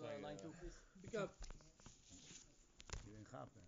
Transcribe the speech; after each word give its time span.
uh, 0.00 0.24
line 0.24 0.36
two, 0.40 0.52
please. 0.60 0.76
Pick 1.02 1.14
up. 1.20 1.30
You 3.04 3.12
didn't 3.12 3.30
happen. 3.32 3.62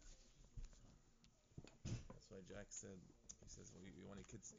That's 1.86 2.26
why 2.30 2.40
Jack 2.48 2.68
said, 2.70 2.98
he 3.44 3.48
says, 3.48 3.70
well, 3.74 3.84
you, 3.84 3.92
you 4.00 4.04
want 4.08 4.18
your 4.18 4.30
kids, 4.30 4.54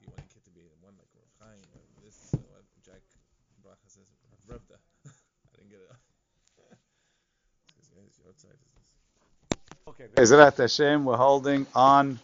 you 0.00 0.06
want 0.08 0.22
your 0.24 0.32
kid 0.32 0.44
to 0.44 0.52
be 0.54 0.62
one 0.80 0.94
like 0.98 1.10
Rav 1.14 1.30
Chaim, 1.40 1.62
or 1.74 1.82
this, 2.04 2.16
so 2.30 2.38
uh, 2.38 2.62
Jack 2.84 3.02
Bracha 3.64 3.86
says, 3.86 4.08
Rav 4.30 4.58
Revda. 4.58 4.78
I 4.78 5.50
didn't 5.56 5.70
get 5.70 5.80
it. 5.80 5.90
Because 7.66 7.90
yes, 7.94 8.18
your 8.18 8.28
outside 8.30 8.58
is 8.58 8.72
this. 8.74 8.88
Okay. 9.90 10.06
Bezrat 10.14 10.56
Hashem, 10.56 11.04
we're 11.04 11.16
holding 11.16 11.66
on 11.74 12.18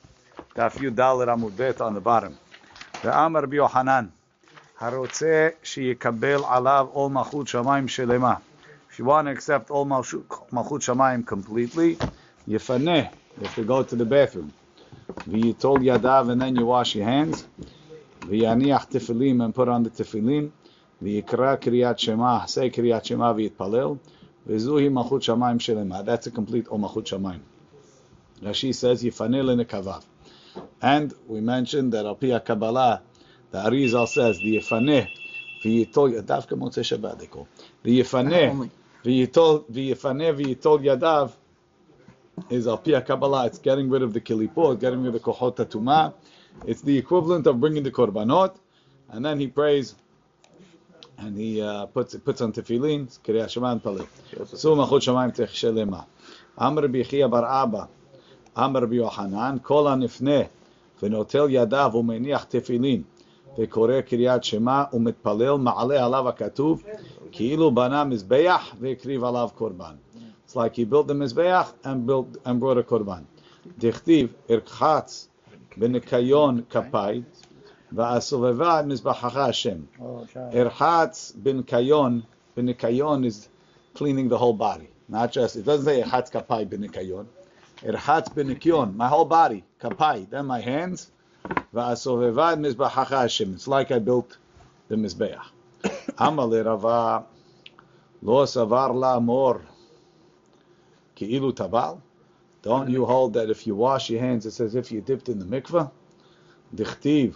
Daf 0.54 0.74
Yud 0.78 0.94
Dalet 0.94 1.28
Amud 1.28 1.56
Bet 1.56 1.80
on 1.80 1.94
the 1.94 2.00
bottom. 2.00 2.36
ואמר 3.04 3.40
רבי 3.40 3.56
יוחנן, 3.56 4.06
הרוצה 4.78 5.48
שיקבל 5.62 6.44
עליו 6.44 6.88
עול 6.92 7.12
מלכות 7.12 7.48
שמיים 7.48 7.88
שלמה. 7.88 8.34
If 8.91 8.99
you 8.99 9.05
want 9.05 9.27
to 9.27 9.31
accept 9.31 9.71
all 9.71 9.85
Malchut 9.85 10.25
Shamayim 10.51 11.25
completely, 11.25 11.97
Yefaneh, 12.45 13.09
you 13.37 13.43
have 13.43 13.55
to 13.55 13.63
go 13.63 13.83
to 13.83 13.95
the 13.95 14.03
bathroom. 14.03 14.51
V'yitol 15.25 15.81
Yadav, 15.81 16.29
and 16.29 16.41
then 16.41 16.57
you 16.57 16.65
wash 16.65 16.95
your 16.95 17.05
hands. 17.05 17.47
V'yaniach 18.27 18.89
Tefilim, 18.91 19.45
and 19.45 19.55
put 19.55 19.69
on 19.69 19.83
the 19.83 19.89
Tefilim. 19.89 20.51
V'yikra 21.01 21.57
Kriyat 21.57 21.99
Shema, 21.99 22.45
say 22.47 22.69
Kriyat 22.69 23.05
Shema 23.05 23.33
v'yitpalel. 23.33 23.97
V'zuhi 24.45 24.89
Malchut 24.91 25.21
Shamayim 25.21 25.59
Shelema. 25.61 26.03
That's 26.03 26.27
a 26.27 26.31
complete 26.31 26.67
all 26.67 26.79
Malchut 26.79 27.05
Shamayim. 27.05 27.39
Rashi 28.41 28.75
says, 28.75 29.01
Yefaneh 29.01 29.41
lenekavav. 29.41 30.03
And 30.81 31.13
we 31.27 31.39
mentioned 31.39 31.93
that 31.93 32.05
Alpia 32.05 32.41
Kabbalah, 32.43 33.03
the 33.51 33.57
Arizal 33.59 34.05
says, 34.05 34.39
the 34.39 34.57
Yefaneh, 34.57 35.07
the 35.63 35.85
Yefaneh, 37.85 38.71
v'yitol 39.04 39.64
v'Yefaneh 39.70 40.34
v'yitol 40.36 40.82
Yadav 40.84 41.32
is 42.50 42.66
al 42.66 42.78
pi 42.78 43.00
Kabbalah. 43.00 43.46
It's 43.46 43.58
getting 43.58 43.88
rid 43.90 44.02
of 44.02 44.12
the 44.12 44.20
kilipot, 44.20 44.80
getting 44.80 45.02
rid 45.02 45.14
of 45.14 45.14
the 45.14 45.20
kochot 45.20 45.56
tuma. 45.56 46.14
It's 46.66 46.82
the 46.82 46.96
equivalent 46.96 47.46
of 47.46 47.60
bringing 47.60 47.82
the 47.82 47.90
korbanot, 47.90 48.56
and 49.10 49.24
then 49.24 49.38
he 49.40 49.46
prays. 49.46 49.94
And 51.18 51.36
he 51.36 51.62
uh, 51.62 51.86
puts 51.86 52.14
puts 52.16 52.42
on 52.42 52.52
tefillin, 52.52 53.06
Kriyat 53.20 53.50
Shema 53.50 53.72
and 53.72 53.82
Palil. 53.82 54.06
So 54.56 54.76
Machot 54.76 55.00
Shemaim 55.00 55.34
Techshelema. 55.34 56.04
Amr 56.58 56.88
Bichia 56.88 57.30
Bar 57.30 57.44
Abba. 57.44 57.88
אמר 58.58 58.80
רבי 58.82 58.96
יוחנן, 58.96 59.56
כל 59.62 59.86
הנפנה 59.86 60.40
ונוטל 61.02 61.46
ידיו 61.48 61.90
ומניח 61.94 62.44
תפילין 62.44 63.02
וקורא 63.58 64.00
קריאת 64.00 64.44
שמע 64.44 64.82
ומתפלל, 64.92 65.54
מעלה 65.54 66.04
עליו 66.04 66.28
הכתוב, 66.28 66.82
Kiilu 67.31 67.73
bana 67.73 68.03
mizbeach 68.05 68.75
ve'kriv 68.81 69.21
alav 69.21 69.53
korban. 69.55 69.97
It's 70.43 70.55
like 70.55 70.75
he 70.75 70.83
built 70.83 71.07
the 71.07 71.13
mizbeach 71.13 71.73
and 71.85 72.05
built 72.05 72.37
and 72.43 72.59
brought 72.59 72.77
a 72.77 72.83
korban. 72.83 73.23
Dichtiv 73.79 74.29
irchatz 74.49 75.27
b'nikayon 75.79 76.63
kapay, 76.65 77.23
va'asoveva 77.93 78.83
mizbachacha 78.85 79.45
Hashem. 79.45 79.87
Irchatz 80.51 81.33
b'nikayon 81.37 82.23
b'nikayon 82.57 83.25
is 83.25 83.47
cleaning 83.93 84.27
the 84.27 84.37
whole 84.37 84.53
body, 84.53 84.89
not 85.07 85.31
just. 85.31 85.55
It 85.55 85.63
doesn't 85.63 85.85
say 85.85 86.01
irchatz 86.01 86.31
kapay 86.31 86.67
b'nikayon. 86.67 87.27
Irchatz 87.81 88.33
b'nikayon, 88.33 88.95
my 88.95 89.07
whole 89.07 89.25
body, 89.25 89.63
kapay, 89.81 90.29
then 90.29 90.47
my 90.47 90.59
hands. 90.59 91.11
Va'asoveva 91.73 92.59
mizbachacha 92.59 93.21
Hashem. 93.21 93.53
It's 93.53 93.69
like 93.69 93.91
I 93.91 93.99
built 93.99 94.37
the 94.89 94.95
mizbeach. 94.95 95.41
Amale 96.17 96.63
Rava 96.63 97.25
lo 98.21 98.45
savar 98.45 98.93
la 98.93 99.19
mor 99.19 99.61
ki'ilu 101.15 101.53
tabal. 101.53 102.01
Don't 102.61 102.89
you 102.89 103.05
hold 103.05 103.33
that 103.33 103.49
if 103.49 103.65
you 103.65 103.75
wash 103.75 104.09
your 104.09 104.19
hands, 104.21 104.45
it's 104.45 104.59
as 104.59 104.75
if 104.75 104.91
you 104.91 105.01
dipped 105.01 105.29
in 105.29 105.39
the 105.39 105.45
mikveh? 105.45 105.89
Dichtiv 106.75 107.35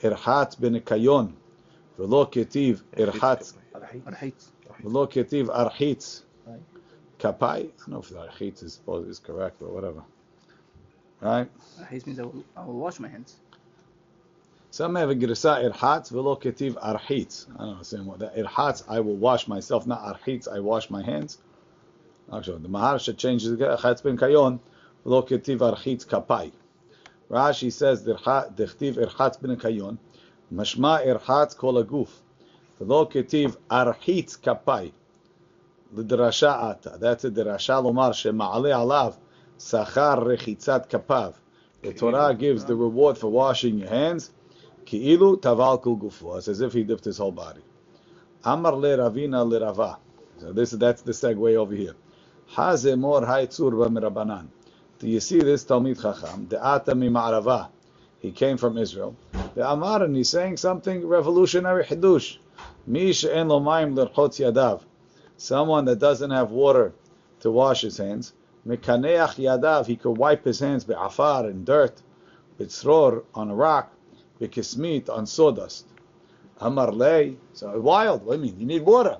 irchatz 0.00 0.56
benikayon. 0.56 1.32
V'lo 1.98 2.26
ketiv 2.30 2.82
irchatz. 2.96 3.54
V'lo 4.82 5.06
ketiv 5.08 5.48
architz. 5.48 6.24
Kapai. 7.18 7.42
I 7.42 7.62
don't 7.62 7.88
know 7.88 8.00
if 8.00 8.08
the 8.10 8.20
architz 8.20 8.62
is, 8.62 8.80
is 9.08 9.18
correct 9.20 9.62
or 9.62 9.68
whatever. 9.68 10.02
Right? 11.20 11.48
Architz 11.80 12.06
means 12.06 12.18
I 12.18 12.24
will, 12.24 12.44
I 12.56 12.64
will 12.64 12.78
wash 12.78 12.98
my 12.98 13.08
hands. 13.08 13.36
Some 14.76 14.94
have 14.96 15.08
a 15.08 15.14
girsa 15.14 15.64
irhatz 15.64 16.10
velo 16.10 16.36
ketiv 16.36 16.74
arhitz. 16.74 17.46
I 17.54 17.60
don't 17.60 17.72
understand 17.76 18.04
what 18.04 18.18
that 18.18 18.36
irhatz. 18.36 18.84
I 18.86 19.00
will 19.00 19.16
wash 19.16 19.48
myself, 19.48 19.86
not 19.86 20.02
arhitz. 20.02 20.46
I 20.52 20.60
wash 20.60 20.90
my 20.90 21.02
hands. 21.02 21.38
Actually, 22.30 22.58
the 22.58 22.68
Maharsha 22.68 23.16
changes 23.16 23.56
the 23.56 23.78
chatz 23.80 24.02
ben 24.02 24.18
kayon 24.18 24.60
velo 25.02 25.22
ketiv 25.22 25.60
arhitz 25.60 26.04
kapai. 26.04 26.52
Rashi 27.30 27.72
says 27.72 28.04
dechtiv 28.04 28.96
irhatz 29.02 29.40
ben 29.40 29.56
kayon 29.56 29.96
mashma 30.52 31.06
irhatz 31.06 31.56
kol 31.56 31.82
aguf 31.82 32.10
velo 32.78 33.06
ketiv 33.06 33.56
arhitz 33.70 34.38
kapai 34.38 34.92
l'drasha 35.94 36.52
ata. 36.64 36.98
That's 37.00 37.24
a 37.24 37.30
drasha 37.30 37.82
lomar 37.82 38.10
shema'ale 38.12 38.74
alav 38.74 39.16
sachar 39.58 40.22
rechitzat 40.22 40.90
kapav. 40.90 41.32
The 41.80 41.94
Torah 41.94 42.34
gives 42.34 42.66
the 42.66 42.76
reward 42.76 43.16
for 43.16 43.28
washing 43.30 43.78
your 43.78 43.88
hands. 43.88 44.32
Ki'ilu 44.86 45.40
tavalkul 45.40 45.98
gufu. 46.00 46.38
It's 46.38 46.48
as 46.48 46.60
if 46.60 46.72
he 46.72 46.84
dipped 46.84 47.04
his 47.04 47.18
whole 47.18 47.32
body. 47.32 47.62
Amar 48.44 48.76
le 48.76 48.96
ravina 48.96 49.48
le 49.48 49.60
rava. 49.60 49.98
So 50.38 50.52
this 50.52 50.70
that's 50.72 51.02
the 51.02 51.12
segue 51.12 51.56
over 51.56 51.74
here. 51.74 51.96
Haze 52.46 52.96
mor 52.96 53.22
haitzur 53.22 53.72
b'mirabanan. 53.72 54.48
Do 54.98 55.08
you 55.08 55.20
see 55.20 55.40
this 55.40 55.64
Talmid 55.64 56.00
Chacham? 56.00 56.48
The 56.48 56.56
Atami 56.56 57.10
Ma'arava. 57.10 57.68
He 58.20 58.32
came 58.32 58.56
from 58.56 58.78
Israel. 58.78 59.14
The 59.54 59.70
Amar, 59.70 60.04
and 60.04 60.16
he's 60.16 60.30
saying 60.30 60.56
something 60.56 61.06
revolutionary, 61.06 61.84
Hidush. 61.84 62.38
Mish'en 62.88 63.48
lo 63.48 63.60
maim 63.60 63.94
l'rchot 63.94 64.40
yadav. 64.40 64.82
Someone 65.36 65.84
that 65.84 65.98
doesn't 65.98 66.30
have 66.30 66.50
water 66.50 66.94
to 67.40 67.50
wash 67.50 67.82
his 67.82 67.98
hands. 67.98 68.32
Mekaneach 68.66 69.36
yadav. 69.36 69.86
He 69.86 69.96
could 69.96 70.16
wipe 70.16 70.44
his 70.44 70.60
hands 70.60 70.84
be'afar, 70.84 71.50
in 71.50 71.64
dirt. 71.64 72.00
Bitzror, 72.58 73.24
on 73.34 73.50
a 73.50 73.54
rock 73.54 73.92
bikismit 74.40 75.08
on 75.08 75.26
sawdust. 75.26 75.86
Amar 76.58 76.92
le, 76.92 77.34
so 77.52 77.80
wild. 77.80 78.24
What 78.24 78.40
do 78.40 78.46
you 78.46 78.52
mean? 78.52 78.60
You 78.60 78.66
need 78.66 78.82
water. 78.82 79.18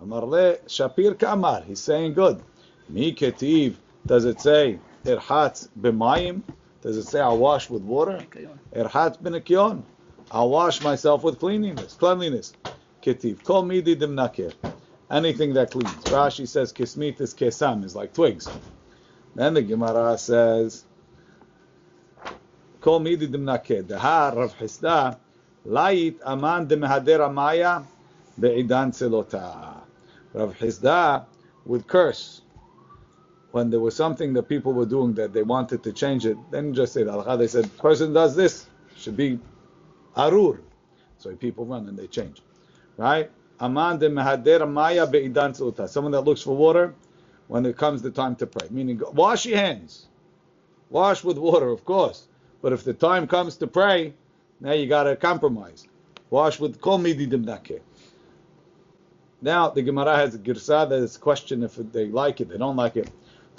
Amar 0.00 0.24
le, 0.24 0.56
shapir 0.66 1.18
kamar. 1.18 1.62
He's 1.62 1.80
saying 1.80 2.14
good. 2.14 2.42
Mi 2.88 3.12
ketiv. 3.14 3.76
Does 4.06 4.24
it 4.24 4.40
say 4.40 4.78
irhatz 5.04 5.68
b'mayim? 5.80 6.42
Does 6.82 6.96
it 6.96 7.04
say 7.04 7.20
I'll 7.20 7.38
wash 7.38 7.68
with 7.68 7.82
water? 7.82 8.18
Irhatz 8.74 9.20
b'nikyon. 9.20 9.82
I'll 10.30 10.50
wash 10.50 10.82
myself 10.82 11.22
with 11.24 11.38
cleanliness, 11.38 11.94
cleanliness. 11.94 12.52
Ketiv. 13.02 13.44
Kol 13.44 13.64
midi 13.64 13.96
dimnakir 13.96 14.52
anything 15.10 15.54
that 15.54 15.70
cleans. 15.70 16.04
Rashi 16.04 16.48
says 16.48 16.72
kismit 16.72 17.20
is 17.20 17.34
kesam, 17.34 17.84
is 17.84 17.94
like 17.94 18.12
twigs. 18.14 18.48
Then 19.34 19.54
the 19.54 19.62
Gemara 19.62 20.18
says, 20.18 20.85
Kol 22.86 23.00
midi 23.00 23.26
dimnakeh, 23.26 23.82
dehar 23.82 24.36
Rav 24.36 24.56
Hisda, 24.58 25.18
lait 25.64 26.20
aman 26.24 26.68
demehader 26.68 27.18
amaya 27.18 27.84
be'idan 28.38 28.92
tzelota. 28.92 29.80
Rav 30.32 30.56
Hisda 30.56 31.24
would 31.64 31.88
curse 31.88 32.42
when 33.50 33.70
there 33.70 33.80
was 33.80 33.96
something 33.96 34.32
that 34.34 34.44
people 34.44 34.72
were 34.72 34.86
doing 34.86 35.14
that 35.14 35.32
they 35.32 35.42
wanted 35.42 35.82
to 35.82 35.92
change 35.92 36.26
it. 36.26 36.36
Then 36.52 36.72
just 36.72 36.92
say 36.92 37.02
that. 37.02 37.36
They 37.40 37.48
said, 37.48 37.76
person 37.76 38.12
does 38.12 38.36
this, 38.36 38.68
should 38.96 39.16
be 39.16 39.40
arur. 40.16 40.60
So 41.18 41.34
people 41.34 41.64
run 41.66 41.88
and 41.88 41.98
they 41.98 42.06
change. 42.06 42.40
Right? 42.96 43.28
Aman 43.58 43.98
de 43.98 44.08
mehader 44.10 44.64
maya 44.70 45.08
be'idan 45.08 45.54
tzuta. 45.54 45.88
Someone 45.88 46.12
that 46.12 46.20
looks 46.20 46.42
for 46.42 46.56
water 46.56 46.94
when 47.48 47.66
it 47.66 47.76
comes 47.76 48.00
the 48.00 48.12
time 48.12 48.36
to 48.36 48.46
pray. 48.46 48.68
Meaning, 48.70 49.02
wash 49.12 49.44
your 49.44 49.58
hands. 49.58 50.06
Wash 50.88 51.24
with 51.24 51.36
water, 51.36 51.68
of 51.70 51.84
course. 51.84 52.28
But 52.66 52.72
if 52.72 52.82
the 52.82 52.94
time 52.94 53.28
comes 53.28 53.56
to 53.58 53.68
pray, 53.68 54.12
now 54.58 54.72
you 54.72 54.88
got 54.88 55.04
to 55.04 55.14
compromise. 55.14 55.86
Wash 56.30 56.58
with 56.58 56.80
kol 56.80 56.98
midi 56.98 57.24
dimnake. 57.24 57.80
Now 59.40 59.68
the 59.68 59.82
Gemara 59.82 60.16
has 60.16 60.34
a 60.34 60.38
girsa 60.40 60.88
that 60.88 60.98
is 60.98 61.16
question 61.16 61.62
if 61.62 61.76
they 61.76 62.06
like 62.06 62.40
it, 62.40 62.48
they 62.48 62.58
don't 62.58 62.74
like 62.74 62.96
it. 62.96 63.08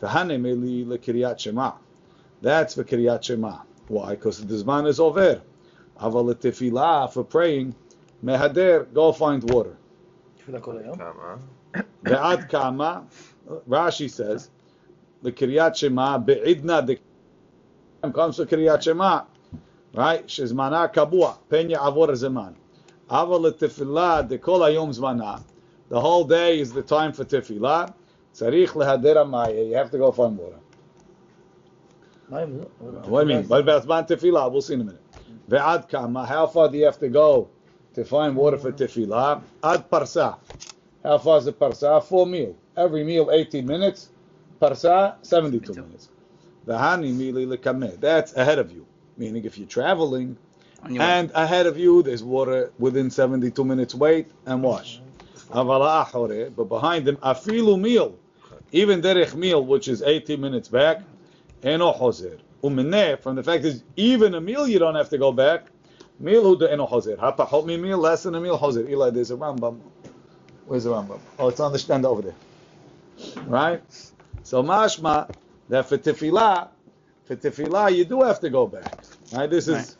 Kahane 0.01 0.41
meli 0.41 0.83
lekiryat 0.83 1.39
shema. 1.39 1.71
That's 2.41 2.75
for 2.75 2.83
kiryat 2.83 3.23
shema. 3.23 3.59
Why? 3.87 4.09
Because 4.09 4.45
the 4.45 4.55
zman 4.55 4.85
is 4.89 4.99
over. 4.99 5.41
Aval 6.01 6.35
tefillah 6.35 7.09
for 7.13 7.23
praying. 7.23 7.73
Mehader, 8.21 8.93
go 8.93 9.13
find 9.13 9.41
water. 9.53 9.77
Ve'ad 12.03 12.49
kama, 12.49 13.07
Rashi 13.69 14.11
says, 14.11 14.49
the 15.21 15.31
Kiryat 15.31 15.77
Shema, 15.77 16.17
be'idna 16.19 16.85
de 16.85 16.97
comes 18.01 18.37
to 18.37 18.45
Kiryat 18.45 18.81
Shema, 18.81 19.23
right? 19.93 20.25
Shezmana 20.27 20.93
kabua, 20.93 21.37
penya 21.49 21.77
avor 21.77 22.09
zeman. 22.09 22.55
Aval 23.09 23.51
tefillah 23.51 24.27
de 24.27 24.37
kol 24.37 24.59
hayom 24.59 24.89
zmana, 24.97 25.41
the 25.89 25.99
whole 25.99 26.23
day 26.23 26.59
is 26.59 26.73
the 26.73 26.81
time 26.81 27.13
for 27.13 27.25
tefillah. 27.25 27.93
Tzarich 28.33 28.69
lehader 28.69 29.27
maya. 29.27 29.63
You 29.63 29.75
have 29.75 29.89
to 29.91 29.97
go 29.97 30.11
find 30.11 30.37
water. 30.37 30.59
What 32.27 33.25
do 33.25 33.33
you 33.33 33.41
mean? 33.41 33.45
About 33.45 33.85
zman 33.85 34.07
tefillah? 34.07 34.51
We'll 34.51 34.61
see 34.61 34.73
in 34.73 34.81
a 34.81 34.83
minute. 34.83 35.01
Ve'ad 35.49 35.89
kama. 35.89 36.25
How 36.25 36.45
far 36.47 36.69
do 36.69 36.77
you 36.77 36.85
have 36.85 36.99
to 36.99 37.07
go 37.09 37.49
to 37.93 38.03
find 38.03 38.35
water 38.35 38.57
for 38.57 38.71
tefillah? 38.71 39.41
Ad 39.63 39.89
parsa. 39.89 40.37
How 41.03 41.17
far 41.17 41.37
is 41.37 41.45
the 41.45 41.53
parsa? 41.53 42.03
Four 42.03 42.27
meal. 42.27 42.55
Every 42.75 43.03
meal 43.03 43.31
18 43.31 43.65
minutes. 43.65 44.09
Parsa 44.61 45.15
72 45.21 45.73
minutes. 45.73 46.09
V'hani 46.67 47.13
mili 47.13 47.47
lekameh. 47.47 47.99
That's 47.99 48.35
ahead 48.35 48.59
of 48.59 48.71
you. 48.71 48.85
Meaning 49.17 49.45
if 49.45 49.57
you're 49.57 49.67
traveling 49.67 50.37
On 50.83 51.01
and 51.01 51.31
ahead 51.33 51.65
of 51.65 51.77
you 51.77 52.03
there's 52.03 52.23
water 52.23 52.71
within 52.77 53.09
72 53.09 53.65
minutes 53.65 53.95
wait 53.95 54.27
and 54.45 54.61
wash. 54.61 55.01
But 55.51 56.65
behind 56.65 57.05
them 57.05 57.17
afilu 57.17 57.79
meal. 57.79 58.15
Even 58.71 59.01
derech 59.01 59.33
meal 59.33 59.65
which 59.65 59.87
is 59.87 60.01
18 60.01 60.39
minutes 60.39 60.67
back. 60.67 61.01
Eno 61.63 61.93
hozer. 61.93 62.39
Umineh, 62.63 63.19
from 63.19 63.35
the 63.35 63.43
fact 63.43 63.63
is 63.63 63.83
even 63.95 64.33
a 64.35 64.41
meal 64.41 64.67
you 64.67 64.77
don't 64.77 64.95
have 64.95 65.09
to 65.09 65.17
go 65.17 65.31
back. 65.31 65.67
Meal 66.19 66.43
hu 66.43 66.57
de 66.57 66.71
eno 66.71 66.85
hozer. 66.85 67.17
Hapahot 67.17 67.65
mi 67.65 67.77
meal, 67.77 67.97
less 67.97 68.23
than 68.23 68.35
a 68.35 68.41
meal 68.41 68.57
hozer. 68.57 68.87
Eli, 68.89 69.09
there's 69.09 69.31
a 69.31 69.35
Rambam. 69.35 69.79
Where's 70.65 70.83
the 70.83 70.91
Rambam? 70.91 71.19
Oh, 71.39 71.47
it's 71.47 71.59
on 71.59 71.71
the 71.71 71.79
stand 71.79 72.05
over 72.05 72.21
there. 72.21 72.35
Right? 73.45 73.81
So 74.43 74.63
mashma, 74.63 75.29
that 75.68 75.88
for 75.88 75.98
tefillah, 75.98 76.68
for 77.24 77.36
tefillah 77.36 77.94
you 77.94 78.04
do 78.04 78.22
have 78.22 78.40
to 78.40 78.50
go 78.50 78.66
back. 78.66 79.04
Right? 79.32 79.48
This 79.48 79.68
is, 79.68 79.74
Right. 79.74 79.96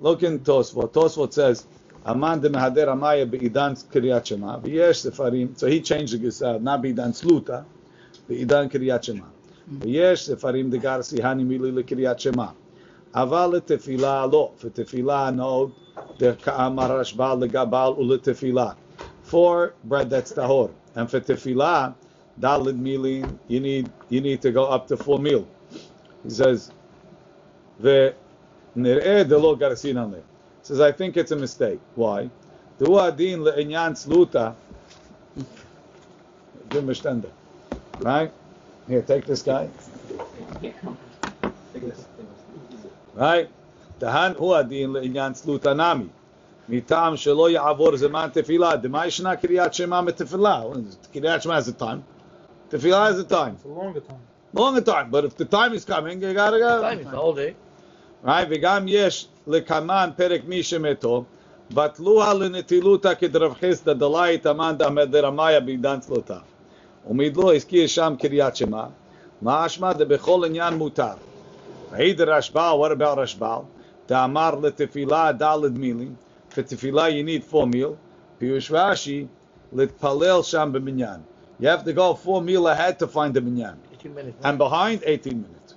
look 0.00 0.22
in 0.22 0.40
Tosfot. 0.40 0.92
Tosfot 0.92 1.32
says, 1.32 1.66
Aman 2.06 2.40
de 2.40 2.50
mehader 2.50 2.88
amaya 2.88 3.28
be'idan 3.28 3.74
kriyat 3.76 4.26
shema. 4.26 4.58
V'yesh 4.60 5.10
sefarim. 5.10 5.58
So 5.58 5.66
he 5.66 5.80
changed 5.80 6.12
the 6.12 6.18
gesad, 6.18 6.60
not 6.60 6.82
be'idan 6.82 7.12
sluta, 7.12 7.64
be'idan 8.28 8.70
kriyat 8.70 9.02
shema. 9.02 9.24
ויש 9.68 10.26
ספרים 10.26 10.70
דגר 10.70 11.02
סיהני 11.02 11.44
מילי 11.44 11.72
לקריאת 11.72 12.20
שמע. 12.20 12.46
אבל 13.14 13.50
לתפילה 13.56 14.26
לא, 14.32 14.52
ותפילה 14.64 15.30
נהוג 15.30 15.70
כאמר 16.42 16.98
רשב"ל 17.00 17.36
לגבל 17.40 17.92
ולתפילה. 17.98 18.70
For 19.30 19.72
bread 19.88 20.10
that's 20.10 20.32
tahor. 20.32 20.70
And 20.94 21.10
for 21.10 21.20
tefillah, 21.20 21.94
dalid 22.40 22.78
mili, 22.78 23.24
you 23.48 23.60
need, 23.60 23.90
you 24.08 24.20
need 24.20 24.42
to 24.42 24.50
go 24.50 24.64
up 24.66 24.86
to 24.88 24.96
full 24.96 25.18
meal. 25.18 25.44
He 26.24 26.30
says, 26.30 26.70
ונראה 27.80 29.22
דלא 29.24 29.56
גרסינן 29.58 30.10
ליה. 30.10 30.22
He 30.62 30.66
says, 30.66 30.80
I 30.80 30.92
think 30.92 31.16
it's 31.16 31.32
a 31.32 31.36
mistake. 31.36 31.80
Why? 31.96 32.28
דהוא 32.80 33.00
הדין 33.00 33.40
לעניין 33.40 33.92
צלותה, 33.92 34.50
זה 36.72 36.82
משתנדר. 36.82 37.28
Right? 38.00 38.30
Here, 38.88 39.02
take 39.02 39.26
this 39.26 39.42
guy. 39.42 39.68
Right? 43.16 43.48
דהן 43.98 44.32
הוא 44.36 44.56
הדין 44.56 44.92
לעניין 44.92 45.32
צלותה 45.32 45.74
נמי. 45.74 46.06
מטעם 46.68 47.16
שלא 47.16 47.50
יעבור 47.50 47.96
זמן 47.96 48.28
תפילה. 48.32 48.76
דמה 48.76 49.06
ישנה 49.06 49.36
קריאת 49.36 49.74
שמע 49.74 50.00
מתפילה? 50.00 50.62
קריאת 51.12 51.42
שמע 51.42 51.58
is 51.58 51.68
a 51.68 51.72
time. 51.72 52.00
תפילה 52.68 53.10
is 53.10 53.18
a 53.18 53.24
time. 53.24 53.56
It's 53.56 53.64
a 53.64 53.68
longer 53.68 54.00
time. 54.00 54.22
Longer 54.54 54.80
time. 54.80 55.10
But 55.10 55.24
if 55.24 55.36
the 55.36 55.44
time 55.44 55.72
is 55.74 55.84
coming, 55.84 56.22
you 56.22 56.32
gotta 56.34 56.58
go. 56.58 56.82
Time 56.82 57.00
is 57.00 57.06
the 57.06 57.16
whole 57.16 57.34
day. 57.34 57.54
Right? 58.24 58.46
וגם 58.50 58.84
יש 58.88 59.28
לקמן 59.46 60.10
פרק 60.16 60.40
מי 60.46 60.62
שמתו, 60.62 61.24
בטלוה 61.74 62.34
לנטילותא 62.34 63.14
כדרב 63.14 63.54
חסדא 63.54 63.92
דלאי 63.92 64.38
תמן 64.38 64.76
דרמיה 65.10 65.60
בעידן 65.60 66.00
צלותה. 66.00 66.38
ומדלו 67.10 67.54
הזכיר 67.54 67.86
שם 67.86 68.14
קריאת 68.18 68.56
שמע, 68.56 68.84
משמע 69.42 69.92
דבכל 69.92 70.42
עניין 70.46 70.74
מותר. 70.74 71.14
העיד 71.92 72.20
רשב"ל, 72.20 72.74
what 72.80 72.98
about 72.98 73.18
רשב"ל? 73.18 73.58
דאמר 74.08 74.54
לתפילה 74.62 75.32
דלת 75.32 75.72
מילים, 75.72 76.14
for 76.52 76.56
you 76.56 77.22
need 77.22 77.52
four 77.52 77.66
meal, 77.72 77.94
פירוש 78.38 78.70
רש"י, 78.72 79.26
להתפלל 79.72 80.42
שם 80.42 80.70
במניין. 80.72 81.20
You 81.59 81.67
have 81.67 81.83
to 81.83 81.93
go 81.93 82.13
four 82.13 82.41
meal 82.41 82.67
ahead 82.67 82.99
to 82.99 83.07
find 83.07 83.33
the 83.33 83.41
minyan. 83.41 83.77
18 83.93 84.15
minutes. 84.15 84.37
And 84.43 84.57
behind, 84.57 85.03
18 85.05 85.41
minutes. 85.41 85.75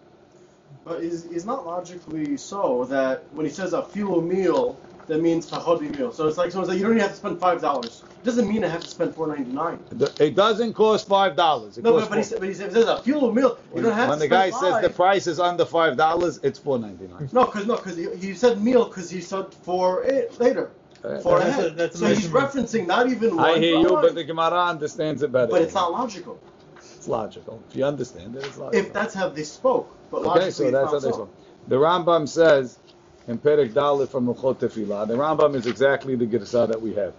But 0.85 1.03
is 1.03 1.27
is 1.27 1.45
not 1.45 1.65
logically 1.65 2.37
so 2.37 2.85
that 2.87 3.25
when 3.33 3.47
he 3.47 3.53
says 3.53 3.73
a 3.73 3.83
fuel 3.83 4.21
meal, 4.21 4.77
that 5.07 5.21
means 5.21 5.49
fahodi 5.49 5.97
meal. 5.97 6.13
So 6.13 6.27
it's 6.27 6.39
like 6.39 6.51
someone 6.51 6.69
says 6.69 6.79
you 6.79 6.85
don't 6.85 6.93
even 6.93 7.03
have 7.03 7.13
to 7.13 7.17
spend 7.17 7.39
five 7.39 7.61
dollars. 7.61 8.03
It 8.21 8.25
doesn't 8.25 8.49
mean 8.49 8.65
I 8.65 8.69
have 8.69 8.83
to 8.83 8.89
spend 8.89 9.15
four 9.15 9.29
ninety 9.29 9.53
nine. 9.53 9.79
It 10.19 10.35
doesn't 10.35 10.73
cost 10.73 11.07
five 11.07 11.37
dollars. 11.37 11.79
No, 11.79 11.93
but, 11.93 12.09
but, 12.09 12.19
he 12.19 12.25
said, 12.25 12.41
but 12.41 12.49
he 12.49 12.55
says 12.55 12.69
if 12.69 12.73
there's 12.73 12.87
a 12.87 13.03
fuel 13.03 13.33
meal, 13.33 13.59
you 13.75 13.83
don't 13.83 13.93
have 13.93 14.09
when 14.09 14.19
to 14.19 14.25
the 14.25 14.29
guy 14.29 14.51
spend 14.51 14.75
says 14.75 14.83
the 14.83 14.91
price 14.91 15.27
is 15.27 15.39
under 15.39 15.65
five 15.65 15.97
dollars, 15.97 16.41
it's 16.43 16.59
four 16.59 16.79
ninety 16.79 17.07
nine. 17.07 17.29
No, 17.33 17.47
because 17.47 17.67
no, 17.67 17.77
because 17.77 17.97
he, 17.97 18.09
he 18.17 18.35
said 18.35 18.61
meal 18.61 18.87
because 18.87 19.09
he 19.11 19.21
said 19.21 19.53
for 19.53 20.03
it 20.05 20.33
eh, 20.33 20.45
later, 20.45 20.71
for 21.03 21.39
That's 21.39 21.59
a- 21.59 21.71
that's 21.71 21.95
a 21.97 21.99
so 21.99 22.07
he's 22.07 22.29
referencing 22.29 22.87
not 22.87 23.09
even 23.09 23.37
one. 23.37 23.45
I 23.45 23.59
hear 23.59 23.79
you, 23.79 23.89
but 23.89 24.15
the 24.15 24.25
Gemara 24.25 24.67
understands 24.67 25.23
it 25.23 25.33
better. 25.33 25.49
but 25.49 25.63
it's 25.63 25.75
not 25.75 25.91
logical. 25.93 26.41
It's 26.77 27.09
logical. 27.09 27.61
If 27.69 27.77
you 27.77 27.85
understand 27.85 28.37
it, 28.37 28.45
it's 28.45 28.57
logical. 28.57 28.87
If 28.87 28.93
that's 28.93 29.15
how 29.15 29.29
they 29.29 29.43
spoke, 29.43 29.97
but 30.11 30.23
logically 30.23 30.43
okay, 30.43 30.51
so 30.51 30.63
it's 30.65 30.73
that's 30.73 30.85
not 30.85 30.93
how 30.93 30.99
they 31.01 31.11
so. 31.11 31.13
spoke. 31.13 31.35
The 31.69 31.77
Rambam 31.77 32.29
says 32.29 32.79
in 33.27 33.39
Perek 33.39 33.71
Dalit 33.71 34.09
from 34.09 34.27
Hilchot 34.27 34.59
Tefillah. 34.59 35.09
The 35.09 35.15
Rambam 35.15 35.55
is 35.57 35.67
exactly 35.67 36.15
the 36.15 36.27
Girsa 36.27 36.69
that 36.69 36.81
we 36.81 36.95
have. 36.95 37.15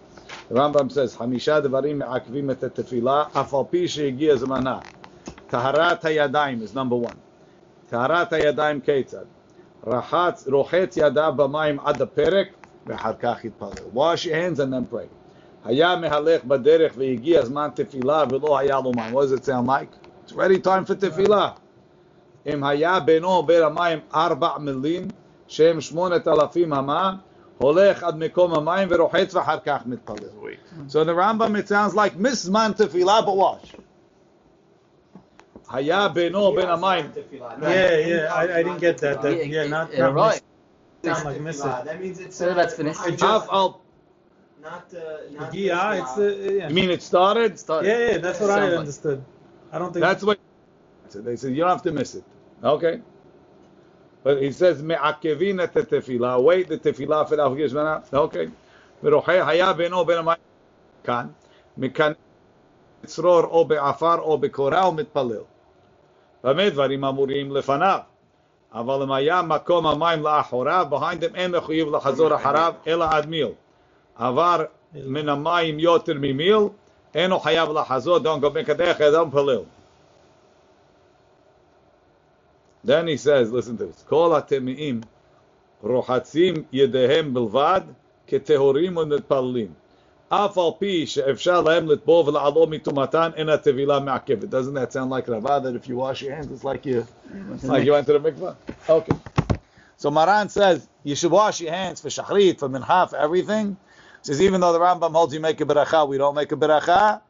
The 0.49 0.55
Rambam 0.55 0.91
says, 0.91 1.15
Hamisha 1.15 1.61
devarim 1.65 1.97
me'akvim 1.97 2.51
et 2.51 2.59
tefillah, 2.59 3.31
afal 3.31 3.69
pi 3.69 3.85
she'egia 3.85 4.37
zamana. 4.37 4.83
Taharat 5.49 6.01
hayadayim 6.01 6.61
is 6.61 6.73
number 6.73 6.95
one. 6.95 7.17
Taharat 7.91 8.29
hayadayim 8.29 8.81
ketzad. 8.83 9.27
Rachatz, 9.85 10.47
rochetz 10.47 10.95
yadav 10.97 11.37
b'mayim 11.37 11.79
ad 11.85 11.97
perek, 12.15 12.49
ve'char 12.86 13.20
kach 13.20 13.42
yitpalel. 13.44 13.92
Wash 13.92 14.24
your 14.26 14.36
hands 14.36 14.60
and 14.60 14.72
then 14.72 14.86
pray. 14.86 15.08
היה 15.64 15.96
מהלך 15.96 16.44
בדרך 16.44 16.92
והגיע 16.96 17.44
זמן 17.44 17.68
תפילה 17.74 18.24
ולא 18.30 18.58
היה 18.58 18.80
לו 18.84 18.92
מים. 18.96 19.14
What 19.14 19.22
does 19.22 19.32
it 19.32 19.44
sound 19.44 19.66
like? 19.66 19.94
It's 20.24 20.32
ready 20.32 20.58
time 20.58 20.84
for 20.84 20.94
תפילה. 20.94 21.50
אם 22.46 22.64
היה 22.64 23.00
בינו 23.00 23.28
ובין 23.28 23.62
המים 23.62 23.98
ארבע 24.14 24.58
מילים, 24.58 25.08
שהם 25.48 25.80
שמונת 25.80 26.28
אלפים 26.28 26.72
אמה, 26.72 27.14
הולך 27.58 28.02
עד 28.02 28.16
מקום 28.16 28.54
המים 28.54 28.88
ורוחץ 28.90 29.34
ואחר 29.34 29.58
כך 29.64 29.86
מתפלל. 29.86 30.28
So 30.88 31.00
in 31.00 31.06
the 31.06 31.14
Rambam 31.14 31.56
it 31.56 31.68
sounds 31.68 31.94
like 31.94 32.16
מזמן 32.16 32.70
תפילה 32.76 33.20
but 33.20 33.36
watch. 33.36 33.76
היה 35.70 36.08
בינו 36.08 36.38
ובין 36.38 36.68
המים. 36.68 37.10
Yeah, 37.14 37.62
yeah, 37.62 38.34
I, 38.34 38.42
I 38.58 38.62
didn't 38.62 38.80
get 38.80 38.98
that. 38.98 39.22
that 39.22 39.36
Yeah, 39.36 39.42
yeah, 39.42 39.66
not, 39.66 39.92
yeah, 39.92 40.00
not 40.00 40.14
right. 40.14 40.42
miss- 41.02 41.16
sound 41.16 41.24
like 41.24 41.40
miss 41.40 41.58
it. 41.60 41.84
That 41.88 42.00
means 42.02 42.20
it's 42.20 42.36
So 42.36 42.54
that's 42.54 42.74
finished. 42.74 43.00
I 43.00 43.10
אף 43.10 43.16
just, 43.18 43.48
על... 43.50 43.68
not 44.62 44.94
uh, 44.94 45.40
not 45.40 45.54
Yeah, 45.54 45.94
it's 46.00 46.16
uh, 46.18 46.22
yeah. 46.22 46.68
You 46.68 46.74
mean 46.74 46.90
it 46.90 47.02
started? 47.02 47.58
Started. 47.58 47.86
yeah, 47.88 48.10
yeah, 48.10 48.18
that's 48.18 48.40
what 48.40 48.50
I 48.50 48.56
Sound 48.58 48.70
like- 48.70 48.78
understood. 48.84 49.18
I 49.72 49.78
don't 49.78 49.92
think 49.92 50.02
That's 50.06 50.24
what 50.28 50.38
so 51.12 51.18
they 51.26 51.36
said. 51.36 51.50
You 51.56 51.60
don't 51.62 51.70
have 51.76 51.82
to 51.88 51.92
miss 52.00 52.10
it. 52.20 52.24
Okay. 52.76 53.00
But 54.24 54.42
he 54.42 54.50
says 54.52 54.82
מעכבים 54.82 55.60
את 55.60 55.76
התפילה, 55.76 56.36
wait 56.36 56.68
the 56.68 56.76
תפילה 56.82 57.22
for 57.28 57.34
להפגיש 57.36 57.70
זמנה. 57.70 57.98
Okay. 58.12 58.48
ורוחה 59.02 59.48
היה 59.48 59.72
בינו 59.72 59.96
ובין 59.96 60.18
המים 60.18 60.36
כאן, 61.04 61.26
מכאן 61.78 62.12
צרור 63.06 63.40
או 63.44 63.64
בעפר 63.64 64.18
או 64.18 64.38
בקורה 64.38 64.88
ומתפלל. 64.88 65.42
במה 66.44 66.70
דברים 66.70 67.04
אמורים 67.04 67.52
לפניו? 67.52 67.98
אבל 68.72 69.02
אם 69.02 69.12
היה 69.12 69.42
מקום 69.42 69.86
המים 69.86 70.22
לאחוריו, 70.22 70.86
behind 70.90 71.22
them 71.22 71.34
אין 71.34 71.50
מחויב 71.50 71.88
לחזור 71.88 72.36
אחריו, 72.36 72.74
אלא 72.86 73.04
עד 73.10 73.26
מיל. 73.26 73.48
עבר 74.16 74.64
מן 74.94 75.28
המים 75.28 75.78
יותר 75.78 76.14
ממיל, 76.16 76.58
אינו 77.14 77.40
חייב 77.40 77.70
לחזור, 77.70 78.18
don't 78.18 78.42
go 78.42 78.46
back 78.46 78.70
הדרך, 78.70 79.00
don't 79.00 79.30
פלל. 79.32 79.62
Then 82.84 83.06
he 83.06 83.16
says, 83.16 83.50
listen 83.50 83.76
to 83.76 83.84
this, 83.84 84.08
כל 84.08 84.34
הטמאים 84.36 85.00
רוחצים 85.82 86.54
ידיהם 86.72 87.34
בלבד 87.34 87.80
כטהורים 88.26 88.96
ומתפללים. 88.96 89.72
אף 90.32 90.58
על 90.58 90.70
פי 90.78 91.06
שאפשר 91.06 91.60
להם 91.60 91.88
לטבול 91.88 92.28
ולעלות 92.28 92.68
מטומאתן, 92.68 93.30
אין 93.36 93.48
הטבילה 93.48 94.00
מעכבת. 94.00 94.48
Doesn't 94.48 94.74
that 94.74 94.92
sound 94.92 95.10
like 95.10 95.28
Rava, 95.28 95.60
that 95.62 95.74
if 95.74 95.88
you 95.88 95.96
wash 95.96 96.22
your 96.22 96.34
hands, 96.34 96.50
it's 96.50 96.64
like 96.64 96.84
you, 96.84 97.06
it's 97.54 97.64
like 97.64 97.84
you 97.84 97.92
went 97.92 98.06
to 98.06 98.18
the 98.18 98.20
mikvah? 98.20 98.54
Okay. 98.88 99.12
So 99.96 100.10
Maran 100.10 100.48
says, 100.48 100.86
you 101.02 101.16
should 101.16 101.32
wash 101.32 101.60
your 101.60 101.72
hands 101.72 102.00
for 102.00 102.08
shachrit, 102.08 102.58
for 102.58 102.68
mincha, 102.68 103.08
for 103.10 103.16
everything. 103.16 103.76
Says, 104.22 104.42
even 104.42 104.60
though 104.60 104.72
the 104.72 104.80
Rambam 104.80 105.12
holds 105.12 105.32
you 105.32 105.40
make 105.40 105.60
a 105.60 105.64
beracha, 105.64 106.06
we 106.06 106.18
don't 106.18 106.34
make 106.34 106.52
a 106.52 106.56
beracha. 106.56 107.20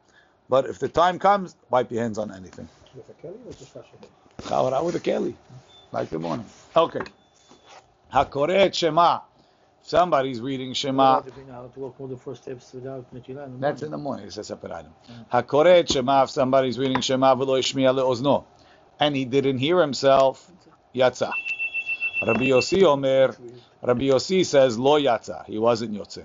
But 0.49 0.65
if 0.65 0.79
the 0.79 0.89
time 0.89 1.19
comes, 1.19 1.55
wipe 1.69 1.91
your 1.91 2.01
hands 2.01 2.17
on 2.17 2.31
anything. 2.31 2.67
Chawara 4.41 4.83
with 4.83 4.95
a 4.95 4.99
keli. 4.99 5.33
Like 5.91 6.09
the 6.09 6.19
morning. 6.19 6.45
Okay. 6.75 7.01
Hakoret 8.13 8.73
Shema 8.73 9.19
somebody's 9.84 10.40
reading 10.40 10.72
Shema. 10.72 11.02
allowed 11.02 11.26
to 11.26 11.32
be 11.32 11.42
now 11.44 11.66
to 11.66 11.80
walk 11.80 12.00
all 12.00 12.06
the 12.08 12.16
first 12.16 12.42
steps 12.42 12.72
without 12.72 13.04
Netilah 13.14 13.46
in 13.46 13.52
the 13.52 13.58
That's 13.60 13.82
in 13.82 13.90
the 13.90 13.98
morning. 13.98 14.26
It's 14.26 14.38
a 14.38 14.44
separate 14.44 14.72
item. 14.72 14.92
Hakoret 15.32 15.90
Shema. 15.92 16.24
If 16.24 16.30
somebody's 16.30 16.78
reading 16.78 17.00
Shema 17.00 17.34
v'lo 17.34 17.58
yishmiya 17.58 17.94
le'ozno, 17.94 18.44
and 18.98 19.14
he 19.14 19.24
didn't 19.24 19.58
hear 19.58 19.80
himself, 19.80 20.50
yatsa. 20.94 21.32
Rabbi 22.22 22.46
Yossi 22.46 22.82
Omer. 22.84 23.36
Rabbi 23.82 24.04
Yossi 24.04 24.44
says 24.46 24.78
lo 24.78 24.98
yatsa. 25.00 25.44
He 25.46 25.58
wasn't 25.58 25.92
yotze. 25.92 26.24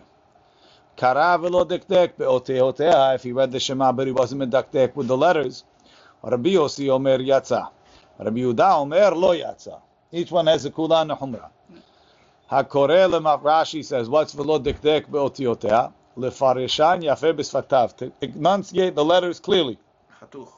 Kara 0.95 1.37
v'lo 1.37 1.67
dekdek 1.67 2.15
be'oteotea. 2.17 3.15
If 3.15 3.23
he 3.23 3.33
read 3.33 3.51
the 3.51 3.59
Shema 3.59 3.91
but 3.91 4.07
he 4.07 4.13
wasn't 4.13 4.41
medakdek 4.41 4.95
with 4.95 5.07
the 5.07 5.17
letters, 5.17 5.65
Rabbi 6.23 6.49
Yossi 6.51 6.89
Omer 6.89 7.19
yatsa. 7.19 7.69
Rabbi 8.17 8.39
Yehuda 8.39 8.77
Omer 8.79 9.11
lo 9.15 9.35
yatsa. 9.35 9.81
Each 10.11 10.31
one 10.31 10.47
has 10.47 10.65
a 10.65 10.71
kula 10.71 11.01
and 11.01 11.11
a 11.11 11.15
humra. 11.15 11.49
Hakore 12.51 13.07
lemaf 13.09 13.43
Rashi 13.43 13.85
says, 13.85 14.09
what's 14.09 14.33
v'lo 14.33 14.63
dekdek 14.63 15.09
be'otiotea? 15.11 15.93
Lefareshan 16.17 17.03
yafe 17.03 17.33
b'sfatav. 17.33 17.95
To 17.97 18.11
enunciate 18.21 18.95
the 18.95 19.05
letters 19.05 19.39
clearly. 19.39 19.77
Hatuch. 20.21 20.51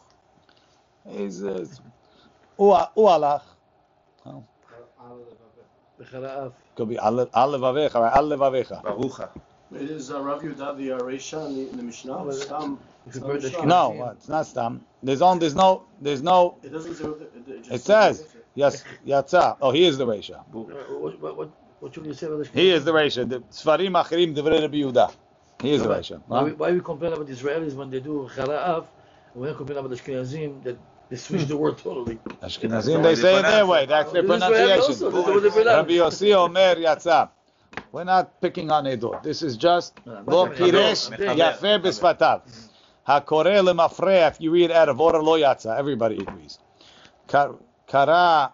Is 1.10 1.44
uh, 1.44 1.66
u 2.60 2.66
u 2.68 3.04
alach. 3.04 3.42
B'chara'af. 6.00 6.54
Could 6.76 6.90
be 6.90 6.98
al 6.98 7.20
al 7.22 7.28
levavecha, 7.52 7.96
right? 7.96 8.14
Al 8.16 8.30
levavecha. 8.30 8.82
Barucha. 8.84 9.30
Is 9.74 10.12
uh, 10.12 10.22
Rav 10.22 10.42
Yehuda 10.42 10.78
the 10.78 10.92
uh, 10.94 11.00
Reisha 11.00 11.46
in 11.48 11.78
the, 11.78 11.84
Mishnah? 11.84 12.24
but- 12.26 12.36
Stam. 12.36 12.80
If 13.08 13.16
Stam 13.16 13.28
burn 13.28 13.40
the 13.40 13.50
Mishnah. 13.50 13.66
No, 13.66 14.12
it's 14.16 14.30
not 14.30 14.46
stam. 14.48 14.86
There's 15.04 15.22
on. 15.22 15.40
There's 15.40 15.56
no. 15.56 15.84
There's 16.02 16.22
no. 16.22 16.56
It 16.64 16.72
doesn't 16.72 16.96
say. 16.96 17.04
what 17.04 17.22
It, 17.22 17.58
just 17.64 17.72
It 17.72 17.82
says 17.82 18.28
yes. 18.56 18.84
Yatsa. 19.06 19.58
Oh, 19.62 19.72
he 19.72 19.86
is 19.86 19.98
the 19.98 20.06
Reisha. 20.06 20.40
Uh, 20.40 20.44
What, 20.54 21.20
what, 21.20 21.38
what, 21.38 21.50
what 21.82 21.94
should 21.96 22.06
you 22.06 22.14
say 22.14 22.28
about 22.28 22.46
the 22.46 22.50
He 22.60 22.70
is 22.72 22.86
the 22.86 22.94
Reisha. 22.94 23.28
The 23.30 23.40
Sfarim 23.52 23.94
Achirim 24.02 24.36
Devrei 24.36 24.62
Rabbi 24.62 24.78
Yehuda. 24.78 25.14
He 25.62 25.74
is 25.74 25.84
the 25.84 25.90
Reisha. 25.90 26.22
Why, 26.28 26.40
Huh? 26.40 26.46
we- 26.46 26.54
why 26.54 26.72
we 26.72 26.80
complain 26.82 27.14
about 27.14 27.28
Israelis 27.28 27.74
when 27.76 27.90
they 27.90 28.00
do 28.00 28.30
Chara'af, 28.36 28.86
we 29.36 29.48
don't 29.48 29.58
complain 29.58 29.80
about 29.80 29.90
the 29.90 29.98
Ashkenazim 29.98 30.64
that 30.64 30.78
they 31.10 31.18
switch 31.18 31.46
the 31.46 31.58
word 31.58 31.78
totally. 31.80 32.18
Ashkenazim, 32.42 33.04
they 33.04 33.16
say 33.16 33.40
it 33.40 33.42
their 33.44 33.66
way. 33.66 33.86
That's 33.88 34.12
their 34.14 34.22
The 34.22 34.28
pronunciation. 34.30 34.78
that's 34.78 35.00
the 35.00 35.10
way 35.10 35.40
they 35.40 35.50
pronounce 35.50 35.66
Rabbi 35.66 35.94
Yossi 35.94 36.36
Omer 36.36 36.76
Yatsa. 36.76 37.30
We're 37.92 38.04
not 38.06 38.40
picking 38.42 38.72
on 38.72 38.86
Edot. 38.86 39.24
This 39.24 39.42
is 39.42 39.58
just 39.58 39.94
ah, 40.08 40.22
Lo 40.26 40.46
no, 40.46 40.52
Piresh 40.52 41.10
no. 41.10 41.18
B'Sfatav. 41.80 42.42
Hakore 43.08 43.56
Lemafre. 43.68 44.30
If 44.30 44.40
you 44.40 44.52
read 44.52 44.72
out 44.72 44.90
of 44.90 45.02
order 45.02 45.22
Lo 45.22 45.38
Yatsa, 45.38 45.78
everybody 45.78 46.18
agrees. 46.18 46.60
Kar- 47.28 47.56
Kara 47.88 48.54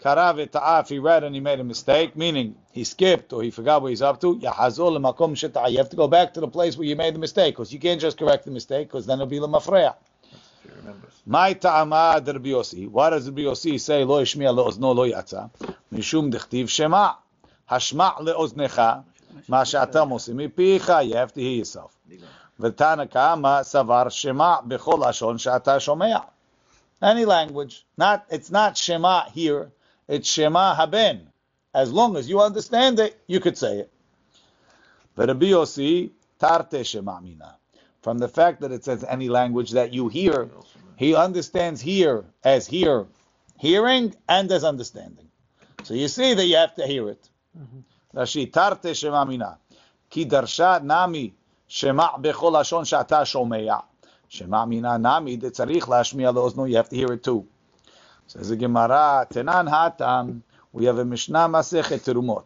Kara 0.00 0.32
v'ta'a, 0.32 0.82
if 0.82 0.88
he 0.88 0.98
read 0.98 1.24
and 1.24 1.34
he 1.34 1.40
made 1.40 1.58
a 1.58 1.64
mistake, 1.64 2.16
meaning 2.16 2.54
he 2.72 2.84
skipped 2.84 3.32
or 3.32 3.42
he 3.42 3.50
forgot 3.50 3.82
what 3.82 3.88
he's 3.88 4.02
up 4.02 4.20
to, 4.20 4.36
yahazol 4.36 4.92
l'makom 4.92 5.34
sheta'a. 5.34 5.70
You 5.70 5.78
have 5.78 5.90
to 5.90 5.96
go 5.96 6.06
back 6.06 6.34
to 6.34 6.40
the 6.40 6.48
place 6.48 6.76
where 6.76 6.86
you 6.86 6.94
made 6.94 7.14
the 7.14 7.18
mistake, 7.18 7.54
because 7.54 7.72
you 7.72 7.80
can't 7.80 8.00
just 8.00 8.16
correct 8.16 8.44
the 8.44 8.52
mistake, 8.52 8.88
because 8.88 9.06
then 9.06 9.16
it'll 9.18 9.26
be 9.26 9.40
remembers. 9.40 9.66
My 11.26 11.52
ta'ama 11.52 12.22
Rabbi 12.24 12.48
Yossi. 12.48 12.88
Why 12.88 13.10
does 13.10 13.28
Rabbi 13.28 13.42
Yossi 13.42 13.78
say 13.80 14.04
lo 14.04 14.22
yishmiya 14.22 14.54
le'ozno 14.54 14.94
lo 14.94 15.10
yatsa? 15.10 15.50
Mishum 15.92 16.32
dechtiv 16.32 16.68
shema. 16.68 17.16
Hashma' 17.70 18.20
le'oznecha. 18.20 19.04
Ma 19.48 19.64
she'atam 19.64 20.10
osim 20.10 20.36
mipicha. 20.36 21.06
You 21.06 21.16
have 21.16 21.32
to 21.34 21.40
hear 21.40 21.58
yourself. 21.58 21.94
V'tana 22.60 23.10
kama 23.10 23.62
savar 23.62 24.10
shema 24.10 24.62
b'chol 24.62 25.00
lashon 25.00 25.38
she'ata 25.38 25.72
shomea. 25.72 26.24
Any 27.02 27.24
language. 27.24 27.84
Not, 27.96 28.24
it's 28.30 28.50
not 28.50 28.76
shema 28.76 29.24
here. 29.30 29.70
It's 30.08 30.28
shema 30.28 30.74
haben. 30.74 31.28
As 31.74 31.92
long 31.92 32.16
as 32.16 32.28
you 32.28 32.40
understand 32.40 32.98
it, 32.98 33.20
you 33.26 33.40
could 33.40 33.58
say 33.58 33.80
it. 33.80 33.92
But 35.14 35.28
Rabbi 35.28 35.46
Yossi, 35.46 36.10
tarte 36.40 36.84
shema 36.84 37.20
mina. 37.20 37.56
From 38.00 38.18
the 38.18 38.28
fact 38.28 38.62
that 38.62 38.72
it 38.72 38.84
says 38.84 39.04
any 39.04 39.28
language 39.28 39.72
that 39.72 39.92
you 39.92 40.08
hear, 40.08 40.48
he 40.96 41.14
understands 41.14 41.80
here 41.80 42.24
as 42.42 42.66
hear, 42.66 43.06
hearing 43.58 44.14
and 44.28 44.50
as 44.50 44.64
understanding. 44.64 45.28
So 45.82 45.94
you 45.94 46.08
see 46.08 46.34
that 46.34 46.46
you 46.46 46.56
have 46.56 46.74
to 46.76 46.86
hear 46.86 47.08
it. 47.10 47.28
Mm-hmm. 47.58 48.18
Rashi, 48.18 48.50
tarte 48.50 48.96
shema 48.96 49.24
mina. 49.26 49.58
Ki 50.08 50.24
darsha 50.24 50.82
nami 50.82 51.34
shema 51.66 52.16
bechol 52.18 52.52
lashon 52.52 52.84
shata 52.84 53.22
shomea. 53.24 53.84
Shema 54.28 54.64
mina 54.66 54.98
nami 54.98 55.36
de 55.36 55.50
tzarich 55.50 55.82
lashmiya 55.82 56.34
leozno. 56.34 56.68
You 56.68 56.76
have 56.76 56.88
to 56.88 56.96
hear 56.96 57.12
it 57.12 57.22
too. 57.22 57.46
Says 58.28 58.50
the 58.50 58.56
Gemara, 58.56 59.26
tenan 59.30 59.70
hatam. 59.70 60.42
We 60.70 60.84
have 60.84 60.98
a 60.98 61.04
Mishnah 61.06 61.48
Masechet 61.48 62.00
Terumot. 62.04 62.44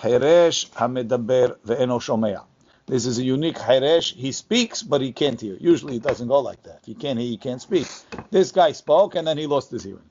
Heresh 0.00 0.70
hamedaber 0.70 1.58
ve'eno 1.66 2.00
shomea. 2.00 2.44
This 2.86 3.04
is 3.04 3.18
a 3.18 3.22
unique 3.22 3.56
Heresh. 3.58 4.14
He 4.14 4.32
speaks, 4.32 4.82
but 4.82 5.02
he 5.02 5.12
can't 5.12 5.38
hear. 5.38 5.58
Usually 5.60 5.96
it 5.96 6.02
doesn't 6.02 6.28
go 6.28 6.40
like 6.40 6.62
that. 6.62 6.80
He 6.86 6.94
can't 6.94 7.18
hear, 7.18 7.30
you 7.30 7.36
can't 7.36 7.60
speak. 7.60 7.86
This 8.30 8.52
guy 8.52 8.72
spoke, 8.72 9.14
and 9.14 9.26
then 9.26 9.36
he 9.36 9.46
lost 9.46 9.70
his 9.70 9.84
hearing. 9.84 10.08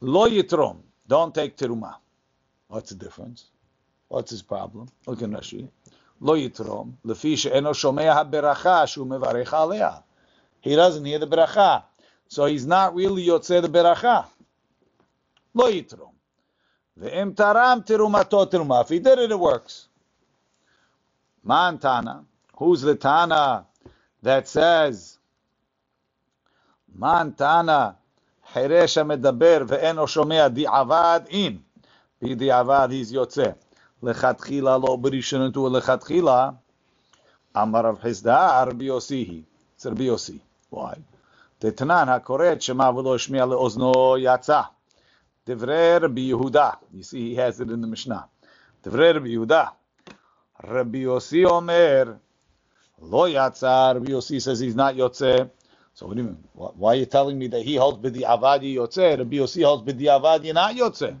Lo 0.00 0.28
yitrom. 0.28 0.78
Don't 1.06 1.32
take 1.32 1.56
teruma. 1.56 1.94
What's 2.66 2.90
the 2.90 2.96
difference? 2.96 3.50
What's 4.08 4.32
his 4.32 4.42
problem? 4.42 4.88
Look 5.06 5.22
in 5.22 5.30
Rashi. 5.30 5.68
Lo 6.18 6.34
yitrom. 6.34 6.94
Lefi 7.06 7.38
she'eno 7.38 7.70
shomea 7.70 8.16
haberacha 8.16 8.88
shu 8.88 9.04
mevarech. 9.04 10.02
He 10.60 10.74
doesn't 10.74 11.04
hear 11.04 11.20
the 11.20 11.28
beracha. 11.28 11.84
So 12.29 12.45
he's 12.45 12.65
not 12.65 12.95
really 12.95 13.25
yotze 13.25 13.61
the 13.61 13.69
beracha. 13.69 14.25
Lo 15.53 15.71
yitrom. 15.71 16.11
Ve'em 16.99 17.33
taram 17.33 17.85
terumato 17.85 18.49
teruma. 18.49 18.81
If 18.83 18.89
he 18.89 18.99
did 18.99 19.19
it, 19.19 19.31
it 19.31 19.39
works. 19.39 19.87
Man 21.43 21.77
Tana. 21.77 22.25
Who's 22.57 22.81
the 22.81 22.95
Tana 22.95 23.65
that 24.21 24.47
says 24.47 25.17
Man 26.93 27.33
Tana 27.33 27.95
חירש 28.53 28.97
המדבר 28.97 29.63
ואינו 29.67 30.07
שומע 30.07 30.47
דיעבד 30.47 31.19
אין. 31.29 31.57
בדיעבד 32.21 32.89
he's 32.91 33.13
יוצא. 33.13 33.51
לכתחילה 34.03 34.77
לא 34.77 34.95
בראשונותו 34.95 35.69
לכתחילה. 35.69 36.49
אמר 37.57 37.79
רב 37.79 37.99
חסדא 37.99 38.63
רבי 38.67 38.85
יוסי 38.85 39.15
היא. 39.15 39.43
זה 39.77 39.89
רבי 39.89 40.03
יוסי. 40.03 40.39
Why? 40.73 40.95
דתנן 41.61 42.09
הקורא 42.09 42.51
את 42.51 42.61
שמע 42.61 42.89
ולא 42.89 43.15
השמיע 43.15 43.45
לאוזנו 43.45 43.91
יצא. 44.19 44.61
דברי 45.47 45.97
רבי 45.97 46.21
יהודה. 46.21 46.69
You 46.93 47.03
see 47.03 47.33
he 47.33 47.35
has 47.35 47.59
it 47.59 47.69
in 47.69 47.81
the 47.81 47.87
Mishnah. 47.87 48.23
דברי 48.83 49.11
רבי 49.11 49.29
יהודה. 49.29 49.65
Rabbi 50.63 51.03
Yossi 51.03 51.45
Omer, 51.45 52.17
Lo 53.01 53.27
Yatzar. 53.27 53.95
Rabbi 53.95 54.11
Yossi 54.11 54.41
says 54.41 54.59
he's 54.59 54.75
not 54.75 54.95
Yotze. 54.95 55.49
So 55.93 56.07
what 56.07 56.15
do 56.15 56.21
you 56.21 56.27
mean? 56.29 56.43
Why, 56.53 56.69
why 56.75 56.93
are 56.93 56.95
you 56.95 57.05
telling 57.05 57.37
me 57.37 57.47
that 57.47 57.61
he 57.61 57.75
holds 57.75 57.97
B'di 57.97 58.21
Avadi 58.21 58.75
Yotze? 58.75 59.17
Rabbi 59.17 59.35
Yossi 59.35 59.63
holds 59.63 59.83
B'di 59.83 60.05
Avadi 60.05 60.53
not 60.53 60.75
Yotze. 60.75 61.17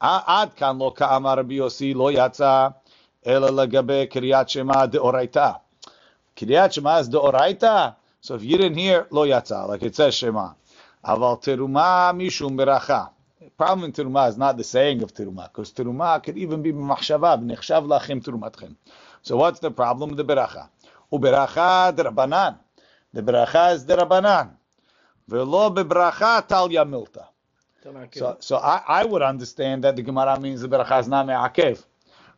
Ad 0.00 0.56
kan 0.56 0.78
lo 0.78 0.90
ka'amar 0.90 1.38
Rabbi 1.38 1.54
Yossi 1.54 1.94
lo 1.94 2.10
yatsa 2.12 2.74
ela 3.24 3.48
lagabe 3.48 4.10
Kiryat 4.10 4.48
Shema 4.48 4.86
deoraita. 4.86 5.60
Kiryat 6.36 6.72
Shema 6.72 6.98
is 6.98 7.08
deoraita. 7.08 7.96
So 8.21 8.35
if 8.35 8.43
you 8.43 8.57
didn't 8.57 8.77
hear 8.77 9.07
lo 9.11 9.25
yatsa, 9.27 9.67
like 9.67 9.83
it 9.83 9.95
says 9.95 10.15
Shema, 10.15 10.53
aval 11.05 11.41
teruma 11.41 12.13
mishum 12.15 12.57
beracha. 12.57 13.11
problem 13.57 13.85
in 13.85 13.93
teruma 13.93 14.29
is 14.29 14.37
not 14.37 14.57
the 14.57 14.63
saying 14.63 15.03
of 15.03 15.13
teruma, 15.13 15.45
because 15.49 15.71
teruma 15.71 16.21
could 16.23 16.37
even 16.37 16.61
be 16.61 16.73
b'machshava, 16.73 17.41
b'nechshav 17.41 17.87
lachem 17.87 18.23
terumatchem. 18.23 18.75
So 19.23 19.37
what's 19.37 19.59
the 19.59 19.71
problem? 19.71 20.11
With 20.11 20.17
the 20.17 20.25
beracha. 20.35 20.69
Uberacha 21.13 21.95
derabanan. 21.95 22.59
The 23.13 23.23
beracha 23.23 23.75
is 23.75 23.85
derabanan. 23.85 24.51
Velo 25.27 25.69
bebracha 25.71 26.47
tal 26.47 26.69
yamilta. 26.69 27.27
So, 28.13 28.37
so 28.39 28.57
I, 28.57 28.83
I 28.87 29.05
would 29.05 29.21
understand 29.21 29.83
that 29.85 29.95
the 29.95 30.03
Gemara 30.03 30.39
means 30.39 30.61
the 30.61 30.69
beracha 30.69 30.99
is 31.01 31.07
not 31.07 31.27
me'akev. 31.27 31.85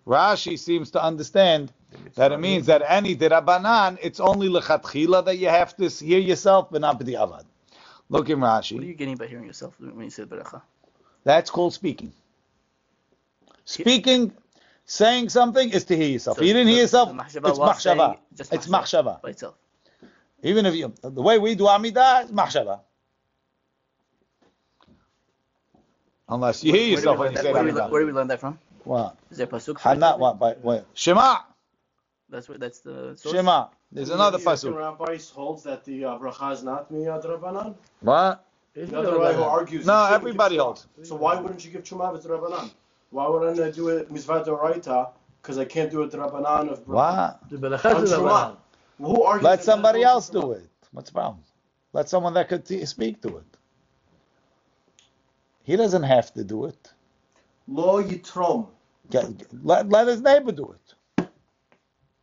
Rashi 0.08 0.60
seems 0.60 0.92
to 0.92 1.04
understand 1.04 1.74
that 2.16 2.32
it 2.32 2.40
means 2.40 2.66
that 2.68 2.82
any 2.88 3.16
derabanan, 3.16 3.98
it's 4.02 4.20
only 4.20 4.48
lechatchila 4.50 5.26
that 5.26 5.38
you 5.38 5.50
have 5.50 5.76
to 5.78 5.88
hear 5.90 6.20
yourself, 6.20 6.70
but 6.72 6.82
not 6.82 7.00
b'di'avad. 7.00 7.46
Look 8.10 8.30
in 8.30 8.40
Rashi. 8.40 8.76
What 8.76 8.84
are 8.84 8.88
you 8.88 8.94
getting 8.94 9.16
by 9.16 9.28
hearing 9.28 9.46
yourself 9.46 9.80
when 9.80 10.04
you 10.04 10.10
say 10.10 10.24
beracha? 10.24 10.62
That's 11.24 11.50
called 11.50 11.74
speaking. 11.74 12.12
Speaking, 13.66 14.34
saying 14.86 15.30
something 15.30 15.70
is 15.70 15.86
to 15.86 15.96
hear 15.96 16.10
yourself. 16.10 16.38
So 16.38 16.44
you 16.44 16.54
didn't 16.54 16.68
the- 16.68 16.74
hear 16.74 16.82
yourself, 16.82 17.10
it's 17.10 17.60
machshava. 17.60 18.18
It's 18.38 18.68
machshava. 18.68 19.22
by 19.22 19.30
itself. 19.30 19.56
Even 20.44 20.66
if 20.66 20.76
you, 20.76 20.94
the 21.02 21.22
way 21.22 21.38
we 21.40 21.56
do 21.56 21.66
Amidah, 21.66 22.24
it's 22.24 22.32
machshava. 22.32 22.82
Unless 26.28 26.64
you 26.64 26.74
hear 26.74 26.88
yourself 26.88 27.20
when 27.20 27.32
you 27.32 27.36
that- 27.36 27.44
say 27.44 27.54
where 27.54 27.62
do 27.64 27.68
we 27.68 27.74
learn- 27.74 27.88
Amidah. 27.88 27.92
Where 27.92 28.02
do 28.02 28.08
we 28.08 28.14
learn 28.14 28.28
that 28.28 28.40
from? 28.40 28.60
What? 28.84 29.18
Is 29.30 29.38
there 29.38 29.48
pasuk? 29.48 29.78
Hana, 29.80 30.18
what? 30.18 30.40
By, 30.40 30.56
wait. 30.62 30.84
Shema. 30.94 31.40
That's 32.32 32.48
where 32.48 32.58
that's 32.58 32.80
the 32.80 33.16
source. 33.18 33.36
Shema. 33.36 33.68
There's 33.92 34.10
another 34.10 34.38
The 34.38 34.46
Ashken 34.46 34.74
pasuk. 34.74 34.78
rabbi 34.78 35.20
holds 35.34 35.64
that 35.64 35.84
the 35.84 36.06
uh, 36.06 36.18
bracha 36.18 36.54
is 36.54 36.64
not 36.64 36.92
miyad 36.92 37.26
rabbanan. 37.26 37.76
What? 38.00 38.46
The 38.74 38.98
other 38.98 39.20
rabbi 39.20 39.34
who 39.34 39.44
argues. 39.44 39.86
No, 39.86 40.06
everybody 40.06 40.56
give 40.56 40.64
holds. 40.64 40.88
So 41.04 41.16
why 41.16 41.36
wouldn't 41.40 41.64
you 41.66 41.72
give 41.72 41.84
chuma 41.84 42.10
if 42.12 42.20
it's 42.20 42.26
rabbanan? 42.26 42.72
Why 43.10 43.28
wouldn't 43.28 43.60
I 43.60 43.70
do 43.70 43.90
it 43.90 44.10
mitzvah 44.10 44.46
doraita? 44.46 45.10
Because 45.42 45.58
I 45.58 45.66
can't 45.66 45.92
do 45.92 46.04
it 46.04 46.12
rabbanan 46.12 46.72
of 46.72 46.88
What? 46.88 47.42
The 47.50 47.58
beracha 47.58 48.32
On. 48.32 48.58
Who 48.98 49.24
argues 49.24 49.44
Let 49.44 49.64
somebody 49.64 50.04
else 50.04 50.30
do 50.30 50.54
it. 50.54 50.70
What's 50.92 51.10
the 51.10 51.14
problem? 51.14 51.44
Let 51.92 52.08
someone 52.08 52.34
that 52.36 52.48
could 52.48 52.66
t- 52.66 52.86
speak 52.86 53.22
to 53.24 53.38
it. 53.38 53.58
He 55.64 55.76
doesn't 55.76 56.04
have 56.04 56.34
to 56.36 56.44
do 56.46 56.66
it. 56.66 56.94
Lo 57.68 58.02
yitrom. 58.02 58.68
Get, 59.10 59.26
let, 59.64 59.90
let 59.90 60.08
his 60.08 60.22
neighbor 60.22 60.54
do 60.54 60.72
it. 60.72 60.96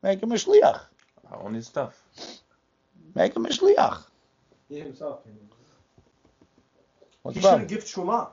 Make 0.03 0.23
him 0.23 0.33
a 0.33 0.37
shliach. 0.37 0.81
On 1.33 1.55
his 1.55 1.67
stuff. 1.67 2.01
Make 3.15 3.35
him 3.37 3.47
a 3.47 3.49
shliach. 3.49 4.03
He 4.69 4.81
himself 4.81 5.23
can. 5.25 5.33
What's 7.23 7.37
He 7.37 7.41
the 7.41 7.49
problem? 7.49 7.69
shouldn't 7.69 7.81
give 7.81 8.05
truma. 8.05 8.29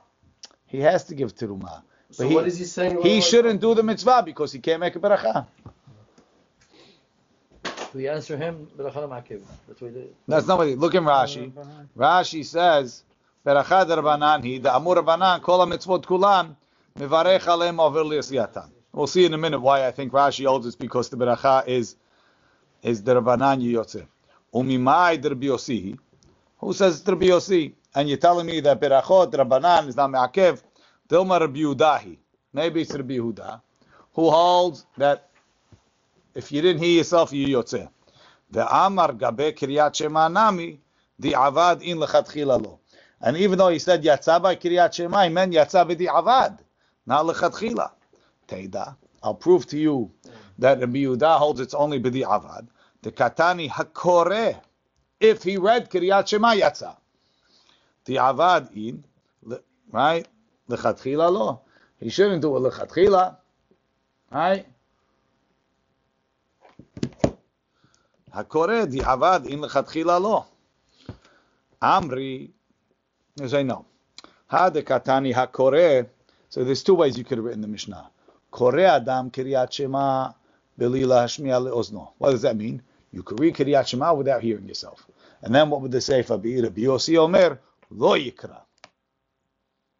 He 0.67 0.79
has 0.81 1.03
to 1.05 1.15
give 1.15 1.35
terumah. 1.35 1.81
So 2.11 2.23
But 2.23 2.27
he- 2.29 2.35
what 2.35 2.47
is 2.47 2.57
he 2.57 2.65
saying? 2.65 3.01
He 3.01 3.17
about- 3.17 3.23
shouldn't 3.23 3.61
do 3.61 3.73
the 3.73 3.83
mitzvah 3.83 4.21
because 4.23 4.51
he 4.51 4.59
can't 4.59 4.79
make 4.79 4.95
a 4.95 4.99
beracha. 4.99 5.47
We 7.93 8.07
answer 8.09 8.35
him 8.37 8.67
beracha 8.77 9.07
ma'akev. 9.09 9.41
That's 9.67 9.81
what 9.81 9.91
he 9.91 9.99
did. 9.99 10.15
That's 10.27 10.47
not 10.47 10.57
what 10.57 10.67
he. 10.67 10.75
Look 10.75 10.93
in 10.95 11.03
Rashi. 11.05 11.51
Rashi 11.97 12.45
says, 12.45 13.03
"Beracha 13.45 13.85
derabanan 13.85 14.43
he 14.43 14.57
the 14.59 14.75
amur 14.75 14.95
rabanan 14.95 15.41
kol 15.41 15.65
mitzvot 15.65 16.05
kulan 16.05 16.55
mevarech 16.99 17.41
aleim 17.41 17.79
over 17.79 18.03
li'asiyatan." 18.03 18.69
We'll 18.95 19.07
see 19.07 19.25
in 19.25 19.33
a 19.33 19.39
minute 19.39 19.59
why 19.59 19.85
I 19.87 19.91
think 19.91 20.13
Rashi 20.13 20.45
holds 20.47 20.67
it's 20.67 20.77
because 20.77 21.09
the 21.09 21.17
beracha 21.17 21.67
is 21.67 21.97
is 22.81 23.01
derabanan 23.01 23.61
yiyotze. 23.61 24.07
Umimai 24.53 25.21
derbiosi. 25.21 25.99
Who 26.59 26.73
says 26.73 27.01
it's 27.01 27.09
derbiosi? 27.09 27.73
And 27.95 28.07
you're 28.09 28.19
telling 28.19 28.45
me 28.47 28.61
that 28.61 28.79
berachot 28.81 29.33
derabanan 29.33 29.89
is 29.89 29.97
not 29.97 30.11
me'akev. 30.11 30.63
Dilma 31.09 31.41
Rabbi 31.41 31.59
Yehudahi. 31.59 32.17
Maybe 32.53 32.83
it's 32.83 32.93
Rabbi 32.93 33.15
Yehuda, 33.15 33.61
who 34.13 34.31
holds 34.31 34.85
that 34.97 35.29
if 36.33 36.53
you 36.53 36.61
didn't 36.61 36.81
hear 36.81 36.99
yourself, 36.99 37.33
you 37.33 37.47
The 38.51 38.65
Amar 38.85 39.13
gabe 39.13 39.55
kiryat 39.57 39.95
shema 39.95 40.29
nami, 40.29 40.79
the 41.19 41.33
avad 41.33 41.81
in 41.81 41.97
lechatchila 41.97 42.63
lo. 42.63 42.79
And 43.21 43.35
even 43.37 43.57
though 43.57 43.69
he 43.69 43.79
said 43.79 44.03
yatsa 44.03 44.41
by 44.41 44.55
kiryat 44.55 44.93
shema, 44.93 45.23
he 45.25 45.29
meant 45.29 45.53
yatsa 45.53 45.85
b'di 45.89 46.07
avad, 46.07 46.59
not 47.05 47.25
lechatchila. 47.25 47.91
I'll 49.23 49.33
prove 49.33 49.65
to 49.67 49.77
you 49.77 50.11
that 50.59 50.79
Rabbi 50.79 50.99
Yehuda 50.99 51.37
holds 51.37 51.59
it's 51.59 51.73
only 51.73 51.99
b'di 51.99 52.23
avad. 52.23 52.67
The 53.01 53.11
katani 53.11 53.69
hakore, 53.69 54.59
if 55.19 55.43
he 55.43 55.57
read 55.57 55.89
Kiryat 55.89 56.27
Shema 56.27 56.53
yatsa. 56.53 56.95
The 58.05 58.15
avad 58.15 58.71
in, 58.75 59.03
right? 59.91 60.27
Lechatchila 60.69 61.31
lo. 61.31 61.61
He 61.99 62.09
shouldn't 62.09 62.41
do 62.41 62.55
a 62.55 62.59
lechatchila, 62.71 63.37
right? 64.31 64.65
Hakore 68.33 68.89
the 68.89 68.99
avad 68.99 69.47
in 69.47 69.61
lechatchila 69.61 70.21
lo. 70.21 70.45
Amri, 71.81 72.49
as 73.41 73.53
I 73.53 73.63
know. 73.63 73.85
Ha 74.47 74.69
de 74.69 74.83
katani 74.83 75.33
hakore. 75.33 76.07
So 76.49 76.63
there's 76.63 76.83
two 76.83 76.93
ways 76.93 77.17
you 77.17 77.23
could 77.23 77.37
have 77.39 77.45
written 77.45 77.61
the 77.61 77.67
Mishnah. 77.67 78.09
Kore 78.55 78.85
Adam 78.85 79.31
Kiryat 79.31 79.69
Shema 79.69 80.31
Ozno. 80.79 82.13
What 82.17 82.31
does 82.31 82.43
that 82.43 82.55
mean? 82.55 82.81
You 83.11 83.21
could 83.21 83.37
read 83.37 83.53
Kiryat 83.53 83.85
Shema 83.85 84.13
without 84.13 84.41
hearing 84.41 84.65
yourself. 84.65 85.05
And 85.41 85.53
then 85.53 85.69
what 85.69 85.81
would 85.81 85.91
the 85.91 85.97
Seifa 85.97 86.41
be? 86.41 86.61
Rabbi 86.61 86.83
Yossi 86.83 87.17
Omer, 87.17 87.59
Lo 87.89 88.17
Yikra. 88.17 88.61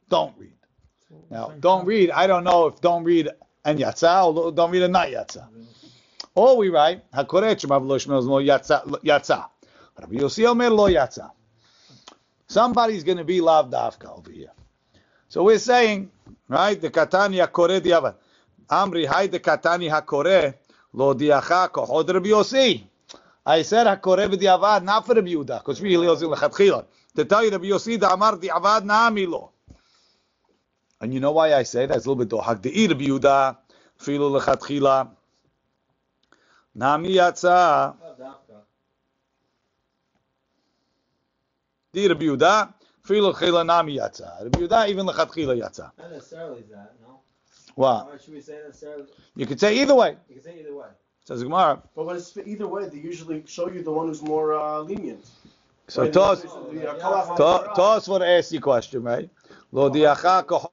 Don't 0.10 0.34
read. 0.38 0.54
Now, 1.30 1.52
don't 1.60 1.86
read, 1.86 2.12
I 2.12 2.28
don't 2.28 2.46
know 2.46 2.68
if 2.68 2.80
don't 2.80 3.04
read 3.04 3.28
and 3.66 3.78
yatsa, 3.78 4.34
or 4.34 4.54
don't 4.54 4.72
read 4.72 4.84
and 4.84 4.94
not 4.94 5.10
yatsa. 5.10 5.50
Or 6.34 6.56
we 6.56 6.70
write, 6.70 7.12
HaKoreh 7.12 7.60
Shema 7.60 7.80
V'lo 7.80 8.42
Yatza. 8.42 8.86
yatsa. 9.04 9.50
Rabbi 10.00 10.16
Yossi 10.16 10.48
Omer, 10.48 10.70
Lo 10.70 10.88
yatsa. 10.90 11.30
Somebody's 12.48 13.04
going 13.04 13.18
to 13.18 13.26
be 13.26 13.42
loved 13.42 13.74
Dafka 13.74 14.18
over 14.18 14.32
here. 14.32 14.52
So 15.28 15.44
we're 15.44 15.60
saying, 15.60 16.10
right, 16.48 16.80
the 16.80 16.90
Katanya 16.90 17.52
Kore 17.52 17.82
Diavad. 17.82 18.16
Amri, 18.70 19.06
hai 19.06 19.28
the 19.28 19.40
katani 19.40 19.90
hakore, 19.90 20.56
lo 20.94 21.14
diacha 21.14 21.70
kohod 21.70 22.14
Rabbi 22.14 22.30
Yossi. 22.30 22.84
I 23.46 23.62
said 23.62 23.88
hakore 23.88 24.28
v'diavad, 24.28 24.84
not 24.84 25.06
for 25.06 25.16
Rabbi 25.16 25.30
Yehuda, 25.30 25.60
because 25.60 25.82
was 25.82 26.22
in 26.22 26.30
lechatchila. 26.30 26.86
To 27.16 27.26
tell 27.26 27.44
you 27.46 27.52
Rabbi 27.52 27.66
Yossi, 27.68 28.00
the 28.00 28.12
amar 28.12 28.38
diavad 28.38 28.84
naami 28.86 29.28
lo. 29.28 29.52
And 31.02 31.14
you 31.14 31.20
know 31.20 31.32
why 31.32 31.54
I 31.54 31.64
say 31.64 31.86
that? 31.86 31.98
It's 31.98 32.06
a 32.06 32.10
little 32.10 32.26
bit 32.26 32.30
dohak. 32.30 32.62
The 32.62 32.88
Rabbi 32.88 33.04
Yehuda, 33.04 33.58
filu 34.00 34.42
lechatchila. 34.42 35.10
Nami 36.76 37.10
yatsa. 37.16 37.96
Di 41.94 42.08
Rabbi 42.08 42.26
Yehuda, 42.26 42.74
filu 43.08 43.34
chila 43.34 43.66
nami 43.66 43.98
yatsa. 43.98 44.44
Rabbi 44.44 44.60
Yehuda, 44.60 44.90
even 44.90 45.06
lechatchila 45.06 45.62
yatsa. 45.62 45.92
Not 45.98 46.12
necessarily 46.12 46.64
that, 46.72 46.94
no? 47.02 47.15
What? 47.76 48.08
Or 48.12 48.20
should 48.20 48.34
we 48.34 48.42
say 48.42 48.60
necessarily? 48.66 49.06
You 49.36 49.46
could 49.46 49.60
say 49.60 49.76
either 49.82 49.96
way. 49.96 50.16
You 50.30 50.36
can 50.36 50.44
say 50.44 50.60
either 50.60 50.76
way. 50.76 50.88
Says 51.26 51.44
Gemara. 51.44 51.82
But 51.96 52.06
when 52.06 52.16
it's 52.16 52.38
either 52.38 52.68
way, 52.68 52.88
they 52.88 52.98
usually 52.98 53.44
show 53.48 53.70
you 53.70 53.82
the 53.84 53.92
one 53.92 54.08
who's 54.08 54.22
more 54.22 54.54
uh, 54.54 54.80
lenient. 54.80 55.26
So 55.88 56.04
Right? 56.04 56.14
Tos, 56.14 56.42
The, 56.42 56.90
uh, 56.90 57.36
To- 57.36 58.26
ask 58.26 58.52
you 58.52 58.60
a 58.60 58.62
question, 58.62 59.04
right? 59.04 59.30
Lo 59.72 59.90
diacha 59.90 60.44
kochod 60.46 60.70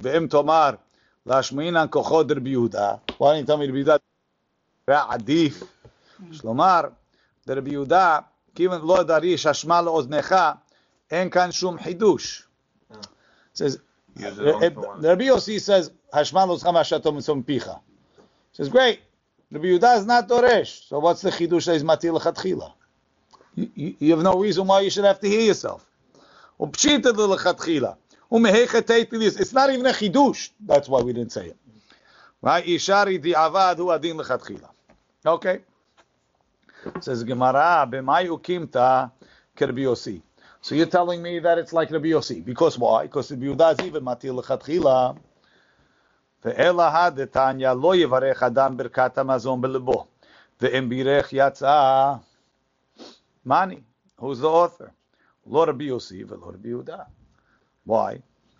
ve'im 0.00 0.28
tomar 0.30 0.78
lashminan 1.26 1.88
kochod 1.88 2.28
Rabbi 2.30 2.50
Yehuda. 2.50 3.00
Why 3.18 3.32
don't 3.32 3.40
you 3.40 3.44
tell 3.46 3.56
me 3.58 3.66
Rabbi 3.66 3.78
Yehuda? 3.78 3.98
Ra 4.86 5.08
adif. 5.16 5.66
Shlomar, 6.32 6.92
the 7.44 7.54
Rabbi 7.56 7.70
Yehuda, 7.70 8.24
kiven 8.54 8.82
lo 8.84 9.04
darish 9.04 9.44
hashma 9.44 9.82
le'oznecha, 9.82 10.58
en 11.10 11.30
kan 11.30 11.50
shum 11.50 11.78
hidush. 11.78 12.42
Says, 13.54 13.78
Use 14.16 14.38
it 14.38 14.44
only 14.46 14.66
Eh, 14.66 14.70
for 14.70 14.80
one. 14.86 15.02
the 15.02 15.08
Rabbi 15.08 15.24
Yossi 15.24 15.60
says, 15.60 15.90
Says, 16.12 16.30
great. 18.70 19.00
Rabbi 19.50 19.64
Yehuda 19.66 19.98
is 19.98 20.06
not 20.06 20.28
doresh. 20.28 20.88
So 20.88 20.98
what's 20.98 21.22
the 21.22 21.30
chidush 21.30 21.66
that 21.66 21.76
is 21.76 21.84
matil 21.84 22.20
lechatchila? 22.20 22.72
You, 23.54 23.94
you, 23.98 24.10
have 24.12 24.22
no 24.22 24.38
reason 24.38 24.66
why 24.66 24.80
you 24.82 24.90
should 24.90 25.04
have 25.04 25.20
to 25.20 25.28
hear 25.28 25.40
yourself. 25.40 25.84
It's 26.60 26.84
not 26.84 27.00
even 29.70 29.86
a 29.86 29.92
chidush. 29.92 30.50
That's 30.60 30.88
why 30.88 31.00
we 31.00 31.12
didn't 31.12 31.32
say 31.32 31.46
it. 31.46 31.56
Right? 32.42 32.64
Ishari 32.64 33.20
di 33.20 33.32
avad 33.32 33.76
hu 33.78 33.90
adin 33.90 34.16
lechatchila. 34.18 34.68
Okay. 35.24 35.60
Says 37.00 37.24
Gemara, 37.24 37.88
b'may 37.90 38.28
ukimta 38.28 39.10
kerbi. 39.56 40.22
So 40.60 40.74
you're 40.74 40.86
telling 40.86 41.22
me 41.22 41.38
that 41.38 41.58
it's 41.58 41.72
like 41.72 41.90
Rabbi 41.90 42.08
Yossi. 42.08 42.44
Because 42.44 42.78
why? 42.78 43.04
Because 43.04 43.30
Rabbi 43.30 43.46
Yehuda 43.46 43.80
is 43.80 43.86
even 43.86 44.04
matil 44.04 44.42
lechatchila. 44.42 45.16
ואלא 46.45 46.83
הדתניא 46.83 47.69
לא 47.73 47.95
יברך 47.95 48.43
אדם 48.43 48.77
ברכת 48.77 49.17
המזון 49.17 49.61
בלבו, 49.61 50.05
ואם 50.61 50.89
בירך 50.89 51.29
יצא, 51.31 52.13
money. 53.47 53.79
Who's 54.19 54.39
the 54.41 54.47
author? 54.47 54.89
לא 55.47 55.63
רבי 55.67 55.83
יוסי 55.83 56.23
ולא 56.23 56.45
רבי 56.45 56.69
יהודה. 56.69 56.97
Why? 57.89 58.13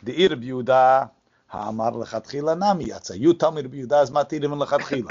דאי 0.04 0.28
רבי 0.28 0.46
יהודה, 0.46 1.06
האמר 1.52 1.90
לכתחילה 1.90 2.56
נמי 2.56 2.84
יצא. 2.84 3.14
You 3.14 3.34
tell 3.40 3.52
me 3.56 3.66
רבי 3.66 3.78
יהודה 3.78 4.04
is 4.04 4.12
מתיר 4.12 4.44
even 4.52 4.56
לכתחילה. 4.64 5.10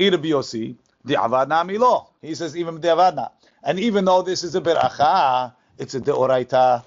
אי 0.00 0.10
רבי 0.10 0.28
יוסי, 0.28 0.74
דעבד 1.06 1.46
נמי 1.48 1.78
לא. 1.78 2.06
He 2.24 2.28
says 2.28 2.54
even 2.56 2.78
דעבד 2.80 3.12
נא. 3.16 3.22
And 3.64 3.78
even 3.78 4.04
though 4.04 4.22
this 4.22 4.44
is 4.44 4.54
a 4.54 4.60
beracha, 4.60 5.50
it's 5.78 5.94
a 5.94 6.00
deoraita. 6.00 6.82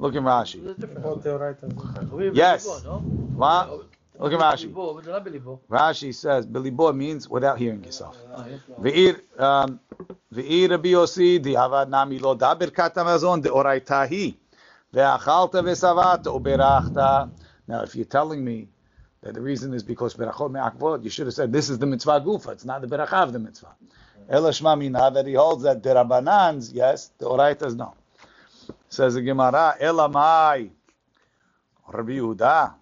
Look 0.00 0.14
in 0.14 0.24
Rashi. 0.24 0.58
It's 0.66 0.80
different. 0.80 1.02
Both 1.02 1.24
deoraita. 1.24 1.64
We- 2.12 2.30
Yes. 2.34 2.66
belibo, 2.66 2.84
no? 2.84 2.94
What? 3.36 3.64
Look 4.19 4.33
at 4.33 4.39
Rashi. 4.39 4.73
Belibo, 4.73 4.95
but 4.95 5.05
not 5.05 5.25
belibo. 5.25 5.59
Rashi 5.69 6.13
says, 6.13 6.45
Bilibo 6.45 6.93
means 6.93 7.29
without 7.29 7.57
hearing 7.57 7.85
yourself. 7.85 8.17
Ve'ir, 8.81 9.21
um, 9.39 9.79
Rabbi 10.31 10.89
Yossi, 10.89 11.39
di'avad 11.39 11.87
nami 11.87 12.19
lo 12.19 12.35
da 12.35 12.53
birkat 12.53 12.95
hamazon 12.95 13.41
de'oraita 13.41 14.09
hi. 14.09 14.35
Ve'achalta 14.93 15.63
ve'savata 15.63 16.25
u'berachta. 16.37 17.31
Now, 17.65 17.83
if 17.83 17.95
you're 17.95 18.03
telling 18.03 18.43
me 18.43 18.67
that 19.21 19.35
the 19.35 19.41
reason 19.41 19.73
is 19.73 19.83
because 19.83 20.15
berachot 20.15 20.51
me'akvot, 20.51 21.01
you 21.01 21.09
should 21.09 21.27
have 21.27 21.33
said, 21.33 21.53
this 21.53 21.69
is 21.69 21.79
the 21.79 21.85
mitzvah 21.85 22.19
gufa, 22.19 22.51
it's 22.51 22.65
not 22.65 22.81
the 22.81 22.87
beracha 22.87 23.23
of 23.23 23.31
the 23.31 23.39
mitzvah. 23.39 23.73
Ela 24.27 24.49
shma 24.49 24.77
mina, 24.77 25.11
that 25.11 25.27
he 25.27 25.33
holds 25.33 25.63
that 25.63 25.81
the 25.81 25.91
rabbanans, 25.91 26.71
yes, 26.73 27.11
the 27.19 27.25
oraitas, 27.25 27.73
no. 27.77 27.93
Says 28.89 29.13
the 29.13 29.21
Gemara, 29.21 29.77
Ela 29.79 30.09
mai, 30.09 30.69
Rabbi 31.87 32.11
Yehuda. 32.11 32.73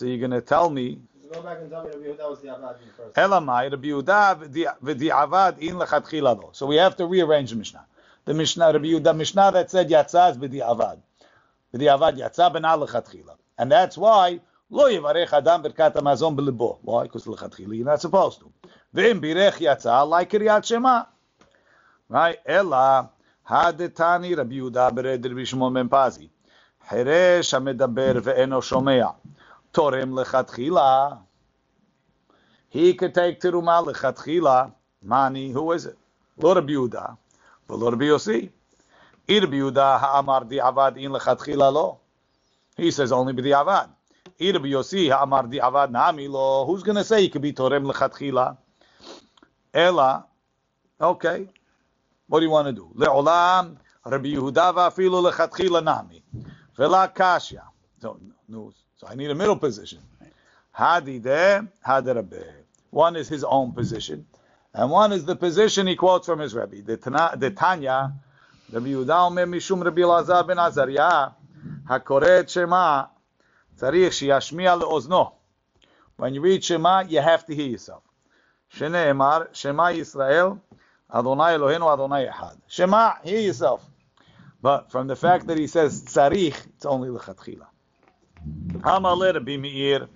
So 0.00 0.06
you're 0.06 0.18
going 0.18 0.30
to 0.32 0.40
tell 0.40 0.70
me, 0.70 0.98
Go 1.32 1.42
back 1.42 1.58
and 1.60 1.70
tell 1.70 1.82
me 1.82 1.90
Rabbi 1.90 2.04
Yehuda 2.04 2.30
was 2.30 2.40
the 2.40 2.54
Abad 2.54 2.76
in 2.82 2.90
first. 2.96 3.14
Elamai, 3.16 3.70
Rabbi 3.70 3.88
Yehuda 3.88 4.78
v'di'avad 4.78 5.58
in 5.58 5.74
lechatchila 5.74 6.40
lo. 6.40 6.50
So 6.52 6.66
we 6.66 6.76
have 6.76 6.96
to 6.96 7.06
rearrange 7.06 7.50
the 7.50 7.56
Mishnah. 7.56 7.84
The 8.26 8.34
Mishnah, 8.34 8.72
Rabbi 8.72 8.86
Yehuda, 8.86 9.16
Mishnah 9.16 9.50
that 9.52 9.70
said 9.70 9.90
yatzah 9.90 10.30
is 10.30 10.38
b'di'avad. 10.38 10.98
B'di'avad 11.74 12.18
yatzah 12.18 12.54
b'na 12.54 12.86
lechatchila. 12.86 13.36
And 13.58 13.72
that's 13.72 13.98
why 13.98 14.40
Lo 14.68 14.90
yivarech 14.90 15.32
adam 15.32 15.62
birkat 15.62 15.94
hamazon 15.94 16.36
belibo. 16.36 16.78
Why? 16.82 17.04
Because 17.04 17.24
lechatchila 17.24 17.76
you're 17.76 17.86
not 17.86 18.00
supposed 18.00 18.40
to. 18.40 18.52
Ve'im 18.94 19.20
birech 19.20 19.54
yatsa 19.54 20.08
like 20.08 20.30
Kiryat 20.30 20.64
Shema. 20.64 21.04
Right? 22.08 22.38
Ela 22.44 23.10
hadetani 23.48 24.36
Rabbi 24.36 24.54
Yehuda 24.54 24.92
bered 24.92 25.24
Rabbi 25.24 25.44
Shimon 25.44 25.72
ben 25.72 25.88
Pazi. 25.88 26.28
חירש 26.88 27.54
המדבר 27.54 28.12
ואינו 28.22 28.62
שומע, 28.62 29.06
Torim 29.73 30.23
lechatchila. 30.23 31.19
He 32.69 32.93
could 32.93 33.13
take 33.13 33.39
teruma 33.39 33.85
lechatchila. 33.85 34.73
Mani, 35.03 35.51
who 35.51 35.71
is 35.71 35.85
it? 35.85 35.97
Lord 36.37 36.65
Biuda, 36.67 37.17
but 37.67 37.79
Lord 37.79 37.95
Biosi. 37.95 38.49
Ir 39.27 39.41
Biuda 39.41 39.99
ha'amar 39.99 40.45
di'avad 40.45 40.97
in 40.97 41.11
lechatchila 41.11 41.71
lo. 41.71 41.99
He 42.77 42.91
says 42.91 43.11
only 43.11 43.33
b'di'avad. 43.33 43.89
Ir 44.39 44.53
Biosi 44.53 45.09
ha'amar 45.09 45.43
di'avad 45.43 45.91
na'ami 45.91 46.29
lo. 46.29 46.65
Who's 46.65 46.83
going 46.83 46.97
to 46.97 47.03
say 47.03 47.21
he 47.21 47.29
could 47.29 47.41
be 47.41 47.53
torim 47.53 47.91
lechatchila? 47.91 48.57
Ella, 49.73 50.25
okay. 50.99 51.47
What 52.27 52.39
do 52.39 52.45
you 52.45 52.51
want 52.51 52.67
to 52.67 52.73
do? 52.73 52.89
Le'olam, 52.95 53.77
Rabbi 54.05 54.33
Yehuda 54.35 54.73
va'afilu 54.73 55.31
lechatchila 55.31 55.83
na'ami. 55.83 56.21
Vela 56.77 57.11
kasha. 57.13 57.63
No 58.01 58.17
news 58.47 58.80
so 59.01 59.07
I 59.07 59.15
need 59.15 59.31
a 59.31 59.35
middle 59.35 59.55
position. 59.55 59.97
Hadi 60.71 61.17
de, 61.17 61.67
hadi 61.81 62.11
rabbe. 62.11 62.43
One 62.91 63.15
is 63.15 63.27
his 63.27 63.43
own 63.43 63.71
position, 63.71 64.27
and 64.75 64.91
one 64.91 65.11
is 65.11 65.25
the 65.25 65.35
position 65.35 65.87
he 65.87 65.95
quotes 65.95 66.27
from 66.27 66.37
his 66.37 66.53
Rebbe. 66.53 66.83
The, 66.83 66.97
Tanya, 67.57 68.13
Rabbi 68.71 68.87
Yehuda 68.89 69.27
omer 69.27 69.47
mishum 69.47 69.83
Rabbi 69.83 70.01
Elazar 70.01 70.47
ben 70.47 70.57
Azariah, 70.57 71.31
hakoret 71.89 72.47
shema, 72.47 73.07
tzarich 73.75 74.11
sheyashmiya 74.11 74.79
leozno. 74.79 75.33
When 76.17 76.35
you 76.35 76.41
read 76.41 76.63
Shema, 76.63 77.05
you 77.07 77.21
have 77.21 77.43
to 77.47 77.55
hear 77.55 77.69
yourself. 77.69 78.03
Shneemar, 78.75 79.55
Shema 79.55 79.85
Yisrael, 79.85 80.59
Adonai 81.11 81.57
Eloheinu 81.57 81.91
Adonai 81.91 82.27
Echad. 82.27 82.57
Shema, 82.67 83.13
hear 83.23 83.39
yourself. 83.39 83.83
But 84.61 84.91
from 84.91 85.07
the 85.07 85.15
fact 85.15 85.47
that 85.47 85.57
he 85.57 85.65
says 85.65 86.03
tzarich, 86.03 86.55
it's 86.75 86.85
only 86.85 87.09
lechatchila. 87.09 87.70
Hamaleh 88.80 89.34
Rabbi 89.34 89.56
Meir, 89.56 90.08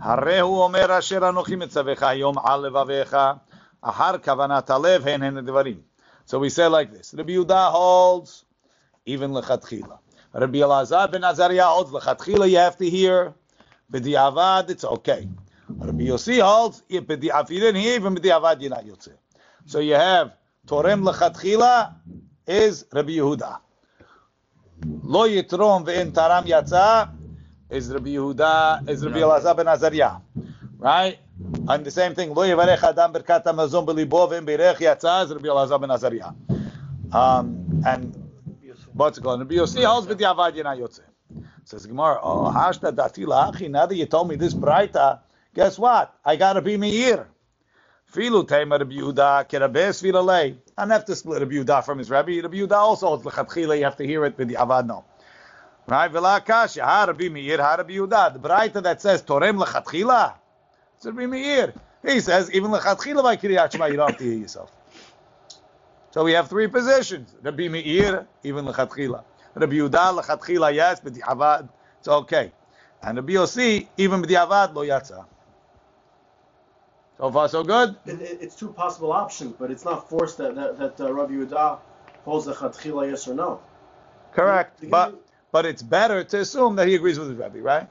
הרי 0.00 0.40
omer 0.42 0.90
asher 0.90 1.20
anochi 1.20 1.54
אנוכי 1.54 1.96
hayom 1.96 2.36
al 2.44 2.62
levavecha, 2.62 3.40
ahar 3.82 4.18
kavanat 4.18 4.66
alev 4.68 5.02
hen 5.02 5.20
hen 5.20 5.34
דברים. 5.44 5.82
So 6.26 6.38
we 6.38 6.48
say 6.48 6.66
like 6.68 6.90
this, 6.90 7.12
Rabbi 7.14 7.32
Yehuda 7.32 7.70
holds 7.70 8.44
even 9.04 9.32
lechatchila. 9.32 9.98
Rabbi 10.32 10.58
Elazar 10.58 11.12
ben 11.12 11.22
Azariah 11.22 11.64
holds 11.64 11.90
lechatchila, 11.90 12.48
you 12.48 12.56
have 12.56 12.76
to 12.78 12.88
hear, 12.88 13.34
b'di'avad, 13.92 14.70
it's 14.70 14.84
okay. 14.84 15.28
Rabbi 15.68 16.04
Yossi 16.04 16.40
holds, 16.40 16.82
if 16.88 17.08
you 17.08 17.60
didn't 17.60 17.80
hear, 17.80 17.96
even 17.96 18.14
b'di'avad, 18.16 18.60
you're 18.62 18.70
not 18.70 18.86
yotze. 18.86 19.12
So 19.66 19.80
you 19.80 19.94
have 19.94 20.32
Torem 20.66 21.06
lechatchila 21.06 21.94
is 22.46 22.86
Rabbi 22.90 23.12
Yehuda. 23.12 23.58
Lo 25.02 25.28
yitrom 25.28 25.84
ve'en 25.84 26.12
taram 26.12 26.46
yatza 26.46 27.10
is 27.69 27.91
Rabbi 27.91 28.09
Yehuda, 28.09 28.89
is 28.89 29.05
Rabbi 29.05 29.19
Elazar 29.19 29.55
ben 29.55 29.67
Azariah. 29.67 30.17
Right? 30.77 31.19
And 31.67 31.85
the 31.85 31.91
same 31.91 32.15
thing, 32.15 32.33
lo 32.33 32.43
yivarech 32.43 32.83
adam 32.83 33.13
berkat 33.13 33.43
hamazon 33.43 33.85
belibo 33.85 34.29
ve'en 34.29 34.45
berech 34.45 34.77
yatza 34.77 35.25
is 35.25 35.31
Rabbi 35.31 35.47
Elazar 35.47 35.79
ben 35.79 35.89
Azariah. 35.91 36.33
Um, 37.11 37.83
and 37.85 38.29
what's 38.93 39.17
it 39.17 39.23
called? 39.23 39.39
Rabbi 39.39 39.55
Yossi 39.55 39.83
holds 39.83 40.07
with 40.07 40.19
Yavad 40.19 40.53
Yena 40.55 40.77
Yotze. 40.77 41.01
Says 41.63 41.85
Gemara, 41.85 42.19
oh, 42.21 42.51
hashta 42.51 42.91
dati 42.91 43.25
la'achi, 43.25 43.69
now 43.69 43.85
that 43.85 43.95
you 43.95 44.05
told 44.05 44.27
me 44.27 44.35
this 44.35 44.53
braita, 44.53 45.19
guess 45.53 45.77
what? 45.77 46.15
I 46.25 46.35
gotta 46.35 46.61
be 46.61 46.77
meir. 46.77 47.27
Filu 48.11 48.47
tema 48.47 48.77
Rabbi 48.79 48.95
Yehuda, 48.95 49.47
kerabes 49.47 50.01
filalei. 50.01 50.57
I 50.77 50.81
don't 50.81 50.89
have 50.89 51.05
to 51.05 51.15
split 51.15 51.41
Rabbi 51.41 51.53
Yehuda 51.53 51.85
from 51.85 51.99
his 51.99 52.09
Rabbi. 52.09 52.39
Rabbi 52.41 52.57
Yehuda 52.57 52.71
also 52.71 53.07
holds 53.07 53.23
lechatchila, 53.23 53.77
you 53.77 53.83
have 53.83 53.97
to 53.97 54.05
hear 54.05 54.25
it 54.25 54.37
with 54.37 54.47
the 54.47 54.55
avad 54.55 54.87
no. 54.87 55.05
Right? 55.89 56.11
Vela 56.11 56.41
kasha, 56.45 56.85
ha 56.85 57.05
Rabbi 57.05 57.29
Meir, 57.29 57.59
ha 57.61 57.75
Rabbi 57.75 57.93
Yehuda. 57.93 58.33
The 58.33 58.39
Braita 58.39 58.83
that 58.83 59.01
says 59.01 59.23
Torem 59.23 59.63
lechatchila, 59.63 60.35
it's 60.97 61.05
Rabbi 61.05 61.27
Meir. 61.27 61.73
He 62.05 62.21
says 62.21 62.51
even 62.53 62.71
lechatchila 62.71 63.23
by 63.23 63.37
Kiryat 63.37 63.71
Shema, 63.73 63.87
you 63.87 63.97
don't 63.97 64.07
have 64.07 64.17
to 64.17 64.25
hear 64.25 64.35
yourself. 64.35 64.71
So 66.11 66.23
we 66.25 66.33
have 66.33 66.49
three 66.49 66.67
positions. 66.67 67.35
Rabbi 67.43 67.69
Meir, 67.69 68.27
even 68.43 68.65
lechatchila. 68.65 69.25
Rabbi 69.55 69.73
Yehuda, 69.75 70.21
lechatchila, 70.23 70.73
yes, 70.75 71.01
but 71.01 71.13
the 71.15 71.21
avad, 71.23 71.69
it's 71.99 72.07
okay. 72.09 72.53
And 73.03 73.17
Rabbi 73.17 73.33
Yossi, 73.33 73.87
even 73.97 74.21
with 74.21 74.29
the 74.29 74.35
avad, 74.37 74.75
lo 74.75 74.85
yatsa. 74.85 75.25
So 77.17 77.31
far, 77.31 77.49
so 77.49 77.63
good. 77.63 77.95
It, 78.05 78.21
it, 78.21 78.39
it's 78.41 78.55
two 78.55 78.69
possible 78.73 79.11
options, 79.13 79.53
but 79.59 79.71
it's 79.71 79.85
not 79.85 80.09
forced 80.09 80.37
that 80.39 80.55
that, 80.55 80.79
that 80.79 81.01
uh, 81.01 81.13
Rabbi 81.13 81.33
Yehuda 81.33 81.79
holds 82.25 82.45
the 82.47 82.53
chatchila 82.53 83.09
yes 83.09 83.27
or 83.27 83.35
no. 83.35 83.61
Correct. 84.33 84.79
The- 84.81 84.87
the- 84.87 84.91
But 84.91 85.21
but 85.51 85.65
it's 85.65 85.81
better 85.81 86.23
to 86.23 86.39
assume 86.39 86.75
that 86.77 86.87
he 86.87 86.95
agrees 86.95 87.19
with 87.19 87.29
his 87.29 87.37
Rebbe, 87.37 87.61
right? 87.61 87.87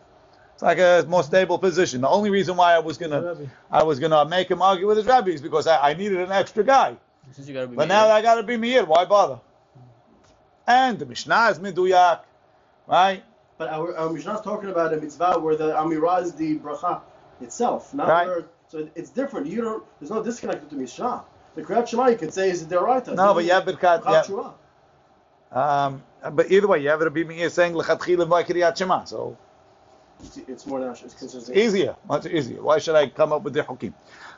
It's 0.55 0.63
like 0.63 0.79
a 0.79 1.05
more 1.09 1.23
stable 1.23 1.59
position. 1.59 2.01
The 2.01 2.09
only 2.09 2.31
reason 2.31 2.57
why 2.57 2.75
I 2.75 2.81
was 2.81 2.99
gonna 2.99 3.37
I 3.71 3.83
was 3.85 3.99
gonna 4.01 4.25
make 4.25 4.51
him 4.51 4.61
argue 4.63 4.87
with 4.87 4.97
his 4.97 5.07
Rebbe 5.07 5.31
is 5.31 5.41
because 5.41 5.67
I, 5.67 5.91
I 5.91 5.95
needed 5.95 6.19
an 6.19 6.33
extra 6.33 6.65
guy. 6.65 6.97
Since 7.33 7.47
you 7.49 7.55
gotta 7.55 7.69
be 7.69 7.77
But 7.77 7.89
meir. 7.89 7.97
now 7.97 8.09
I 8.09 8.23
gotta 8.23 8.43
be 8.43 8.57
Meir, 8.57 8.85
why 8.85 9.05
bother? 9.05 9.39
And 10.67 10.99
the 10.99 11.07
Mishnah 11.07 11.49
is 11.51 11.59
Miduyak, 11.59 12.21
right? 12.87 13.23
But 13.57 13.69
our, 13.71 13.97
our 13.97 14.11
Mishnah 14.11 14.35
is 14.35 14.41
talking 14.41 14.71
about 14.71 14.93
a 14.95 14.97
mitzvah 14.97 15.39
where 15.39 15.57
the 15.57 15.73
Amirah 15.73 16.23
is 16.23 16.33
the 16.35 16.59
bracha 16.59 17.01
itself, 17.41 17.95
not 17.95 18.09
Right. 18.09 18.27
where, 18.27 18.45
so 18.69 18.89
it's 18.95 19.11
different. 19.11 19.47
You 19.47 19.63
don't. 19.63 19.85
There's 20.01 20.11
no 20.11 20.23
disconnect 20.23 20.61
with 20.61 20.71
the 20.71 20.77
Mishnah. 20.77 21.25
The 21.55 21.63
Kriyat 21.63 21.89
Shema 21.89 22.09
you 22.09 22.17
could 22.17 22.33
say 22.35 22.51
is 22.51 22.67
the 22.67 22.77
deraita. 22.77 23.15
No, 23.15 23.35
but 23.35 23.45
you 23.45 23.53
have 23.53 23.65
Birkat, 23.65 24.05
Chal 24.05 24.13
yeah. 24.13 24.23
Um, 25.85 26.03
but 26.33 26.51
either 26.51 26.67
way, 26.67 26.83
you 26.83 26.89
have 26.89 27.01
Rabbi 27.01 27.25
Meir 27.25 27.51
saying 27.51 27.75
Lechatchila 27.75 28.27
V'Kriyat 28.29 28.77
Shema, 28.77 29.05
so 29.05 29.37
It's, 30.21 30.67
more 30.67 30.81
natural. 30.81 31.07
It's 31.07 31.15
consistent. 31.15 31.57
easier, 31.57 31.97
much 32.09 32.27
easier. 32.27 32.63
Why 32.63 32.79
should 32.79 32.97
I 32.97 33.09
come 33.09 33.33
up 33.33 33.43
with 33.43 33.55
the 33.55 33.63
Hukim? 33.63 33.95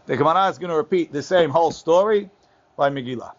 The 0.06 0.16
Gemara 0.16 0.48
is 0.48 0.58
going 0.58 0.70
to 0.70 0.76
repeat 0.76 1.12
the 1.12 1.22
same 1.22 1.50
whole 1.50 1.70
story 1.70 2.30
by 2.76 2.90
Megillah. 2.90 3.32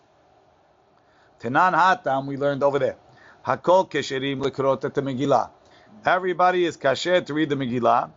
Tenan 1.40 1.74
Hatam, 1.74 2.26
we 2.26 2.38
learned 2.38 2.64
over 2.64 2.80
there. 2.80 2.98
Hakol 3.46 3.90
Kesherim 3.90 4.42
Lekrot 4.42 4.86
et 4.86 4.94
Megillah. 4.94 5.50
Everybody 6.06 6.66
is 6.66 6.78
kasher 6.78 7.26
to 7.26 7.34
read 7.34 7.50
the 7.50 7.56
Megillah. 7.56 8.12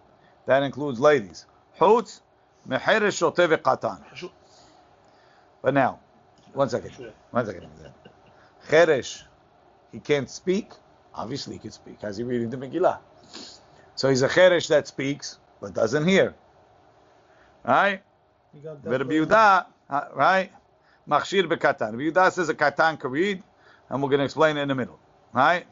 That 0.46 0.62
includes 0.62 1.00
ladies. 1.00 1.46
Chutz 1.78 2.20
Meheresh 2.68 3.18
Shoteh 3.20 3.56
Ve'Katan. 3.56 4.30
But 5.62 5.74
now, 5.74 6.00
one 6.52 6.68
second. 6.68 6.92
One 7.30 7.46
second. 7.46 7.66
Cheresh, 8.68 9.22
he 9.94 10.00
can't 10.00 10.30
speak. 10.30 10.72
Obviously, 11.14 11.54
he 11.56 11.60
can 11.60 11.72
speak. 11.72 11.98
How's 12.02 12.18
he 12.18 12.24
reading 12.24 12.50
the 12.50 12.58
Megillah? 12.58 13.00
So 13.96 14.10
he's 14.10 14.22
a 14.22 14.28
cheresh 14.28 14.68
that 14.68 14.88
speaks 14.88 15.38
but 15.60 15.74
doesn't 15.74 16.08
hear. 16.08 16.34
Right? 17.64 18.02
You 18.54 18.62
Rabbi 18.92 19.04
for- 19.06 19.12
Yehuda, 19.14 19.66
uh, 19.90 20.02
right? 20.14 20.52
Machshir 21.08 21.44
bekatan. 21.48 21.92
Rabbi 21.92 22.10
Yehuda 22.10 22.32
says 22.32 22.50
a 22.50 22.54
katan 22.54 23.00
can 23.00 23.10
read, 23.10 23.42
and 23.90 24.02
we're 24.02 24.10
going 24.10 24.20
to 24.20 24.26
explain 24.26 24.58
it 24.58 24.62
in 24.62 24.68
the 24.68 24.76
middle. 24.76 24.98
Right? 25.32 25.66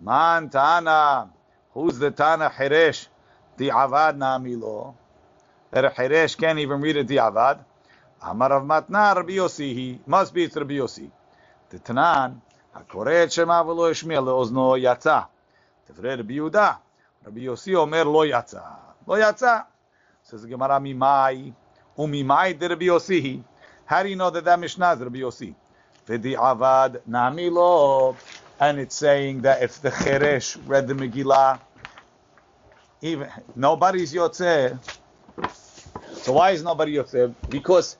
Man 0.00 0.50
tana. 0.50 1.30
Who's 1.74 1.98
the 1.98 2.10
tana 2.12 2.50
cheresh? 2.50 3.08
The 3.58 3.70
avad 3.70 4.18
namilo. 4.18 4.94
That 5.72 5.86
a 5.86 5.90
cheresh 5.90 6.38
can't 6.38 6.58
even 6.60 6.80
read 6.80 6.96
it 6.96 7.08
the 7.08 7.16
avad. 7.18 7.64
Amar 8.22 8.52
of 8.54 8.64
matna 8.64 9.16
Rabbi 9.16 9.32
Yossi. 9.34 9.74
He 9.74 10.00
must 10.06 10.34
be 10.34 10.44
it's 10.44 10.56
Rabbi 10.56 10.74
Yossi. 10.74 11.10
The 11.70 11.78
tanan. 11.80 12.40
הקורא 12.77 13.27
שמה 13.29 13.61
ולא 13.67 13.91
השמיע 13.91 14.21
לאוזנו 14.21 14.77
יצא. 14.77 15.19
דברי 15.89 16.15
רבי 16.15 16.33
יהודה, 16.33 16.71
רבי 17.27 17.41
יוסי 17.41 17.75
אומר 17.75 18.03
לא 18.03 18.25
יצא. 18.25 18.59
לא 19.07 19.29
יצא. 19.29 19.59
Says 20.25 20.43
the 20.43 20.47
Gemara, 20.47 20.79
ממאי, 20.81 21.51
וממאי 21.97 22.53
דרבי 22.53 22.85
יוסי 22.85 23.13
היא. 23.13 23.39
How 23.89 24.01
do 24.03 24.07
you 24.07 24.15
know 24.15 24.29
that 24.29 24.45
that 24.45 24.59
Mishnah 24.59 24.93
is 24.93 24.99
Rabbi 24.99 25.19
Yossi? 25.19 25.53
ודיעבד 26.09 26.89
נעמי 27.07 27.49
לו. 27.49 28.13
And 28.59 28.79
it's 28.79 28.95
saying 28.95 29.41
that 29.41 29.61
if 29.61 29.81
the 29.81 29.89
Cheresh 29.89 30.57
read 30.65 30.87
the 30.87 30.93
Megillah, 30.93 31.59
even 33.01 33.27
nobody's 33.55 34.13
Yotzeh. 34.13 34.79
So 36.13 36.33
why 36.33 36.51
is 36.51 36.63
nobody 36.63 36.95
Yotzeh? 36.95 37.33
Because 37.49 37.97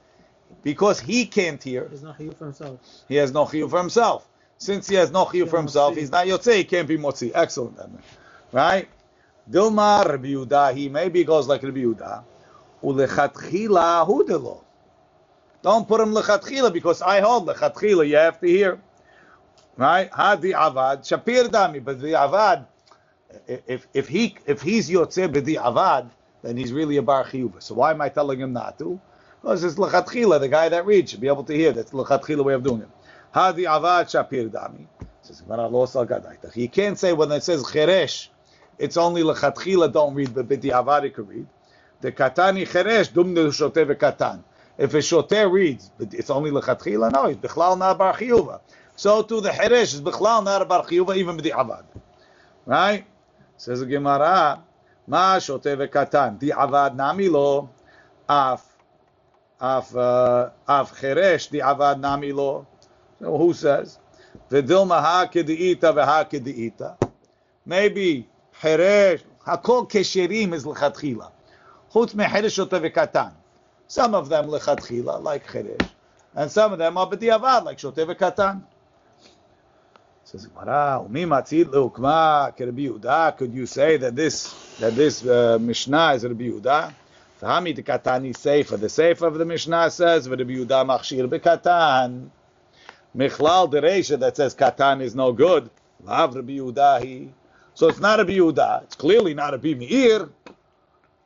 because 0.63 1.02
he 1.02 1.26
can't 1.26 1.62
hear. 1.62 1.89
He's 1.89 2.04
not 2.04 2.15
here 2.15 2.32
for 2.32 2.46
himself. 2.46 2.80
He 3.10 3.15
has 3.15 3.34
no 3.34 3.46
chiyuv 3.46 3.69
for 3.69 3.80
himself. 3.80 4.28
Since 4.59 4.88
he 4.88 4.97
has 4.97 5.11
no 5.12 5.25
chiyuv 5.27 5.51
for 5.51 5.59
himself, 5.59 5.97
he's 5.97 6.11
not 6.11 6.27
yotzei. 6.27 6.59
He 6.59 6.64
can't 6.64 6.88
be 6.88 6.99
motzi. 6.99 7.33
Excellent, 7.35 7.77
then. 7.79 7.99
right? 8.53 8.88
Dilma 9.51 10.05
Rabbi 10.07 10.29
Yehuda. 10.29 10.75
He 10.75 10.88
maybe 10.88 11.25
goes 11.25 11.49
like 11.49 11.62
Rabbi 11.62 11.81
Yehuda. 11.81 12.25
Ulechatchila 12.83 14.07
hudelo. 14.09 14.62
Don't 15.62 15.88
put 15.88 16.01
him 16.01 16.14
lechatchila 16.14 16.73
because 16.73 17.03
I 17.03 17.21
hold 17.21 17.49
lechatchila. 17.49 18.09
You 18.09 18.16
have 18.16 18.40
to 18.40 18.47
hear, 18.49 18.81
right? 19.77 20.11
Hadi 20.12 20.53
avad 20.53 21.01
shapir 21.01 21.49
dami, 21.49 21.85
but 21.85 22.01
the 22.01 22.12
avad 22.12 22.66
if 23.49 23.87
if 23.94 24.09
he 24.09 24.37
if 24.47 24.62
he's 24.62 24.90
yotze 24.90 25.33
b'di 25.33 25.57
avad, 25.57 26.11
then 26.42 26.57
he's 26.57 26.73
really 26.73 26.97
a 26.97 27.03
bar 27.03 27.25
chiyuva. 27.25 27.62
So 27.62 27.75
why 27.75 27.92
am 27.92 28.01
I 28.01 28.09
telling 28.09 28.40
him 28.40 28.53
not 28.53 28.79
to? 28.79 29.01
Because 29.42 29.64
it's 29.64 29.77
lechatchila, 29.77 30.40
the 30.40 30.49
guy 30.49 30.68
that 30.68 30.87
reads 30.87 31.11
should 31.12 31.21
be 31.21 31.29
able 31.29 31.44
to 31.44 31.55
hear. 31.55 31.73
That's 31.73 31.90
the 31.90 31.99
lechatchila 31.99 32.44
way 32.44 32.55
of 32.55 32.64
doing 32.64 32.83
it. 32.83 32.88
Hadi 33.31 33.64
avad 33.64 34.07
shapir 34.07 34.49
dami. 34.51 34.87
Says 35.23 35.43
Gemara. 35.43 35.69
He 36.55 36.69
can't 36.69 36.99
say 36.99 37.12
when 37.12 37.31
it 37.33 37.43
says 37.43 37.62
cheresh, 37.62 38.29
it's 38.79 38.97
only 38.97 39.23
lechatchila. 39.23 39.93
Don't 39.93 40.14
read, 40.14 40.35
but 40.35 40.49
b'di 40.49 40.71
avad 40.71 41.12
could 41.12 41.29
read. 41.29 41.47
The 42.01 42.12
katani 42.12 42.67
cheresh 42.67 43.12
dum 43.12 43.35
shoteh 43.35 43.95
v'katan. 43.95 44.43
If 44.79 44.95
a 44.95 44.99
shoteh 44.99 45.51
reads, 45.51 45.91
but 45.99 46.14
it's 46.14 46.31
only 46.31 46.51
lechatchila. 46.51 47.12
No, 47.12 47.27
it's 47.27 47.41
bichlal 47.41 47.77
not 47.79 47.99
bar 47.99 48.14
chiyuva. 48.14 48.61
So 48.97 49.23
to 49.23 49.41
the 49.41 49.51
cheresh 49.51 49.95
is 49.95 50.01
bichlal 50.01 50.45
not 50.45 50.62
a 50.62 50.64
bar 50.64 50.87
chiyuva 50.87 51.17
even 51.17 51.37
b'di 51.37 51.51
avad. 51.51 51.85
Right? 52.64 53.05
Says 53.59 53.83
Gemara, 53.85 54.62
Ma 55.07 55.37
shoteh 55.37 55.77
v'katan. 55.77 56.38
Di 56.38 56.51
avad 56.51 56.95
nami 56.95 57.29
lo. 57.29 57.69
Af. 58.29 58.62
Af. 59.61 59.95
Uh, 59.95 60.51
af 60.67 60.91
cheresh. 60.99 61.51
Di 61.51 61.59
avad 61.59 62.01
nami 62.01 62.33
lo. 62.33 62.67
So 63.20 63.37
who 63.37 63.52
says? 63.52 63.98
V'dilma 64.50 65.00
ha 65.00 65.28
kediita 65.33 65.92
v'ha 65.94 66.31
kediita. 66.31 66.96
Maybe 67.66 68.28
cheresh. 68.61 69.22
Hakol 69.46 69.90
kesherim 69.90 70.52
is 70.52 70.64
lechatchila. 70.64 71.31
Chutz 71.92 72.14
mecheresh 72.14 72.66
shoteh 72.66 72.90
v'katan. 72.90 73.33
Some 73.87 74.14
of 74.14 74.28
them 74.28 74.46
lechatchila, 74.46 75.22
like 75.22 75.46
cheresh. 75.46 75.88
And 76.35 76.50
some 76.50 76.72
of 76.72 76.78
them 76.78 76.96
are 76.96 77.09
b'diavad, 77.09 77.64
like 77.64 77.78
shoteh 77.78 78.14
v'katan. 78.14 78.62
Says 80.24 80.46
Gemara, 80.46 81.02
"Umi 81.02 81.24
matzit 81.24 81.64
leukma 81.64 82.52
Rabbi 82.59 82.83
Yehuda." 82.83 83.35
Could 83.38 83.54
you 83.54 83.64
say 83.64 83.96
that 83.96 84.14
this 84.14 84.52
that 84.78 84.94
this 84.94 85.26
uh, 85.26 85.59
Mishnah 85.59 86.12
is 86.16 86.24
Rabbi 86.24 86.50
Yehuda? 86.50 86.92
Tahami 87.40 87.74
the 87.74 87.83
katani 87.83 88.35
seifa. 88.35 88.78
The 88.78 88.88
seifa 88.88 89.22
of 89.22 89.38
the 89.38 89.46
Mishnah 89.46 89.90
says, 89.90 90.28
"Rabbi 90.28 90.42
Yehuda 90.42 90.85
machshir 90.85 91.26
bekatan." 91.26 92.28
Michlal 93.18 93.68
dereisha 93.68 94.16
that 94.20 94.37
says 94.37 94.54
katan 94.54 95.02
is 95.02 95.16
no 95.16 95.33
good. 95.33 95.68
Lav 96.04 96.37
Rabbi. 96.37 97.26
So 97.74 97.88
it's 97.88 97.98
not 97.98 98.20
a 98.20 98.24
Yehuda. 98.24 98.85
It's 98.85 98.94
clearly 98.94 99.35
not 99.35 99.54
Rabbi 99.54 99.74
Meir. 99.74 100.28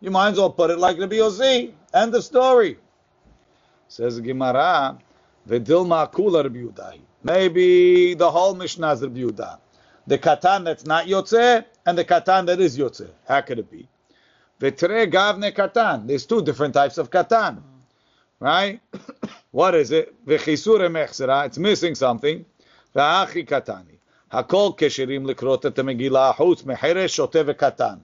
You 0.00 0.10
might 0.10 0.30
as 0.30 0.38
well 0.38 0.48
put 0.48 0.70
it 0.70 0.78
like 0.78 0.98
Rabbi 0.98 1.16
Yossi. 1.16 1.72
End 1.92 2.14
of 2.14 2.24
story. 2.24 2.78
Says 3.88 4.18
Gemara, 4.20 4.96
"V'dilma 5.46 6.10
kula 6.10 6.44
Rabbi 6.44 6.60
Yehuda." 6.60 6.98
Maybe 7.22 8.14
the 8.14 8.30
whole 8.30 8.54
Mishnah 8.54 8.92
is 8.92 9.02
Rabbi. 9.02 9.56
The 10.06 10.18
katan 10.18 10.64
that's 10.64 10.86
not 10.86 11.04
yotze 11.04 11.64
and 11.84 11.98
the 11.98 12.06
katan 12.06 12.46
that 12.46 12.58
is 12.58 12.78
yotze. 12.78 13.10
How 13.28 13.42
could 13.42 13.58
it 13.58 13.70
be? 13.70 13.86
V'tre 14.60 15.12
gavne 15.12 15.52
katan. 15.54 16.06
There's 16.06 16.24
two 16.24 16.40
different 16.42 16.72
types 16.72 16.96
of 16.96 17.10
katan, 17.10 17.60
right? 18.40 18.80
what 19.51 19.75
is 19.75 19.91
it? 19.91 20.13
V'chisure 20.25 20.89
mechsera. 20.89 21.45
It's 21.45 21.57
missing 21.57 21.95
something. 21.95 22.45
V'achi 22.95 23.47
katani. 23.47 23.97
Hakol 24.31 24.77
kesherim 24.77 25.25
likrot 25.25 25.65
et 25.65 25.75
megillah 25.75 26.35
chutz 26.35 26.63
mecheresh 26.63 27.13
shote 27.13 27.45
v'katan. 27.45 27.99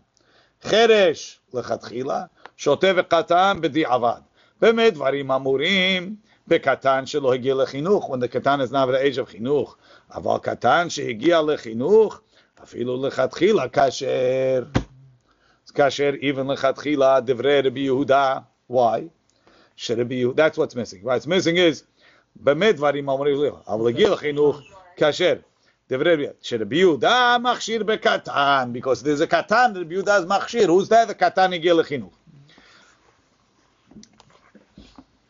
Cheresh 0.64 1.38
lechatchila, 1.54 2.30
shote 2.56 2.94
v'katan 2.96 3.62
b'di'avad. 3.62 4.24
באמת 4.62 4.94
דברים 4.94 5.32
אמורים 5.32 6.16
בקטן 6.48 7.06
שלא 7.06 7.34
הגיע 7.34 7.56
לחינוך, 7.56 8.10
when 8.10 8.20
the 8.20 8.28
קטן 8.28 8.60
is 8.62 8.72
not 8.72 8.90
at 8.90 8.94
the 8.94 9.02
age 9.02 9.18
of 9.18 9.30
חינוך, 9.30 9.78
אבל 10.14 10.38
קטן 10.42 10.90
שהגיע 10.90 11.42
לחינוך, 11.42 12.22
אפילו 12.64 13.08
לכתחילה 13.08 13.68
כאשר, 13.70 14.64
כאשר 15.76 16.12
even 16.22 16.52
לכתחילה 16.52 17.20
דברי 17.20 17.62
רבי 17.62 17.80
יהודה, 17.80 18.38
why? 18.72 19.00
שרבי 19.78 20.16
יהודה, 20.16 20.48
that's 20.48 20.58
what's 20.58 20.76
missing, 20.76 21.06
what's 21.06 21.26
missing 21.26 21.56
is, 21.56 21.84
באמת 22.36 22.76
דברים 22.76 23.10
אמורים, 23.10 23.54
אבל 23.68 23.90
הגיע 23.90 24.10
לחינוך, 24.10 24.62
כאשר, 24.96 25.34
דברי 25.90 26.14
רבי, 26.14 26.26
שרבי 26.42 26.78
יהודה 26.78 27.38
מכשיר 27.42 27.84
בקטן, 27.84 28.72
because 28.76 29.04
there's 29.04 29.22
a 29.22 29.28
קטן, 29.28 29.72
רבי 29.76 29.94
יהודה 29.94 30.18
is 30.18 30.26
מכשיר, 30.26 30.70
who's 30.70 30.90
that? 30.90 31.10
the 31.10 31.14
קטן 31.14 31.54
הגיע 31.54 31.74
לחינוך. 31.74 32.14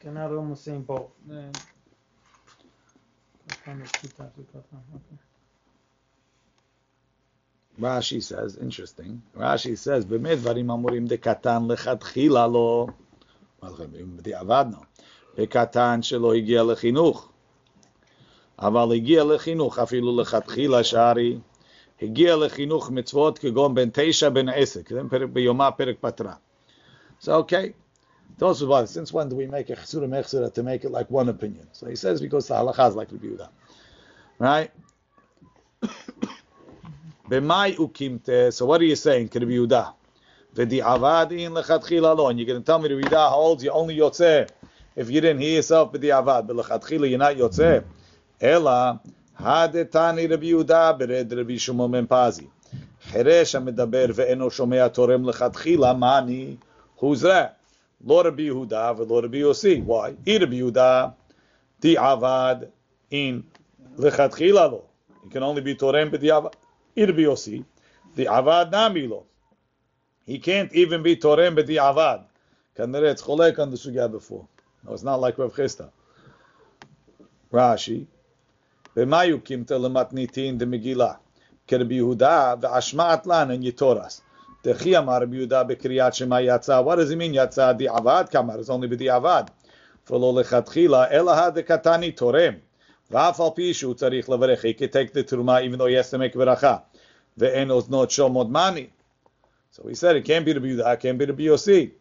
They're 0.04 0.12
not 0.12 0.32
on 0.32 0.50
the 0.50 0.56
same 0.58 0.84
boat. 0.84 1.12
Man. 1.28 1.52
Katan 3.48 3.84
is 3.84 3.92
two 3.92 4.10
types 4.20 4.38
of 4.38 4.46
katan. 4.54 4.82
Okay. 4.98 5.18
Rashi 7.80 8.22
says, 8.22 8.58
interesting. 8.58 9.22
Rashi 9.36 9.78
says, 9.78 10.06
באמת 10.06 10.38
דברים 10.38 10.72
אמורים 10.72 11.06
דקטן 11.06 11.68
לכתחילה 11.68 12.48
לא, 12.48 12.88
בדיעבד 14.16 14.66
לא, 14.72 14.78
בקטן 15.38 16.02
שלא 16.02 16.34
הגיע 16.34 16.64
לחינוך. 16.64 17.30
אבל 18.60 18.92
הגיע 18.96 19.24
לחינוך 19.24 19.80
אפילו 19.80 20.22
לכתחילה 20.22 20.84
שערי, 20.84 21.38
הגיע 22.02 22.36
לחינוך 22.36 22.92
מצוות 22.92 23.40
כגון 23.40 23.76
בין 23.76 23.90
תשע 23.94 24.30
בין 24.30 24.50
עסק, 24.50 24.90
זה 24.90 25.02
פרק 25.10 25.30
ביומה 25.30 25.72
פרק 25.72 25.96
פתרה. 26.02 26.34
So 27.22 27.32
okay, 27.44 27.74
those 28.38 28.64
why, 28.66 28.86
since 28.86 29.14
when 29.14 29.30
do 29.30 29.36
we 29.36 29.48
make 29.48 29.70
a 29.70 29.76
chesura 29.76 30.08
mechsura 30.10 30.54
to 30.54 30.64
make 30.64 30.84
it 30.84 30.92
like 30.92 31.10
one 31.10 31.30
opinion? 31.30 31.68
So 31.72 31.88
he 31.88 31.96
says 31.96 32.20
because 32.20 32.48
the 32.48 32.56
halacha 32.56 32.90
is 32.90 32.96
like 32.96 33.12
Rabbi 33.12 33.28
Yehuda, 33.28 33.48
right? 34.40 34.72
B'mai 37.30 37.78
ukimte. 37.78 38.52
So 38.52 38.66
what 38.66 38.82
are 38.82 38.86
you 38.86 38.98
saying, 38.98 39.30
Rabbi 39.34 39.54
Yehuda? 39.54 39.94
V'di 40.58 40.82
avadin 40.82 41.52
lechatchila 41.52 42.18
lo. 42.18 42.28
And 42.28 42.40
you're 42.40 42.48
going 42.48 42.60
to 42.60 42.66
tell 42.66 42.80
me 42.80 42.94
Rabbi 42.94 43.08
Yehuda 43.08 43.30
holds 43.30 43.64
you 43.64 43.72
only 43.72 43.98
yotzeh 43.98 44.50
if 44.96 45.10
you 45.10 45.22
didn't 45.22 45.42
hear 45.42 45.56
yourself 45.56 45.92
b'di 45.92 46.10
avad. 46.10 46.48
But 46.48 46.56
lechatchila 46.56 47.10
you're 47.10 47.20
not 47.20 47.36
yotzeh. 47.36 47.84
Ela 48.40 49.02
hadetani 49.40 50.30
Rabbi 50.30 50.46
Yehuda 50.46 51.00
bered 51.00 51.36
Rabbi 51.36 51.58
Shimon 51.58 51.92
ben 51.92 52.08
Pazi. 52.08 52.48
חירש 53.12 53.56
המדבר 53.56 54.06
ואינו 54.14 54.52
שומע 54.52 54.88
תורם 54.88 55.30
לכתחילה, 55.30 55.94
מה 55.94 56.18
אני? 56.18 56.56
Who's 57.00 57.22
that? 57.22 57.64
לא 58.08 58.22
רבי 58.26 58.44
יהודה 58.44 58.92
ולא 58.98 59.22
רבי 59.24 59.38
יוסי. 59.38 59.84
Why? 59.88 60.12
אי 60.28 60.38
רבי 60.38 60.56
יהודה, 60.56 61.08
די 61.82 61.98
עבד, 61.98 62.56
אין 63.12 63.42
לכתחילה 63.98 64.68
לא. 64.68 64.82
He 65.24 65.30
can 65.30 65.42
only 65.42 65.62
be 65.62 65.78
תורם 65.78 66.12
בדיעבד. 66.12 66.50
אי 66.98 67.06
רבי 67.06 67.22
יוסי, 67.22 67.62
די 68.16 68.28
עבד 68.28 68.66
נמי 68.72 69.08
לא. 69.08 69.24
he 70.29 70.39
can't 70.39 70.71
even 70.75 71.03
be 71.03 71.17
Torem 71.17 71.57
Bedi 71.57 71.77
Avad. 71.77 72.25
Kanere, 72.77 73.13
it's 73.13 73.23
Cholek 73.23 73.59
on 73.59 73.71
the 73.71 73.79
Sugya 73.79 74.13
before. 74.13 74.47
No, 74.85 74.93
it's 74.93 75.03
not 75.03 75.21
like 75.21 75.39
Rav 75.39 75.55
Chisda. 75.55 75.89
Rashi. 77.51 78.07
Bemayu 78.95 79.41
kimta 79.41 79.79
lematnitin 79.81 80.59
de 80.59 80.67
Megillah. 80.67 81.17
Kerbi 81.67 81.97
Yehuda 81.97 82.61
ve'ashmat 82.61 83.25
lan 83.25 83.53
en 83.53 83.63
Yitoras. 83.63 84.21
Techiamar 84.63 84.99
amar 84.99 85.21
Rabbi 85.23 85.37
Yehuda 85.37 85.67
bekriyat 85.67 86.15
shema. 86.15 86.83
What 86.83 86.97
does 86.97 87.09
he 87.09 87.17
mean 87.17 87.33
yatsa 87.33 87.79
The 87.79 87.87
Avad 87.87 88.31
kamar? 88.31 88.59
It's 88.59 88.69
only 88.69 88.87
Bedi 88.87 89.07
Avad. 89.07 89.49
Falo 90.07 90.45
lechatchila 90.45 91.11
elaha 91.11 91.55
de 91.55 91.63
katani 91.63 92.15
Torem. 92.15 92.61
ואף 93.11 93.41
על 93.41 93.49
פי 93.55 93.75
שהוא 93.75 93.95
צריך 93.95 94.29
לברך, 94.29 94.65
he 94.65 94.75
can 94.75 94.89
take 94.89 95.15
the 95.15 95.23
תרומה, 95.23 95.63
even 95.63 95.79
though 95.79 95.87
he 95.87 95.95
has 95.95 96.11
to 96.11 96.19
make 96.19 96.37
ברכה. 96.37 96.77
ואין 97.39 97.71
אוזנות 97.71 98.11
שומעות 98.11 98.49
מאני. 98.49 98.89
So 99.78 99.88
he 99.88 99.96
said 99.96 100.16
it 100.16 100.26
can't 100.26 100.46
be 100.46 100.54
רבי 100.54 100.68
יהודה, 100.68 100.94
it 100.94 101.00
can't 101.00 101.18
be 101.18 101.26
רבי 101.26 101.44
יוסי. 101.44 101.92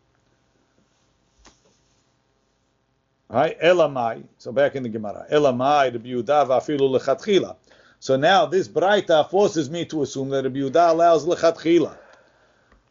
Right? 3.32 3.58
Elamai. 3.60 4.24
So 4.36 4.52
back 4.52 4.76
in 4.76 4.82
the 4.82 4.90
Gemara. 4.90 5.26
Elamai, 5.32 5.90
Rabbi 5.90 6.10
Yehuda, 6.10 6.46
va'afilu 6.46 7.00
lechatchila. 7.00 7.56
So 7.98 8.16
now 8.16 8.44
this 8.44 8.68
Braita 8.68 9.30
forces 9.30 9.70
me 9.70 9.86
to 9.86 10.02
assume 10.02 10.28
that 10.30 10.44
Rabbi 10.44 10.58
Yehuda 10.58 10.90
allows 10.90 11.24
lechatchila. 11.24 11.96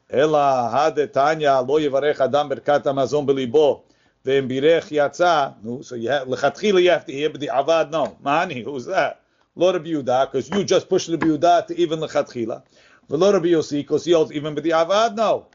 Ela 0.10 0.72
hadetanya 0.74 1.66
lo 1.68 1.80
yivarech 1.80 2.20
adam 2.20 2.50
berkat 2.50 2.84
hamazon 2.84 3.28
belibo 3.28 3.84
ve'em 4.26 4.50
birech 4.50 4.90
yatsa. 4.90 5.54
No, 5.64 5.84
so 5.84 5.94
you 5.94 6.10
have 6.10 6.28
lechatchila 6.28 6.82
you 6.82 6.90
have 6.90 7.06
to 7.06 7.14
hear, 7.14 7.30
but 7.30 7.40
the 7.40 7.52
avad 7.54 7.92
no. 7.92 8.18
Mani, 8.24 8.64
who's 8.64 8.86
that? 8.88 9.22
Lo 9.56 9.72
Rabbi 9.72 9.90
Yehuda, 9.90 10.32
because 10.32 10.50
you 10.50 10.64
just 10.64 10.90
push 10.90 11.08
Rabbi 11.08 11.28
Yehuda 11.28 11.68
to 11.68 11.78
even 11.80 12.00
lechatchila. 12.00 12.64
V'lo 13.09 13.33
Rabbi 13.33 13.49
Yossi, 13.49 13.87
he 14.05 14.13
holds 14.13 14.33
even 14.33 14.55
but 14.55 14.65
the 14.65 14.71
avad 14.71 15.15
no. 15.15 15.47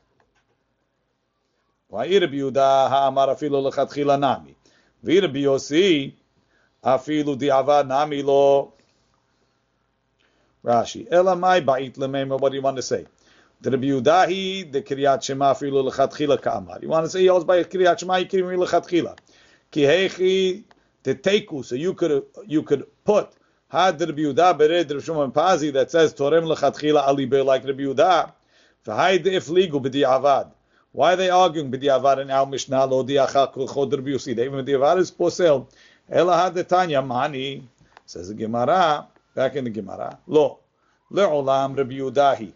Why 1.89 2.05
Rabbi 2.05 2.35
Yehuda 2.35 2.89
ha'amar 2.89 3.27
afilu 3.27 3.69
lechatchila 3.69 4.17
nami. 4.17 4.55
V'Rabbi 5.03 5.41
Yossi 5.43 6.13
afilu 6.83 7.37
di'avad 7.37 7.87
nami 7.87 8.21
lo. 8.23 8.73
Rashi. 10.63 11.07
Ela 11.11 11.35
mai 11.35 11.59
ba'it 11.59 11.95
lemema. 11.95 12.39
What 12.39 12.49
do 12.49 12.55
you 12.55 12.61
want 12.61 12.77
to 12.77 12.81
say? 12.81 13.05
The 13.59 13.71
Rabbi 13.71 13.87
Yudahi, 13.87 14.71
the 14.71 14.81
Kiryat 14.81 15.21
Shema 15.21 15.53
afilu 15.53 15.91
lechatchila 15.91 16.41
ka'amar. 16.41 16.79
You 16.81 16.87
want 16.87 17.05
to 17.05 17.09
say 17.09 17.21
he 17.21 17.27
holds 17.27 17.43
by 17.43 17.63
Kiryat 17.63 17.99
Shema, 17.99 18.17
you 18.17 18.25
can 18.27 18.39
lechatchila. 18.41 19.17
Ki 19.69 19.81
hechi 19.81 20.63
the 21.03 21.15
teku. 21.15 21.65
So 21.65 21.75
you 21.75 21.93
could 21.93 22.23
you 22.47 22.63
could 22.63 22.85
put 23.03 23.33
Had 23.71 24.01
Rabbi 24.01 24.23
Yehuda 24.23 24.59
bered 24.59 24.93
Rav 24.93 25.01
Shimon 25.01 25.31
Pazi 25.31 25.71
that 25.71 25.89
says 25.89 26.13
Torem 26.13 26.43
lechatchila 26.43 27.07
alibe 27.07 27.45
like 27.45 27.63
Rabbi 27.63 27.83
Yehuda. 27.83 28.33
V'hai 28.85 29.23
de'ifligu 29.23 29.81
b'di'avad. 29.81 30.51
Why 30.91 31.13
are 31.13 31.15
they 31.15 31.29
arguing 31.29 31.71
b'di'avad 31.71 32.19
in 32.19 32.31
our 32.31 32.45
Mishnah 32.45 32.85
lo 32.85 33.05
di'acha 33.05 33.53
kol 33.53 33.69
chod 33.69 33.93
Rabbi 33.93 34.09
Yossi? 34.09 34.31
Even 34.31 34.65
b'di'avad 34.65 34.97
is 34.97 35.09
posel. 35.09 35.67
Ela 36.09 36.35
had 36.35 36.53
the 36.53 36.65
Tanya 36.65 37.01
mani. 37.01 37.65
Says 38.05 38.27
the 38.27 38.33
Gemara, 38.33 39.07
back 39.35 39.55
in 39.55 39.63
the 39.63 39.69
Gemara. 39.69 40.19
Lo. 40.27 40.59
Le'olam 41.09 41.77
Rabbi 41.77 41.93
Yehudahi. 41.93 42.51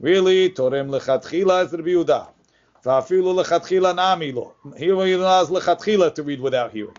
Really, 0.00 0.50
Torem 0.50 0.90
lechatchila 0.90 1.66
is 1.66 1.72
Rabbi 1.72 1.90
Yehuda. 1.90 2.26
Va'afilu 2.84 3.44
lechatchila 3.44 3.94
nami 3.94 4.32
lo. 4.32 4.54
Here 4.76 4.96
we 4.96 5.12
allows 5.12 5.50
lechatchila 5.50 6.16
to 6.16 6.24
read 6.24 6.40
without 6.40 6.72
hearing. 6.72 6.96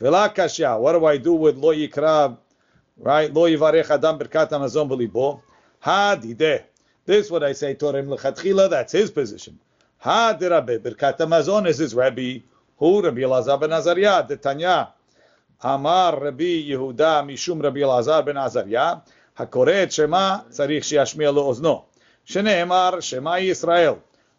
V'la 0.00 0.34
kashya. 0.34 0.80
What 0.80 0.94
do 0.94 1.04
I 1.04 1.16
do 1.16 1.34
with 1.34 1.56
lo 1.58 1.72
yikra? 1.72 2.36
Right? 2.97 3.33
Lo 3.33 3.43
yivarech 3.47 3.89
adam 3.89 4.19
berkat 4.19 4.49
hamazon 4.49 4.89
b'libo. 4.89 5.41
Ha 5.79 6.17
dideh. 6.21 6.63
This 7.05 7.25
is 7.25 7.31
what 7.31 7.43
I 7.43 7.53
say, 7.53 7.75
Torem 7.75 8.07
lechatchila. 8.07 8.69
That's 8.69 8.93
his 8.93 9.11
position. 9.11 9.59
Ha 9.99 10.37
dirabe 10.39 10.79
berkat 10.79 11.17
hamazon 11.17 11.67
is 11.67 11.77
his 11.77 11.93
Rabbi. 11.95 12.39
Who 12.77 13.01
Rabbi 13.01 13.21
Elazar 13.21 13.59
ben 13.59 13.71
Azariah, 13.71 14.25
the 14.27 14.37
Tanya. 14.37 14.93
Amar 15.61 16.19
Rabbi 16.19 16.69
Yehuda 16.69 17.25
mishum 17.25 17.61
Rabbi 17.63 17.79
Elazar 17.79 18.25
ben 18.25 18.37
Azariah. 18.37 19.01
הקורא 19.37 19.83
את 19.83 19.91
שמע 19.91 20.37
צריך 20.49 20.83
שישמיע 20.83 21.31
לאוזנו. 21.31 21.81
שנאמר 22.25 22.99
שמע 22.99 23.39
ישראל. 23.39 23.93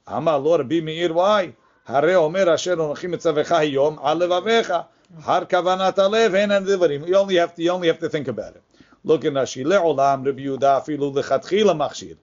אמר 0.09 0.38
לו 0.38 0.53
רבי 0.53 0.81
מאיר 0.81 1.16
וואי, 1.16 1.50
הרי 1.87 2.14
אומר 2.14 2.55
אשר 2.55 2.72
אנוכי 2.72 3.07
מצווך 3.07 3.53
היום 3.53 3.98
על 4.03 4.18
לבביך, 4.18 4.74
Har 5.17 5.45
kavanat 5.45 5.98
alev 5.98 6.36
hein 6.36 6.52
and 6.52 6.67
divarim. 6.67 7.08
You 7.08 7.15
only 7.15 7.36
have 7.36 7.56
to 7.56 7.63
you 7.63 7.72
only 7.72 7.88
have 7.88 8.00
to 8.00 8.10
think 8.10 8.28
about 8.28 8.56
it. 8.56 8.63
Look 9.04 9.26
in 9.26 9.34
Rashi 9.34 9.65
le'olam 9.65 10.24
Rabbi 10.26 10.41
Yehuda 10.41 10.86
afilu 10.86 11.12
lechatchila 11.12 11.76
machshir. 11.76 12.15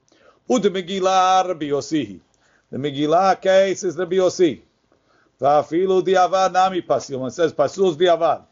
U 0.48 0.60
de 0.60 0.70
Megillah 0.70 1.48
Rabbi 1.48 1.66
Yosihi. 1.66 2.20
The 2.70 2.78
Megillah 2.78 3.40
case 3.40 3.82
is 3.82 3.96
Rabbi 3.96 4.16
Yossi. 4.16 4.60
Va'afilu 5.40 6.00
diavad 6.00 6.52
nami 6.52 6.80
pasul. 6.82 7.26
It 7.26 7.32
says 7.32 7.52
pasul 7.52 7.90
is 7.90 7.96
diavad. 7.96 8.44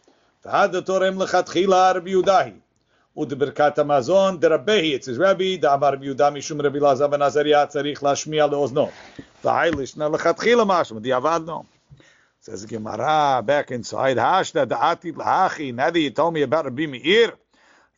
V'had 0.44 0.84
Torah 0.84 1.12
lechatchila 1.12 1.94
Rabbi 1.94 2.10
Yehudahi. 2.10 2.54
U 3.16 3.26
de 3.26 3.36
berkat 3.36 3.76
hamazon 3.76 4.40
de 4.40 4.48
Rabbehi. 4.48 4.94
It 4.94 5.04
says 5.04 5.16
Rabbi 5.16 5.58
da'amar 5.58 5.92
Rabbi 5.92 6.06
Yehuda 6.06 6.32
mishum 6.32 6.60
Rabbi 6.60 6.80
Lazar 6.80 7.08
ben 7.08 7.20
Azariah 7.20 7.68
tzarich 7.68 7.98
lashmiya 7.98 8.50
le'ozno. 8.50 8.90
V'hai 9.44 9.70
lishna 9.70 10.12
lechatchila 10.12 10.66
mashum 10.66 11.00
diavad 11.00 11.44
no. 11.44 11.66
Says 12.44 12.66
Gemara 12.66 13.42
back 13.42 13.70
inside, 13.70 14.18
Hashda 14.18 14.66
da'ati 14.66 15.14
lahachi, 15.14 15.74
now 15.74 15.88
that 15.88 15.98
you 15.98 16.10
told 16.10 16.34
me 16.34 16.42
about 16.42 16.66
Rabbi 16.66 16.84
Meir, 16.84 17.32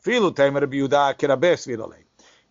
filu 0.05 0.33
taim 0.33 0.55
Rabbi 0.55 0.77
Yehuda 0.77 1.19
kirabe 1.19 1.55
svirale. 1.55 1.97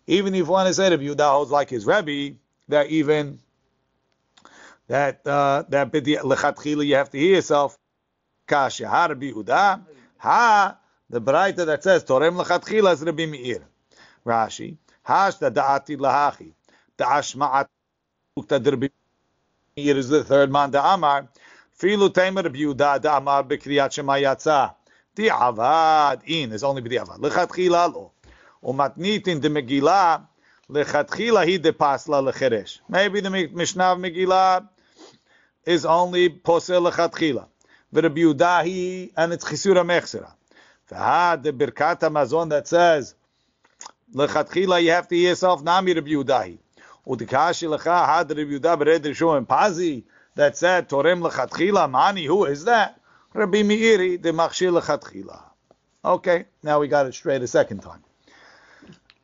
Even 0.06 0.34
if 0.34 0.46
one 0.46 0.66
is 0.66 0.78
Rabbi 0.78 1.04
Yehuda 1.04 1.30
holds 1.30 1.50
like 1.50 1.70
his 1.70 1.86
Rabbi, 1.86 2.32
that 2.68 2.88
even 2.88 3.38
that 4.88 5.26
uh, 5.26 5.64
that 5.70 5.90
lechatchila 5.90 6.84
you 6.84 6.96
have 6.96 7.08
to 7.08 7.18
hear 7.18 7.36
yourself. 7.36 7.78
Kasha 8.46 8.86
ha 8.86 9.06
Rabbi 9.06 9.32
Yehuda 9.32 9.80
ha 10.18 10.76
the 11.08 11.20
Braita 11.22 11.64
that 11.64 11.82
says 11.82 12.04
Torem 12.04 12.38
lechatchila 12.38 12.92
is 12.92 13.02
Rabbi 13.02 13.24
Meir. 13.24 13.66
Rashi 14.26 14.76
hashda 15.08 15.50
da'ati 15.50 15.96
lahachi 15.96 16.52
da'ashma'at 16.98 17.68
ukta 18.38 18.62
Rabbi 18.62 18.88
Meir 19.78 19.96
is 19.96 20.10
the 20.10 20.22
third 20.22 20.52
man 20.52 20.70
da'amar 20.70 21.28
filu 21.80 22.12
taim 22.12 22.36
Rabbi 22.36 22.58
Yehuda 22.58 23.00
da'amar 23.00 23.44
b'kriyat 23.48 23.92
shema 23.92 24.14
yatsa 24.14 24.74
di'avad 25.14 26.22
in 26.26 26.52
is 26.52 26.64
only 26.64 26.82
b'di'avad 26.82 27.18
lechatchila 27.18 27.92
lo 27.92 28.12
umatnitin 28.62 29.40
de 29.40 29.48
Megillah 29.48 30.26
lechatchila 30.70 31.46
he 31.46 31.58
de 31.58 31.72
pasla 31.72 32.22
lecheresh 32.32 32.80
maybe 32.88 33.20
the 33.20 33.30
Mishnah 33.30 33.92
of 33.92 33.98
Megillah 33.98 34.68
is 35.66 35.84
only 35.84 36.30
posel 36.30 36.90
lechatchila. 36.90 37.46
V'Rabbi 37.92 38.34
Yehuda 38.34 39.10
and 39.16 39.32
it's 39.32 39.44
chisura 39.44 39.84
mechsera. 39.84 40.32
V'had 40.90 41.42
the 41.42 41.52
birkat 41.52 42.00
hamazon 42.00 42.48
that 42.50 42.68
says 42.68 43.14
lechatchila 44.14 44.82
you 44.82 44.92
have 44.92 45.08
to 45.08 45.16
hear 45.16 45.30
yourself 45.30 45.62
nami 45.62 45.92
Rabbi 45.92 46.10
Yehuda. 46.10 46.58
Udikashi 47.06 47.76
lecha 47.76 48.06
had 48.06 48.30
Rabbi 48.30 48.52
Yehuda 48.52 48.80
bered 48.80 49.00
Rishon 49.00 49.46
Pazi 49.46 50.04
that 50.36 50.56
said 50.56 50.88
torem 50.88 51.28
lechatchila 51.28 51.90
mani. 51.90 52.24
Who 52.24 52.44
is 52.44 52.64
that? 52.64 53.00
Rabbi 53.34 53.62
Meiri 53.62 54.22
the 54.22 54.30
machshir 54.30 54.80
lechatchila. 54.80 55.42
Okay, 56.04 56.44
now 56.62 56.78
we 56.78 56.88
got 56.88 57.06
it 57.06 57.14
straight 57.14 57.42
a 57.42 57.48
second 57.48 57.80
time. 57.80 58.02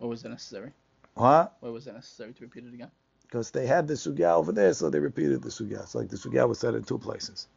Or 0.01 0.09
was 0.09 0.25
it 0.25 0.29
necessary? 0.31 0.72
What? 1.14 1.57
Why 1.61 1.68
was 1.68 1.87
it 1.87 1.94
necessary 1.94 2.33
to 2.33 2.42
repeat 2.42 2.64
it 2.64 2.75
again? 2.75 2.90
because 3.33 3.51
they 3.51 3.66
had 3.66 3.88
the 3.88 3.94
sugya 3.94 4.35
over 4.35 4.53
there, 4.53 4.75
so 4.75 4.90
they 4.90 4.98
repeated 4.98 5.42
the 5.42 5.48
sugya. 5.48 5.83
It's 5.83 5.94
like 5.94 6.11
the 6.11 6.16
sugya 6.16 6.46
was 6.46 6.59
said 6.59 6.75
in 6.75 6.85
two 6.85 6.98
places. 6.98 7.48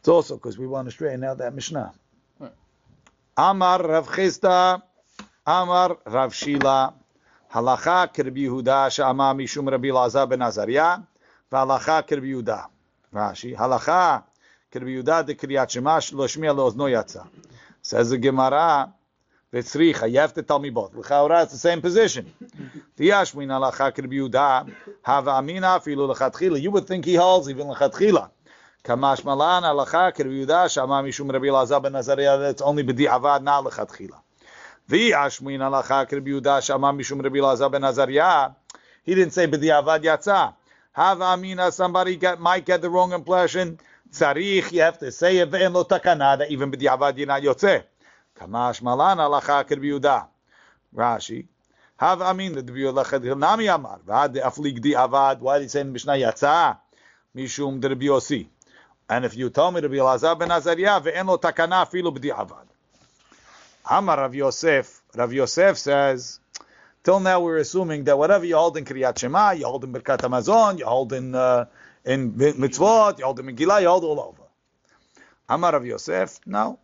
It's 0.00 0.08
also 0.08 0.36
because 0.36 0.58
we 0.58 0.66
want 0.66 0.88
to 0.88 0.92
straighten 0.92 1.24
out 1.24 1.38
that 1.38 1.54
Mishnah. 1.54 1.94
Right. 2.38 2.52
Amar 3.38 3.82
Rav 3.82 4.08
Chisda, 4.08 4.82
Amar 5.46 5.96
Rav 6.04 6.34
Shila, 6.34 6.92
Halacha 7.50 8.14
Kirbi 8.14 8.42
Yehuda 8.42 8.92
Shama 8.92 9.34
Mishum 9.34 9.70
Rabbi 9.70 9.90
Lazar 9.90 10.26
ben 10.26 10.40
Azariah, 10.40 11.02
Rashi, 11.52 13.56
Halacha 13.56 14.22
Kirbi 14.72 15.02
Yehuda 15.02 15.26
de 15.26 15.34
Kriyat 15.34 15.68
Shema 15.68 15.94
Lo 16.12 16.26
Shmiya 16.26 16.54
Lo 16.54 16.70
Ozno 16.70 16.88
Yatza. 16.88 17.26
Says 17.82 18.10
the 18.10 18.18
Gemara, 18.18 18.92
V'tzricha, 19.52 20.08
you 20.08 20.20
have 20.20 20.32
to 20.32 20.42
tell 20.42 20.60
me 20.60 20.70
both. 20.70 20.94
L'chaura, 20.94 21.42
it's 21.42 21.52
the 21.52 21.58
same 21.58 21.80
position. 21.80 22.32
Tiyashmin 22.96 23.48
alacha 23.48 23.80
Rabbi 23.80 24.14
Yehuda, 24.14 24.72
hava 25.02 25.32
amina 25.32 25.80
afilu 25.80 26.14
lechatchila. 26.14 26.60
You 26.60 26.70
would 26.70 26.86
think 26.86 27.04
he 27.04 27.16
holds 27.16 27.50
even 27.50 27.66
lechatchila. 27.66 28.30
Kamash 28.84 29.24
malan 29.24 29.64
alacha 29.64 30.16
Rabbi 30.16 30.22
Yehuda, 30.22 30.72
shama 30.72 31.02
mishum 31.02 31.32
Rabbi 31.32 31.46
Elazar 31.46 31.82
ben 31.82 31.94
Azariah, 31.94 32.38
that's 32.38 32.62
only 32.62 32.84
b'di 32.84 33.08
avad, 33.08 33.42
not 33.42 33.64
lechatchila. 33.64 34.20
V'yashmin 34.88 35.58
alacha 35.58 36.12
Rabbi 36.12 36.30
Yehuda, 36.30 36.62
shama 36.62 36.92
mishum 36.92 37.20
Rabbi 37.20 37.38
Elazar 37.38 37.72
ben 37.72 37.82
Azariah. 37.82 38.54
He 39.02 39.16
didn't 39.16 39.32
say 39.32 39.48
b'di 39.48 39.82
avad 39.82 40.04
Hava 40.92 41.24
amina, 41.24 41.70
somebody 41.70 42.16
get, 42.16 42.40
might 42.40 42.66
get 42.66 42.82
the 42.82 42.90
wrong 42.90 43.12
impression. 43.12 43.78
Tzarich, 44.12 44.72
you 44.72 44.80
have 44.80 44.98
to 44.98 45.12
say 45.12 45.38
it, 45.38 45.50
ve'en 45.50 45.72
lo 45.72 45.84
takana, 45.84 46.38
that 46.38 46.50
even 46.50 46.70
b'di 46.70 46.88
avad 46.88 47.16
you're 47.16 47.28
not 47.28 47.42
yotzeh. 47.42 47.84
Kamash 48.36 48.82
malan 48.82 49.18
alacha 49.18 49.68
Rabbi 49.68 49.74
Yehuda. 49.74 50.26
Rashi. 50.94 51.46
Have 51.96 52.22
amin 52.22 52.54
the 52.54 52.62
Rabbi 52.62 52.78
Yehuda 52.80 53.38
nami 53.38 53.68
amar. 53.68 54.00
V'ad 54.04 54.34
aflig 54.42 54.80
di 54.80 54.92
avad. 54.92 55.38
Why 55.38 55.58
did 55.58 55.64
he 55.64 55.68
say 55.68 55.82
in 55.82 55.92
Mishnah 55.92 56.14
yatsa? 56.14 56.78
Mishum 57.36 57.80
de 57.80 57.88
Rabbi 57.88 58.06
Yossi. 58.06 58.48
And 59.08 59.24
if 59.24 59.36
you 59.36 59.50
tell 59.50 59.70
me 59.70 59.80
Rabbi 59.80 59.94
Elazar 59.94 60.36
ben 60.36 60.50
Azariah 60.50 61.00
ve'en 61.00 61.26
lo 61.26 61.38
takana 61.38 61.88
filu 61.88 62.12
b'di 62.12 62.34
avad. 62.34 62.66
Amar 63.88 64.18
Rav 64.18 64.34
Yosef. 64.34 65.02
Rav 65.14 65.32
Yosef 65.32 65.78
says. 65.78 66.39
Till 67.02 67.18
now 67.18 67.40
we're 67.40 67.56
assuming 67.56 68.04
that 68.04 68.18
whatever 68.18 68.44
you 68.44 68.56
hold 68.56 68.76
in 68.76 68.84
Kriyat 68.84 69.18
Shema, 69.18 69.52
you 69.52 69.64
hold 69.64 69.84
in 69.84 69.92
Birkat 69.92 70.18
Hamazon, 70.18 70.78
you 70.78 70.84
hold 70.84 71.14
in 71.14 71.34
uh, 71.34 71.64
in 72.04 72.32
mitzvot, 72.32 73.18
you 73.18 73.24
hold 73.24 73.40
in 73.40 73.46
Megillah, 73.46 73.80
you 73.80 73.88
hold 73.88 74.04
all 74.04 74.20
over. 74.20 74.42
Amar 75.48 75.72
Rav 75.72 75.86
Yosef, 75.86 76.40
no. 76.44 76.78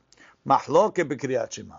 Mahloke 0.49 1.05
b'Kriyat 1.05 1.53
Shema. 1.53 1.77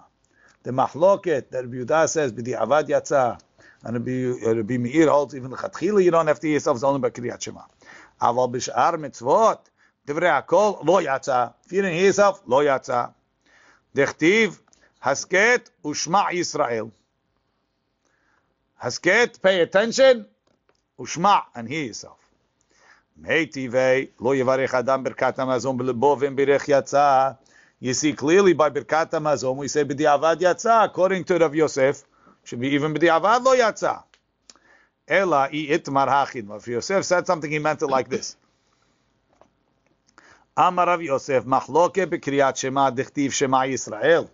The 0.61 0.69
mahloket 0.69 1.49
that 1.49 1.63
Rabbi 1.63 1.77
Yehuda 1.77 2.07
says 2.07 2.31
b'di 2.31 2.55
avad 2.55 2.87
yatsa, 2.87 3.39
and 3.83 3.93
Rabbi, 3.95 4.45
Rabbi 4.45 4.77
Meir 4.77 5.09
holds 5.09 5.33
even 5.33 5.49
the 5.49 5.57
chatchila, 5.57 6.03
you 6.03 6.11
don't 6.11 6.27
have 6.27 6.39
to 6.39 6.47
yourself 6.47 6.83
only 6.83 6.99
by 6.99 7.09
Kriyat 7.09 7.41
Shema. 7.41 7.61
Aval 8.21 8.51
b'shar 8.53 8.93
mitzvot, 8.97 9.61
divrei 10.05 10.43
hakol 10.43 10.85
lo 10.85 11.01
yatsa. 11.01 11.55
If 11.65 11.71
you 11.71 11.81
didn't 11.81 11.95
hear 11.95 12.05
yourself, 12.05 12.43
lo 12.45 12.63
yatsa. 12.63 13.13
Dechtiv 13.95 14.59
hasket 15.03 15.71
ushma 15.83 16.25
Yisrael. 16.25 16.91
Hasket, 18.81 19.41
pay 19.41 19.61
attention, 19.61 20.25
ushma 20.99 21.43
and 21.55 21.67
hear 21.67 21.85
yourself. 21.85 22.19
Yatsa. 26.67 27.37
You 27.79 27.93
see 27.93 28.13
clearly 28.13 28.53
by 28.53 28.69
Birkat 28.69 29.11
Hamazon, 29.11 29.55
we 29.55 29.67
say 29.67 29.83
B'di'avad 29.83 30.37
Yatza, 30.37 30.85
according 30.85 31.23
to 31.25 31.37
Rav 31.37 31.53
Yosef, 31.55 32.03
should 32.43 32.59
be 32.59 32.69
even 32.69 32.93
B'di'avad 32.93 33.43
Lo 33.43 33.55
Yatza. 33.55 34.03
Ela 35.07 35.49
i 35.51 35.67
itmar 35.69 36.07
hachid. 36.07 36.49
Rav 36.49 36.67
Yosef 36.67 37.05
said 37.05 37.25
something, 37.27 37.49
he 37.49 37.59
meant 37.59 37.81
it 37.81 37.87
like 37.87 38.09
this. 38.09 38.35
Amar 40.55 40.87
Rav 40.87 41.01
Yosef, 41.01 41.45
machloke 41.45 42.05
b'kriyat 42.07 42.57
Shema 42.57 42.91
dichtiv 42.91 43.31
Shema 43.31 43.61
Yisrael. 43.61 44.29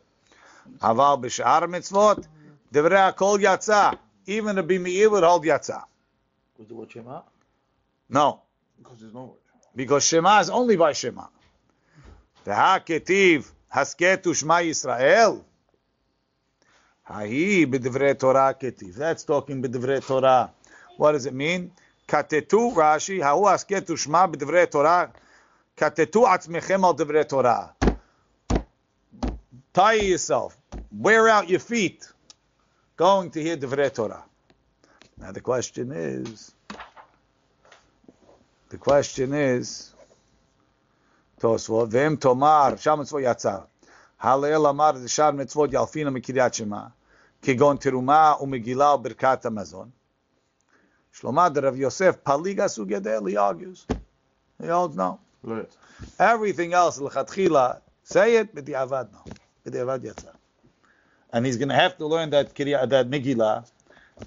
Aval 0.80 1.22
b'shar 1.22 1.64
mitzvot, 1.64 2.26
devrei 2.74 3.14
hakol 3.14 3.40
Yatza 3.40 3.98
Even 4.27 4.57
Rabbi 4.57 4.79
Meir 4.79 5.11
would 5.11 5.25
hold 5.25 5.45
Yatza. 5.45 5.83
With 6.59 6.69
the 6.69 6.75
word 6.75 6.91
Shema? 6.93 7.23
No, 8.09 8.41
Because 8.79 8.99
there's 9.01 9.15
no 9.15 9.25
word. 9.25 9.39
because 9.77 10.05
Shema 10.07 10.41
is 10.41 10.51
only 10.51 10.77
by 10.77 10.93
Shema. 10.93 11.27
והכתיב 12.47 13.53
הסכת 13.73 14.27
ושמע 14.27 14.63
ישראל, 14.63 15.41
Hahi 17.09 17.65
b'divrei 17.67 18.19
Torah 18.19 18.55
ketiv. 18.55 18.95
That's 18.95 19.25
talking 19.25 19.63
b'divrei 19.63 20.07
Torah. 20.07 20.51
What 20.99 21.13
does 21.13 21.25
it 21.27 21.33
mean? 21.35 21.71
Katetu 22.07 22.75
Rashi, 22.75 23.23
ha'u 23.23 23.45
asketu 23.45 23.97
shma 23.97 24.31
b'divrei 24.31 24.71
Torah. 24.71 25.11
Katetu 25.77 26.27
atzmechem 26.27 26.85
al 26.85 26.95
divrei 26.95 27.27
Torah. 27.27 27.75
Tie 29.73 29.95
yourself. 29.95 30.57
Wear 30.93 31.29
out 31.29 31.49
your 31.49 31.61
feet. 31.61 32.07
going 32.96 33.32
to 33.32 33.42
hear 33.42 33.58
Divrei 33.58 33.94
Torah. 33.94 34.24
Now 35.18 35.32
the 35.32 35.42
question 35.42 35.92
is, 35.92 36.54
the 38.70 38.78
question 38.78 39.34
is, 39.34 39.94
Tosvo 41.40 41.88
Vem 41.88 42.18
Tomar, 42.18 42.78
Shal 42.78 42.98
Mitzvot 42.98 43.24
Yatzar, 43.24 43.66
Halel 44.22 44.70
Amar, 44.70 45.08
Shal 45.08 45.34
Mitzvot 45.34 45.72
Yalfina 45.72 46.16
Mikiryat 46.16 46.54
Shema, 46.54 46.90
Kigon 47.42 47.82
Teruma 47.82 48.40
Umegila 48.42 49.04
Berkat 49.04 49.46
Amazon. 49.46 49.92
Shlomo 51.14 51.64
Rav 51.64 51.78
Yosef, 51.78 52.24
Paliga 52.24 52.68
Sugedel, 52.68 53.30
he 53.30 53.38
argues. 53.38 53.86
He 54.60 54.68
holds 54.68 54.96
no. 54.96 55.20
Right. 55.44 55.70
Everything 56.18 56.74
else, 56.74 57.00
L'chatchila, 57.00 57.82
say 58.04 58.38
it, 58.38 58.56
B'di'avad 58.56 59.12
no. 59.12 59.24
B'di'avad 59.66 60.00
Yatzar. 60.00 60.34
And 61.34 61.46
he's 61.46 61.58
going 61.58 61.70
to 61.70 61.76
have 61.76 61.98
to 61.98 62.06
learn 62.06 62.30
that 62.30 62.54
kirya, 62.54 62.88
that 62.90 63.10
Megillah 63.10 63.66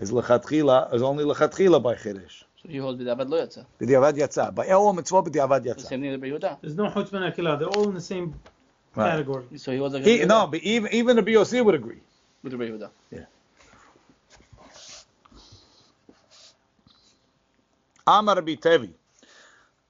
is 0.00 0.12
l'chatchila, 0.12 0.92
is 0.92 1.02
only 1.02 1.24
l'chatchila 1.24 1.80
by 1.82 1.94
Chirish. 1.94 2.42
So 2.60 2.68
he 2.68 2.78
holds 2.78 3.00
b'diavad 3.00 3.28
lo 3.30 3.38
yatsa. 3.46 3.64
B'di'avad 3.80 4.14
yatsa. 4.18 4.52
By 4.54 4.68
all 4.70 4.92
mitzvot, 4.92 5.28
b'di'avad 5.28 5.62
The 5.62 5.70
yatsa. 5.70 5.88
same 5.88 6.00
thing 6.02 6.10
as 6.14 6.20
Yehuda. 6.20 6.58
There's 6.60 6.74
no 6.74 6.88
chutz 6.90 7.12
ben 7.12 7.22
akila. 7.22 7.58
They're 7.58 7.68
all 7.68 7.88
in 7.88 7.94
the 7.94 8.00
same 8.00 8.34
Right. 8.96 9.10
category. 9.10 9.44
So 9.56 9.70
he 9.72 9.78
holds 9.78 9.94
like 9.94 10.04
He, 10.04 10.24
no, 10.24 10.46
but 10.48 10.60
even, 10.62 10.92
even 10.92 11.16
the 11.16 11.22
BOC 11.22 11.64
would 11.64 11.74
agree. 11.76 12.00
With 12.42 12.52
Rabbi 12.54 12.70
Yehuda. 12.72 12.90
Amar 18.06 18.36
Rabbi 18.36 18.54
Tevi. 18.54 18.90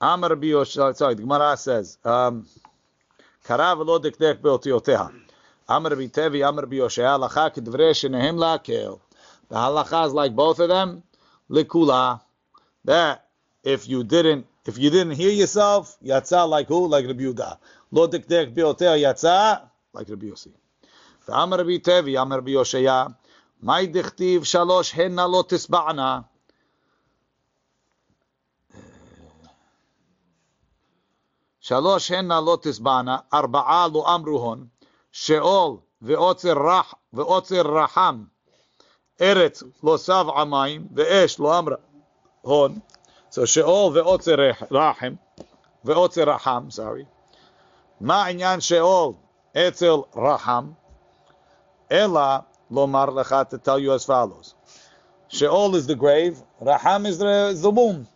Amar 0.01 0.31
Rabbi 0.31 0.47
Yoshua, 0.49 0.97
sorry, 0.97 1.15
the 1.15 1.23
Gemara 1.23 1.57
says, 1.57 1.99
um, 2.05 2.47
Karav 3.45 3.85
lo 3.87 3.99
dekdek 3.99 4.41
beotioteha. 4.41 5.13
Amar 5.68 5.92
Rabbi 5.92 6.08
Tevi, 6.08 6.48
Amar 6.48 6.64
Rabbi 6.64 6.78
Yoshua, 6.78 7.18
halacha 7.18 7.54
kedvrei 7.54 7.92
shenehem 7.92 8.38
lakel. 8.38 9.00
The 9.50 9.56
halacha 9.56 10.08
is 10.08 10.14
like 10.14 10.36
both 10.36 10.60
of 10.60 10.70
them, 10.70 11.04
likula. 11.50 12.22
That 12.86 13.26
if 13.64 13.88
you 13.88 14.04
didn't, 14.04 14.48
if 14.66 14.78
you 14.78 14.90
didn't 14.90 15.14
hear 15.14 15.32
yourself, 15.32 15.98
yatsa 16.04 16.48
like 16.48 16.68
who? 16.68 16.88
Like 16.88 17.06
Rabbi 17.06 17.24
Yehuda. 17.24 17.58
Lo 17.92 18.08
dekdek 18.08 18.54
beoteh 18.54 19.00
yatsa 19.02 19.62
like 19.94 20.10
Rabbi 20.10 20.28
Yossi. 20.28 20.52
ואמר 21.28 21.60
רבי 21.60 21.80
תבי, 21.80 22.20
אמר 22.20 22.38
רבי 22.38 22.52
יושע, 22.52 23.06
מאי 23.64 23.88
דכתיב 23.88 24.44
שלוש 24.44 24.94
הנה 24.96 25.28
לא 25.28 25.44
תשבענה. 25.48 26.20
שלוש 31.60 32.12
הנה 32.12 32.42
לא 32.42 32.58
תשבענה, 32.62 33.18
ארבעה 33.34 33.88
לא 33.94 34.16
אמרו 34.16 34.40
הון, 34.40 34.68
שאול 35.16 35.78
ועוצר 36.02 36.54
רח, 36.68 36.94
ועוצר 37.14 37.62
רחם, 37.62 38.24
ארץ 39.22 39.64
לא 39.84 39.98
שבע 39.98 40.44
מים, 40.44 40.88
ואש 40.96 41.40
לא 41.40 41.60
אמרה 41.60 41.76
הון. 42.42 42.80
So 43.32 43.46
שאול 43.46 43.98
ועוצר 43.98 44.36
רח- 44.50 44.64
רחם, 44.72 45.14
ועוצר 45.84 46.24
רחם, 46.30 46.68
sorry. 46.72 47.06
מה 48.02 48.24
העניין 48.24 48.62
שאול 48.62 49.14
אצל 49.58 49.96
רחם? 50.16 50.72
אלא 51.92 52.22
לומר 52.72 53.06
לך 53.06 53.36
to 53.50 53.58
tell 53.58 53.80
you 53.80 53.92
as 53.96 54.06
follows. 54.06 54.54
Sheol 55.30 55.76
is 55.76 55.88
the 55.88 55.96
grave, 55.96 56.42
Raham 56.62 57.06
is 57.06 57.18
the, 57.20 57.50
is 57.54 57.62
the 57.62 57.70
womb. 57.70 58.08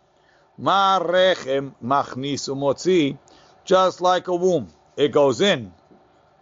Ma 0.58 0.98
rechem 1.00 1.74
machnis 1.82 2.48
umotzi, 2.48 3.16
just 3.64 4.00
like 4.00 4.28
a 4.28 4.34
womb. 4.34 4.66
It 4.96 5.12
goes 5.12 5.40
in, 5.40 5.72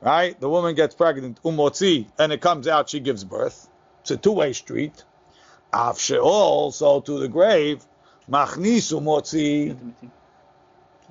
right? 0.01 0.39
The 0.39 0.49
woman 0.49 0.75
gets 0.75 0.95
pregnant, 0.95 1.41
umotzi, 1.43 2.07
and 2.17 2.31
it 2.31 2.41
comes 2.41 2.67
out, 2.67 2.89
she 2.89 2.99
gives 2.99 3.23
birth. 3.23 3.67
It's 4.01 4.11
a 4.11 4.17
two-way 4.17 4.53
street. 4.53 5.03
Av 5.73 5.99
Sheol, 5.99 6.71
so 6.71 6.99
to 7.01 7.19
the 7.19 7.27
grave, 7.27 7.85
machnis 8.29 8.91
umotzi, 8.93 9.77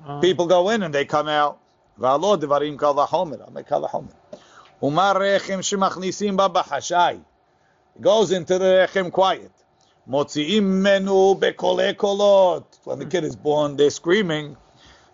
Uh, 0.07 0.21
people 0.21 0.47
go 0.47 0.69
in 0.69 0.81
and 0.81 0.93
they 0.93 1.03
come 1.03 1.27
out. 1.27 1.59
V'alo 1.99 2.39
devarim 2.39 2.79
kal 2.79 2.95
v'homer, 2.95 3.45
amay 3.51 3.67
kal 3.67 3.81
v'homer. 3.81 4.13
Umar 4.81 5.15
rechem 5.15 5.59
shemachnisim 5.59 6.37
ba 6.37 6.47
b'chashai. 6.49 7.19
Goes 7.99 8.31
into 8.31 8.57
the 8.57 8.87
rechem 8.87 9.11
quiet. 9.11 9.51
Motziim 10.09 10.63
menu 10.63 11.35
bekole 11.35 11.93
kolot. 11.95 12.63
When 12.85 12.99
the 12.99 13.05
kid 13.05 13.25
is 13.25 13.35
born, 13.35 13.75
they're 13.75 13.89
screaming. 13.89 14.55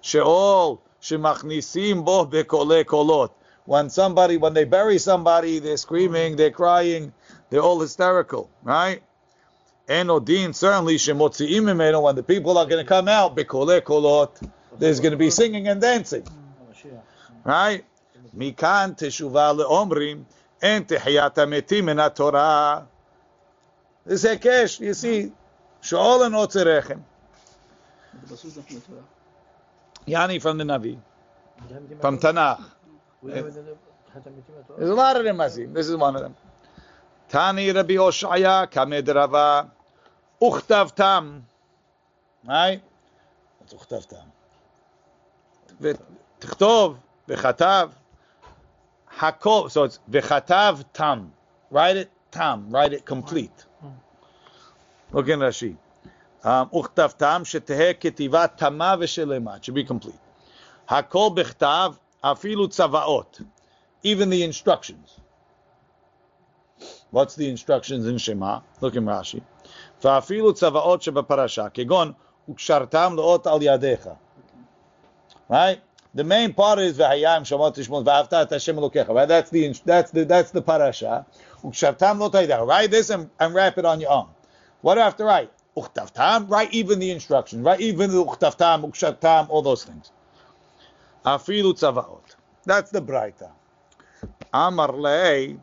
Sheol 0.02 0.80
shemachnisim 1.02 2.06
bo 2.06 2.28
bekole 2.28 2.84
kolot 2.86 3.32
when 3.66 3.90
somebody, 3.90 4.38
when 4.38 4.54
they 4.54 4.64
bury 4.64 4.98
somebody, 4.98 5.60
they're 5.60 5.78
screaming, 5.78 6.36
they're 6.36 6.52
crying, 6.52 7.14
they're 7.50 7.62
all 7.62 7.80
hysterical, 7.80 8.50
right? 8.64 9.02
And 9.88 10.10
Odin, 10.10 10.54
certainly, 10.54 10.96
Shemotzi'im 10.96 12.02
when 12.02 12.16
the 12.16 12.24
people 12.24 12.58
are 12.58 12.66
going 12.66 12.84
to 12.84 12.88
come 12.88 13.08
out, 13.08 13.36
Bekoleh 13.36 13.82
Kolot, 13.82 14.50
there's 14.80 15.00
going 15.00 15.12
to 15.12 15.18
be 15.18 15.30
singing 15.30 15.68
and 15.68 15.82
dancing, 15.82 16.24
right? 17.44 17.86
Mikan 18.36 18.98
Teshuvah 18.98 19.60
Le'omrim, 19.60 20.26
and 20.62 20.88
Tehiyat 20.88 21.36
HaMetim 21.36 22.16
Torah. 22.16 22.88
This 24.06 24.26
Hekesh, 24.26 24.80
you 24.80 24.94
see, 24.94 25.32
Sha'ol 25.82 26.26
and 26.26 26.36
Otzerechem. 26.36 27.02
Yani 30.08 30.42
from 30.42 30.58
the 30.58 30.64
Navi, 30.64 30.98
from 32.02 32.20
Tanakh. 32.20 32.64
Eh. 33.32 33.42
There's 34.78 34.90
a 34.90 34.96
lot 34.96 35.18
of 35.18 35.24
them, 35.24 35.38
Masim. 35.38 35.74
This 35.74 35.88
is 35.88 35.96
one 35.96 36.16
of 36.16 36.22
them. 36.22 36.36
Tani 37.28 37.72
Rabbi 37.72 37.96
Oshaya 37.96 38.70
Kamed 38.70 39.14
Rava 39.14 39.72
Uchtav 40.42 40.96
Tam. 40.96 41.46
Right? 42.48 42.82
Uchtav 43.68 44.08
Tam? 44.08 44.32
Tichtov, 46.40 46.98
Vechatav, 47.28 47.92
Hakov. 49.12 49.72
So 49.72 49.84
it's 49.84 50.00
Vechatav 50.10 50.86
Tam. 50.94 51.34
Write 51.72 51.98
it 51.98 52.12
Tam. 52.32 52.70
Write 52.70 52.94
it 52.94 53.06
complete. 53.06 53.66
Look 55.12 55.28
in 55.28 55.40
Rashi. 55.40 55.76
Um, 56.44 56.70
Uchtav 56.70 57.18
Tam, 57.18 57.44
Shetehe 57.44 57.96
Ketiva 57.96 58.56
Tama 58.56 58.98
Veshelema. 58.98 59.58
It 59.58 59.66
should 59.66 59.76
be 59.76 59.84
complete. 59.84 60.20
Hakol 60.88 61.36
Bechtav 61.36 61.98
Tzavaot, 62.34 63.46
even 64.04 64.30
the 64.30 64.44
instructions. 64.44 65.20
What's 67.12 67.36
the 67.36 67.50
instructions 67.50 68.08
in 68.08 68.18
Shema? 68.18 68.62
Look 68.82 68.96
in 68.96 69.06
Rashi. 69.06 69.42
Tzavaot 70.02 71.74
kegon 71.74 72.16
ukshartam 72.50 73.16
lo'ot 73.16 73.46
al 73.46 73.60
yadecha. 73.60 74.18
Right? 75.48 75.80
The 76.14 76.24
main 76.24 76.54
part 76.54 76.80
is 76.80 76.98
v'hayam 76.98 77.42
shemot 77.42 77.76
tishmon 77.76 78.04
v'avta 78.04 78.50
Hashem. 78.50 78.78
Right? 79.16 79.28
That's 79.28 79.50
the 79.50 79.74
that's 79.86 80.12
the 80.12 80.26
that's 80.26 80.52
the 80.52 80.62
parasha. 80.62 81.26
Ukshartam. 81.64 82.68
Write 82.68 82.92
this 82.92 83.10
and, 83.10 83.30
and 83.40 83.54
wrap 83.54 83.78
it 83.78 83.86
on 83.86 84.00
your 84.00 84.12
own. 84.12 84.28
What 84.82 84.96
do 84.96 85.02
I 85.02 85.06
have 85.06 85.18
to 85.18 85.26
write? 85.26 85.52
Uchtavtam. 85.78 86.50
Write 86.50 86.74
even 86.74 87.00
the 87.00 87.12
instructions. 87.12 87.64
Write 87.64 87.82
even 87.82 88.12
the 88.12 88.24
uchtavtam, 88.24 88.84
ukshartam, 88.90 89.50
all 89.50 89.62
those 89.62 89.84
things. 89.84 90.12
Afilu 91.26 91.74
tzavaot. 91.74 92.36
That's 92.66 92.92
the 92.92 93.02
braita. 93.02 93.50
Amar 94.54 94.92
lei. 94.94 95.58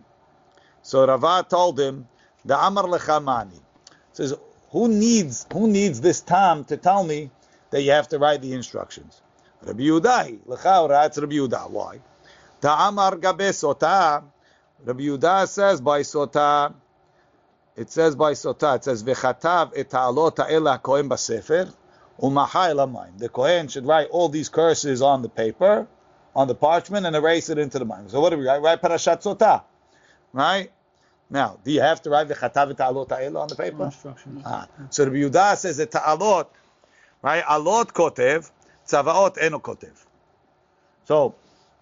So 0.83 1.07
Rava 1.07 1.47
told 1.49 1.79
him 1.79 2.09
the 2.45 2.59
Amar 2.59 2.85
lechamani. 2.85 3.61
Says 4.13 4.35
who 4.71 4.89
needs 4.89 5.47
who 5.53 5.69
needs 5.69 6.01
this 6.01 6.21
time 6.21 6.65
to 6.65 6.77
tell 6.77 7.05
me 7.05 7.31
that 7.71 7.83
you 7.83 7.93
have 7.93 8.09
to 8.09 8.19
write 8.19 8.43
the 8.43 8.53
instructions? 8.53 9.23
Rabbi 9.63 9.85
Yudai, 9.85 10.41
L'chaura, 10.47 11.07
it's 11.07 11.19
Rabbi 11.19 11.35
Yudah. 11.35 11.71
Why? 11.71 12.01
Ta'amar 12.61 13.17
gabe 13.17 13.51
sota. 13.53 14.25
Rabbi 14.85 15.03
Yudah 15.03 15.47
says 15.47 15.81
by 15.81 16.01
sota. 16.01 16.75
It 17.77 17.91
says 17.91 18.17
by 18.17 18.33
sota. 18.33 18.77
It 18.77 18.85
says 18.85 19.05
v'chatav 19.05 19.73
et 19.77 19.91
ta'alot 19.91 20.39
ha'ela 20.39 20.79
kohen 20.79 21.09
b'sefer 21.09 21.73
The 22.23 23.31
kohen 23.33 23.67
should 23.67 23.85
write 23.85 24.09
all 24.11 24.29
these 24.29 24.49
curses 24.49 25.03
on 25.03 25.23
the 25.23 25.29
paper, 25.29 25.89
on 26.37 26.47
the 26.47 26.55
parchment, 26.55 27.05
and 27.05 27.17
erase 27.17 27.51
it 27.51 27.59
into 27.59 27.81
the 27.81 27.85
mayim. 27.85 28.09
So 28.09 28.21
what 28.21 28.31
do 28.31 28.39
we 28.39 28.47
write? 28.47 28.63
Write 28.63 28.81
parashat 28.81 29.23
sota, 29.23 29.65
right? 30.33 30.71
Now, 31.29 31.59
do 31.65 31.73
you 31.73 31.81
have 31.81 32.01
to 32.03 32.11
write 32.11 32.29
the 32.29 32.39
et 32.41 32.55
ta'alot 32.55 33.09
ha'ela 33.09 33.41
on 33.41 33.49
the 33.49 33.57
paper? 33.57 33.87
instructions. 33.87 34.43
Ah. 34.47 34.69
So 34.91 35.07
the 35.07 35.11
Yudah 35.11 35.57
says 35.57 35.79
that 35.79 35.91
ta'alot, 35.91 36.47
right? 37.23 37.43
Alot 37.43 37.87
kotev, 37.93 38.49
tzavaot 38.87 39.43
eno 39.43 39.59
kotev. 39.59 40.07
So 41.05 41.35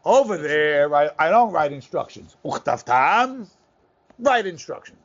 over 0.07 0.39
there, 0.39 0.89
right, 0.89 1.11
I 1.19 1.29
don't 1.29 1.53
write 1.53 1.73
instructions. 1.73 2.35
Uchtavtam, 2.45 3.47
write 4.19 4.47
instructions. 4.47 5.05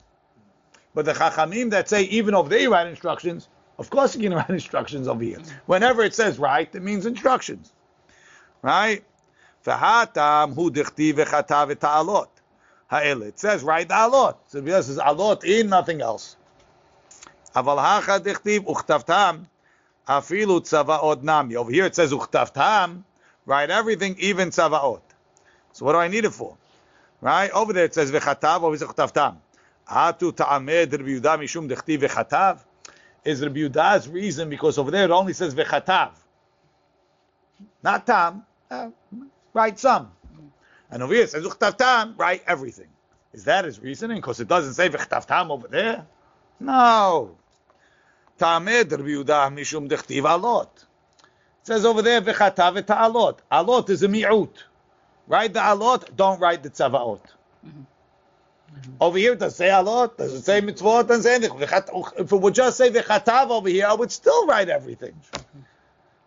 But 0.93 1.03
the 1.03 1.13
Chachamim 1.13 1.71
that 1.71 1.89
say 1.89 2.03
even 2.03 2.36
over 2.36 2.47
there 2.47 2.59
you 2.59 2.71
write 2.71 2.88
instructions, 2.88 3.49
of 3.78 3.89
course 3.89 4.15
you 4.15 4.34
write 4.34 4.49
instructions 4.49 5.07
over 5.07 5.23
here. 5.23 5.39
Whenever 5.65 6.03
it 6.03 6.13
says 6.13 6.39
right, 6.39 6.73
it 6.73 6.82
means 6.82 7.05
instructions. 7.05 7.71
Right? 8.61 9.03
V'hatam 9.65 10.53
hu 10.53 10.71
dichti 10.71 11.13
v'chatav 11.13 11.76
v'ta'alot. 11.76 12.28
Ha'ele. 12.88 13.23
It 13.23 13.39
says 13.39 13.63
write 13.63 13.88
the 13.88 13.95
alot. 13.95 14.36
So 14.47 14.59
it 14.59 14.84
says 14.84 14.97
alot 14.97 15.43
in 15.43 15.69
nothing 15.69 16.01
else. 16.01 16.36
Aval 17.55 17.80
hacha 17.80 18.23
dichtiv 18.23 18.65
uchtavtam 18.65 19.47
afilu 20.07 20.61
tzavaot 20.61 21.23
nami. 21.23 21.55
Over 21.55 21.71
here 21.71 21.86
it 21.86 21.95
says 21.95 22.11
uchtavtam. 22.11 23.03
Write 23.47 23.69
everything, 23.71 24.15
even 24.19 24.49
tzavaot. 24.49 25.01
So 25.73 25.86
what 25.86 25.93
do 25.93 25.99
I 25.99 26.07
need 26.07 26.26
it 26.26 26.32
for? 26.32 26.55
Right? 27.21 27.49
Over 27.51 27.73
there 27.73 27.86
it 27.86 27.93
says 27.93 28.11
v'chatav, 28.11 28.61
over 28.61 28.78
here 28.78 28.88
uchtavtam. 28.88 29.38
Atu 29.89 30.36
ta'amed 30.36 30.91
Rabbi 30.91 31.03
Yehuda 31.03 31.39
mishum 31.39 31.69
dichtiv 31.69 32.07
v'chatav. 32.07 32.59
Is 33.26 33.41
Rabbi 33.41 33.61
Yehuda's 33.61 34.07
reason 34.07 34.49
because 34.49 34.78
over 34.78 34.91
there 34.91 35.05
it 35.05 35.11
only 35.11 35.34
says 35.34 35.55
v'chatav. 35.55 36.11
Not 37.82 38.05
tam. 38.05 38.45
Uh, 38.69 38.89
write 39.51 39.80
some. 39.80 40.11
And 40.91 41.01
over 41.01 41.11
here 41.13 41.23
it 41.23 41.32
says 41.32 41.43
uchtavtam, 41.43 42.17
write 42.17 42.43
everything. 42.45 42.88
Is 43.34 43.45
that 43.45 43.65
his 43.65 43.80
reasoning? 43.80 44.17
Because 44.17 44.39
it 44.39 44.47
doesn't 44.47 44.76
say 44.76 44.89
v'chtavtam 44.89 45.49
over 45.49 45.67
there? 45.67 46.05
No. 46.59 47.36
Ta'amed 48.38 48.91
Rabbi 48.91 49.03
Yehuda 49.03 49.51
mishum 49.51 49.89
dichtiv 49.89 50.23
alot. 50.23 50.69
It 50.78 51.67
says 51.67 51.84
over 51.84 52.03
there 52.03 52.21
v'chatav 52.21 52.80
v'ta'alot. 52.80 53.39
Alot 53.51 53.89
is 53.89 54.03
a 54.03 54.07
mi'ut. 54.07 54.53
Write 55.28 55.53
the 55.53 55.59
alot, 55.61 56.15
don't 56.15 56.39
write 56.39 56.61
the 56.61 56.69
tzavaot. 56.69 57.21
Over 58.99 59.18
here, 59.18 59.34
it 59.34 59.39
does 59.39 59.55
say 59.55 59.70
alot, 59.70 60.18
does 60.18 60.34
it 60.34 60.43
say 60.43 60.61
mitzvot, 60.61 61.07
doesn't 61.07 61.24
say 61.24 61.36
anything. 61.36 61.59
If 61.61 62.32
it 62.32 62.36
would 62.36 62.53
just 62.53 62.78
say 62.78 62.89
v'chatav 62.89 63.49
over 63.49 63.70
here, 63.70 63.88
I 63.88 63.93
would 63.93 64.11
still 64.11 64.45
write 64.47 64.70
everything. 64.70 65.16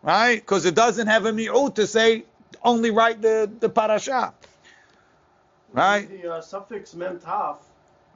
Right? 0.02 0.36
Because 0.36 0.64
it 0.64 0.74
doesn't 0.74 1.06
have 1.06 1.24
a 1.26 1.32
mi'ut 1.32 1.74
to 1.76 1.86
say 1.86 2.24
only 2.62 2.90
write 2.90 3.22
the, 3.22 3.50
the 3.60 3.68
parasha. 3.68 4.34
Right? 5.72 6.08
The 6.08 6.34
uh, 6.34 6.40
suffix 6.40 6.94
mem 6.94 7.18
taf 7.20 7.58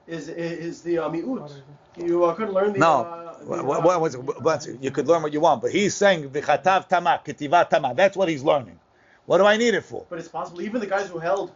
is 0.06 0.28
is 0.28 0.82
the 0.82 0.98
uh, 0.98 1.08
mi'ut. 1.08 1.52
You 1.96 2.24
uh, 2.24 2.34
couldn't 2.34 2.54
learn 2.54 2.72
the. 2.72 2.78
No. 2.78 3.04
Uh, 3.04 3.38
the, 3.38 3.64
What, 3.64 3.84
what, 3.84 4.00
was 4.00 4.68
you 4.80 4.90
could 4.90 5.06
learn 5.06 5.22
what 5.22 5.32
you 5.32 5.40
want, 5.40 5.62
but 5.62 5.70
he's 5.70 5.94
saying 5.94 6.28
v'chatav 6.30 6.88
tama, 6.88 7.20
ketiva 7.24 7.68
tama. 7.68 7.94
That's 7.94 8.16
what 8.16 8.28
he's 8.28 8.42
learning. 8.42 8.78
What 9.26 9.38
do 9.38 9.44
I 9.44 9.56
need 9.56 9.74
it 9.74 9.84
for? 9.84 10.04
But 10.08 10.18
it's 10.18 10.28
possible. 10.28 10.62
Even 10.62 10.80
the 10.80 10.86
guys 10.86 11.08
who 11.08 11.18
held 11.18 11.52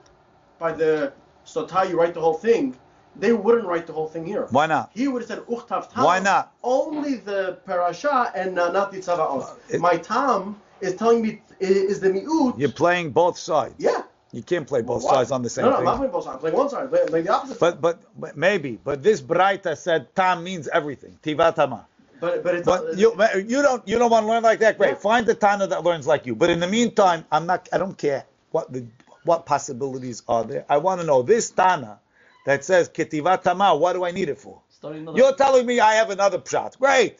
by 0.59 0.73
the 0.73 1.13
sotah, 1.47 1.89
you 1.89 1.99
write 1.99 2.15
the 2.15 2.21
whole 2.21 2.35
thing. 2.35 2.77
They 3.19 3.33
wouldn't 3.33 3.67
write 3.67 3.87
the 3.87 3.95
whole 3.95 4.09
thing 4.09 4.27
here. 4.27 4.47
Why 4.51 4.67
not? 4.67 4.91
He 4.95 5.09
would 5.09 5.23
have 5.23 5.29
said 5.29 5.39
uchtav 5.47 5.91
tam. 5.91 6.05
Why 6.05 6.19
not? 6.19 6.53
Only 6.63 7.15
the 7.17 7.59
parasha 7.65 8.31
and 8.35 8.59
uh, 8.59 8.71
not 8.73 8.93
the 8.93 8.99
tzavaot. 8.99 9.57
It- 9.71 9.81
My 9.81 9.97
tam 9.97 10.61
is 10.81 10.95
telling 10.97 11.23
me 11.23 11.41
is 11.61 12.01
the 12.01 12.11
mi'ut. 12.11 12.59
You're 12.59 12.71
playing 12.73 13.13
both 13.13 13.39
sides. 13.39 13.75
Yeah. 13.79 14.03
You 14.33 14.43
can't 14.43 14.67
play 14.67 14.83
both 14.83 15.03
Why? 15.03 15.15
sides 15.15 15.31
on 15.31 15.41
the 15.43 15.49
same 15.49 15.65
No, 15.65 15.71
no, 15.71 15.77
I'm 15.79 15.85
not 15.85 15.97
playing 15.97 16.13
both 16.13 16.25
sides. 16.25 16.35
I'm 16.35 16.41
playing 16.41 16.57
one 16.57 16.69
side. 16.69 16.83
I'm 16.83 16.89
playing, 16.91 17.05
I'm 17.05 17.09
playing 17.09 17.25
the 17.25 17.33
opposite. 17.33 17.59
But, 17.61 17.81
but 17.81 18.03
but 18.21 18.37
maybe. 18.37 18.79
But 18.85 19.03
this 19.03 19.23
Braita 19.23 19.79
said 19.79 20.15
tam 20.15 20.45
means 20.45 20.69
everything. 20.69 21.19
Tivatama. 21.23 21.87
but 22.21 22.43
but 22.45 22.55
it's 22.57 22.67
But 22.67 22.99
you 22.99 23.13
you 23.47 23.63
don't 23.63 23.87
you 23.89 23.99
don't 23.99 24.11
want 24.11 24.25
to 24.25 24.29
learn 24.29 24.43
like 24.43 24.59
that. 24.59 24.77
Great. 24.77 24.91
Yeah. 24.91 24.95
Find 24.97 25.25
the 25.25 25.35
Tana 25.35 25.67
that 25.69 25.85
learns 25.85 26.07
like 26.07 26.27
you. 26.27 26.35
But 26.35 26.51
in 26.51 26.61
the 26.61 26.67
meantime, 26.67 27.25
I'm 27.33 27.47
not. 27.47 27.67
I 27.73 27.79
don't 27.79 27.97
care 27.97 28.27
what 28.51 28.71
the 28.73 28.85
what 29.27 29.45
possibilities 29.47 30.23
are 30.29 30.45
there. 30.45 30.65
I 30.69 30.79
want 30.79 31.01
to 31.01 31.07
know 31.07 31.23
this 31.23 31.51
Tana 31.51 32.01
that 32.47 32.65
says 32.65 32.89
ketivatama. 32.89 33.79
What 33.79 33.93
do 33.93 34.05
I 34.05 34.11
need 34.13 34.29
it 34.29 34.39
for? 34.39 34.63
You're 34.83 35.35
telling 35.35 35.67
me 35.67 35.81
I 35.81 35.95
have 35.95 36.11
another 36.11 36.39
pshat. 36.39 36.79
Great. 36.79 37.19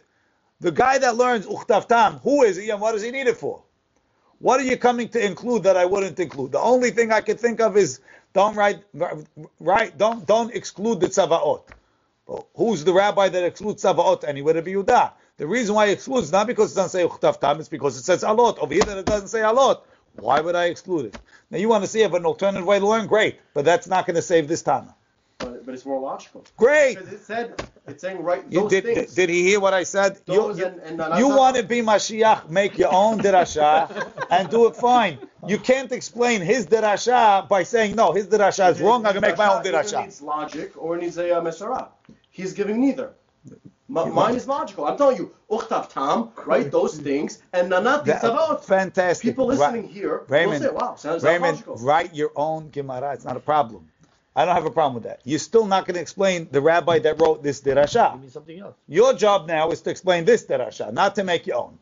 The 0.61 0.73
guy 0.73 0.99
that 0.99 1.17
learns 1.17 1.47
uchtavtam, 1.47 2.23
who 2.23 2.43
is 2.43 2.57
he 2.57 2.71
and 2.71 2.81
what 2.81 2.93
does 2.93 3.03
he 3.03 3.11
need 3.11 3.27
it 3.27 3.37
for? 3.37 3.63
What 4.39 4.61
are 4.61 4.65
you 4.65 4.77
coming 4.77 5.09
to 5.11 5.25
include 5.25 5.65
that 5.65 5.77
I 5.77 5.85
wouldn't 5.85 6.19
include? 6.21 6.53
The 6.53 6.61
only 6.61 6.91
thing 6.91 7.11
I 7.13 7.21
could 7.21 7.41
think 7.41 7.61
of 7.61 7.77
is 7.77 8.01
don't 8.33 8.55
write 8.55 8.83
right. 9.61 9.97
Don't 9.97 10.27
don't 10.27 10.55
exclude 10.55 11.01
the 11.01 11.07
tzavaot. 11.09 11.63
Well, 12.27 12.49
who's 12.55 12.85
the 12.85 12.93
rabbi 12.93 13.29
that 13.29 13.45
excludes 13.45 13.83
tzavaot 13.83 14.25
anywhere 14.25 14.55
to 14.55 14.63
be 14.63 14.73
Yehuda? 14.73 15.13
The 15.39 15.47
reason 15.47 15.75
why 15.75 15.87
he 15.87 15.93
excludes 15.93 16.27
is 16.27 16.33
not 16.33 16.47
because 16.47 16.73
it 16.73 16.77
doesn't 16.77 16.91
say 16.91 17.07
uchtavtam, 17.07 17.61
it's 17.61 17.69
because 17.69 17.97
it 17.97 18.05
says 18.05 18.23
alot. 18.23 18.59
Over 18.59 18.75
here 18.75 18.83
it 18.87 19.07
doesn't 19.07 19.29
say 19.29 19.41
alot. 19.41 19.83
Why 20.19 20.41
would 20.41 20.55
I 20.55 20.67
exclude 20.67 21.07
it? 21.07 21.19
Now 21.51 21.59
you 21.59 21.69
want 21.69 21.85
to 21.85 21.89
see 21.89 22.03
if 22.03 22.13
an 22.13 22.25
alternative 22.27 22.67
way 22.67 22.79
to 22.79 22.87
learn, 22.87 23.07
great, 23.07 23.39
but 23.55 23.65
that's 23.65 23.87
not 23.87 24.07
going 24.07 24.17
to 24.17 24.23
save 24.23 24.49
this 24.49 24.63
Tana. 24.63 24.95
but, 25.39 25.65
but 25.67 25.75
it's 25.75 25.85
more 25.87 26.01
logical. 26.01 26.45
Great. 26.57 26.97
Because 26.99 27.13
it 27.13 27.21
said 27.25 27.63
it's 27.87 28.01
saying 28.03 28.23
right 28.23 28.43
You 28.49 28.63
those 28.63 28.71
did, 28.71 28.85
things. 28.85 29.15
did 29.15 29.29
he 29.29 29.43
hear 29.43 29.61
what 29.61 29.75
I 29.75 29.83
said? 29.85 30.19
You, 30.27 30.35
Those 30.35 30.59
you, 30.59 30.67
and- 30.67 30.81
and 31.01 31.19
you 31.19 31.29
want 31.29 31.57
to 31.57 31.63
be 31.63 31.83
Mashiach, 31.83 32.49
make 32.49 32.79
your 32.79 32.93
own 32.93 33.19
dirasha 33.27 34.11
and 34.31 34.49
do 34.49 34.67
it 34.67 34.77
fine. 34.77 35.19
You 35.47 35.59
can't 35.59 35.93
explain 35.93 36.41
his 36.41 36.67
dirasha 36.67 37.47
by 37.49 37.63
saying, 37.63 37.95
no, 37.95 38.13
his 38.13 38.27
dirasha 38.27 38.71
is 38.73 38.81
wrong, 38.81 39.05
I 39.07 39.13
can 39.13 39.21
make 39.21 39.37
my 39.39 39.49
own 39.49 39.59
Either 39.61 39.73
dirasha. 39.73 40.03
needs 40.03 40.23
logic 40.23 40.73
or 40.77 40.97
it 40.97 41.03
needs 41.03 41.19
a 41.19 41.37
uh, 41.37 41.41
mesara. 41.43 41.89
He's 42.31 42.53
giving 42.55 42.81
neither. 42.81 43.13
M- 43.89 44.13
mine 44.13 44.35
is 44.35 44.49
logical. 44.49 44.85
I'm 44.87 44.97
telling 44.99 45.17
you, 45.17 45.33
uchtav 45.51 45.89
tam, 45.89 46.31
write 46.45 46.71
those 46.73 46.99
things, 46.99 47.41
and 47.53 47.71
nanat 47.71 48.05
That- 48.05 48.23
tzavot. 48.23 48.65
fantastic. 48.65 49.31
People 49.31 49.49
Right. 49.49 49.59
listening 49.59 49.89
here 49.89 50.23
Raymond, 50.29 50.63
will 50.65 50.71
say, 50.71 50.75
"Wow, 50.75 50.81
sounds, 50.89 51.01
sounds 51.01 51.23
Raymond, 51.25 51.53
logical." 51.59 51.77
write 51.77 52.15
your 52.15 52.31
own 52.35 52.71
Gemara. 52.71 53.13
It's 53.13 53.25
not 53.25 53.37
a 53.37 53.41
problem. 53.41 53.89
I 54.35 54.45
don't 54.45 54.55
have 54.55 54.67
a 54.67 54.71
problem 54.71 54.95
with 54.95 55.05
that. 55.05 55.21
You're 55.25 55.39
still 55.39 55.65
not 55.67 55.87
going 55.87 55.95
to 55.95 56.01
explain 56.01 56.49
the 56.51 56.61
rabbi 56.61 56.99
that 56.99 57.21
wrote 57.21 57.43
this 57.43 57.61
derasha. 57.63 57.65
Give 57.65 58.21
dirasha. 58.21 58.23
me 58.23 58.29
something 58.29 58.59
else. 58.61 58.75
Your 58.89 59.15
job 59.15 59.47
now 59.47 59.71
is 59.71 59.81
to 59.83 59.91
explain 59.91 60.25
this 60.27 60.45
dirasha, 60.45 60.93
not 60.93 61.15
to 61.15 61.25
make 61.25 61.47
your 61.47 61.57
own. 61.57 61.79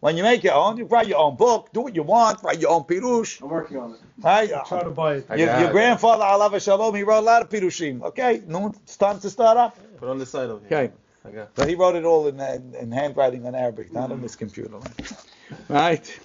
When 0.00 0.16
you 0.16 0.24
make 0.24 0.42
your 0.42 0.54
own, 0.54 0.78
you 0.78 0.84
write 0.86 1.06
your 1.06 1.18
own 1.18 1.36
book, 1.36 1.68
do 1.72 1.82
what 1.82 1.94
you 1.94 2.02
want, 2.02 2.42
write 2.42 2.58
your 2.58 2.70
own 2.72 2.82
pirush. 2.84 3.40
I'm 3.40 3.50
working 3.50 3.76
on 3.76 3.92
it. 3.92 4.00
Right? 4.18 4.50
Try 4.66 4.82
to 4.82 4.90
buy 4.90 5.14
it. 5.16 5.26
Your, 5.28 5.38
your 5.38 5.68
it. 5.68 5.70
grandfather, 5.72 6.24
Allah 6.24 6.58
Shalom, 6.58 6.94
he 6.96 7.04
wrote 7.04 7.20
a 7.20 7.20
lot 7.20 7.42
of 7.42 7.48
pirushim. 7.50 8.02
Okay, 8.02 8.42
no, 8.48 8.72
it's 8.82 8.96
time 8.96 9.20
to 9.20 9.30
start 9.30 9.56
up. 9.56 9.76
Put 9.98 10.08
on 10.08 10.18
the 10.18 10.26
side 10.26 10.50
over 10.50 10.66
here. 10.66 10.78
Okay, 10.78 10.92
Got. 11.34 11.54
but 11.54 11.68
he 11.68 11.74
wrote 11.74 11.96
it 11.96 12.04
all 12.04 12.26
in, 12.28 12.40
in, 12.40 12.74
in 12.74 12.92
handwriting 12.92 13.46
on 13.46 13.54
Arabic, 13.54 13.92
not 13.92 14.10
on 14.12 14.20
this 14.22 14.36
computer. 14.36 14.78
Right? 15.68 16.20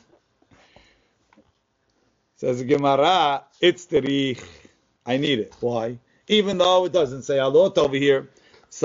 Says 2.38 2.64
Gemara, 2.64 3.44
it's 3.60 3.86
terich. 3.86 4.44
I 5.06 5.18
need 5.18 5.40
it. 5.40 5.56
Why? 5.60 6.00
Even 6.28 6.58
though 6.58 6.86
it 6.86 6.92
doesn't 6.94 7.24
say 7.24 7.38
alot 7.38 7.78
over 7.78 7.96
here. 7.96 8.30
If 8.74 8.84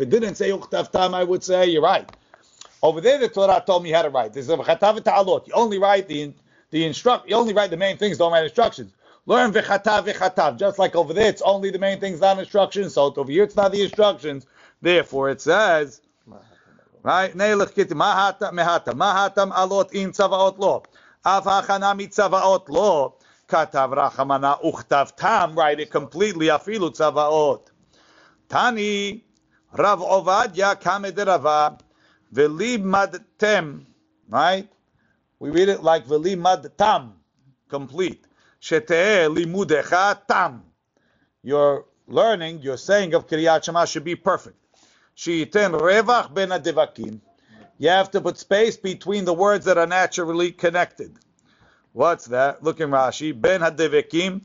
it 0.00 0.10
didn't 0.10 0.34
say 0.34 0.50
uchtavtam, 0.50 1.14
I 1.14 1.24
would 1.24 1.44
say 1.44 1.66
you're 1.66 1.82
right. 1.82 2.10
Over 2.82 3.00
there, 3.00 3.18
the 3.18 3.28
Torah 3.28 3.62
told 3.64 3.84
me 3.84 3.90
how 3.90 4.02
to 4.02 4.10
write. 4.10 4.32
This 4.32 4.48
is. 4.48 4.56
You 5.46 5.54
only 5.54 5.78
write 5.78 6.08
the 6.08 6.32
the 6.70 6.84
instruct. 6.84 7.28
You 7.28 7.36
only 7.36 7.54
write 7.54 7.70
the 7.70 7.76
main 7.76 7.96
things. 7.96 8.18
Don't 8.18 8.32
write 8.32 8.44
instructions. 8.44 8.92
Learn 9.26 9.52
v'chatav 9.52 10.06
v'chatav. 10.06 10.58
Just 10.58 10.78
like 10.78 10.94
over 10.94 11.12
there, 11.12 11.28
it's 11.28 11.42
only 11.42 11.70
the 11.70 11.78
main 11.78 12.00
things, 12.00 12.20
not 12.20 12.38
instructions. 12.38 12.94
So 12.94 13.12
over 13.16 13.30
here, 13.30 13.44
it's 13.44 13.56
not 13.56 13.72
the 13.72 13.82
instructions. 13.82 14.46
Therefore, 14.82 15.30
it 15.30 15.40
says, 15.40 16.02
right? 17.02 17.34
Neilach 17.34 17.74
kiti 17.74 17.94
mahata 17.94 18.52
mehata 18.52 18.92
mahatam 18.92 19.52
alot 19.52 19.92
in 19.92 20.12
tzavaot 20.12 20.58
lo. 20.58 20.82
Av 21.24 21.44
hachana 21.44 21.98
mitzavaot 21.98 22.68
lo. 22.68 23.16
Katav 23.48 23.94
rachamana 23.94 24.62
uchtav 24.62 25.14
tam. 25.16 25.54
Write 25.54 25.80
it 25.80 25.90
completely. 25.90 26.46
Afilu 26.46 26.90
tzavaot. 26.90 27.68
Tani 28.48 29.24
Rav 29.76 29.98
Ovadia 29.98 30.80
Kamedirava 30.80 31.80
Veli 32.30 32.78
Madtem, 32.78 33.84
right? 34.28 34.68
We 35.40 35.50
read 35.50 35.68
it 35.68 35.82
like 35.82 36.06
Veli 36.06 36.36
Madtam, 36.36 37.14
complete. 37.68 38.24
Sheteh 38.63 39.33
Limudecha 39.33 40.25
Tam. 40.27 40.63
Your 41.43 41.85
learning, 42.07 42.61
your 42.61 42.77
saying 42.77 43.13
of 43.13 43.27
Kriyat 43.27 43.63
Shema 43.63 43.85
should 43.85 44.03
be 44.03 44.15
perfect. 44.15 44.57
Sheiten 45.15 45.79
Revach 45.79 46.33
Ben 46.33 46.49
Adevakim. 46.49 47.21
You 47.77 47.89
have 47.89 48.11
to 48.11 48.21
put 48.21 48.37
space 48.37 48.75
between 48.75 49.25
the 49.25 49.33
words 49.33 49.65
that 49.65 49.77
are 49.77 49.87
naturally 49.87 50.51
connected. 50.51 51.17
What's 51.93 52.25
that? 52.25 52.61
Look 52.63 52.81
in 52.81 52.89
Rashi. 52.89 53.39
Ben 53.39 53.61
Hadevakim, 53.61 54.41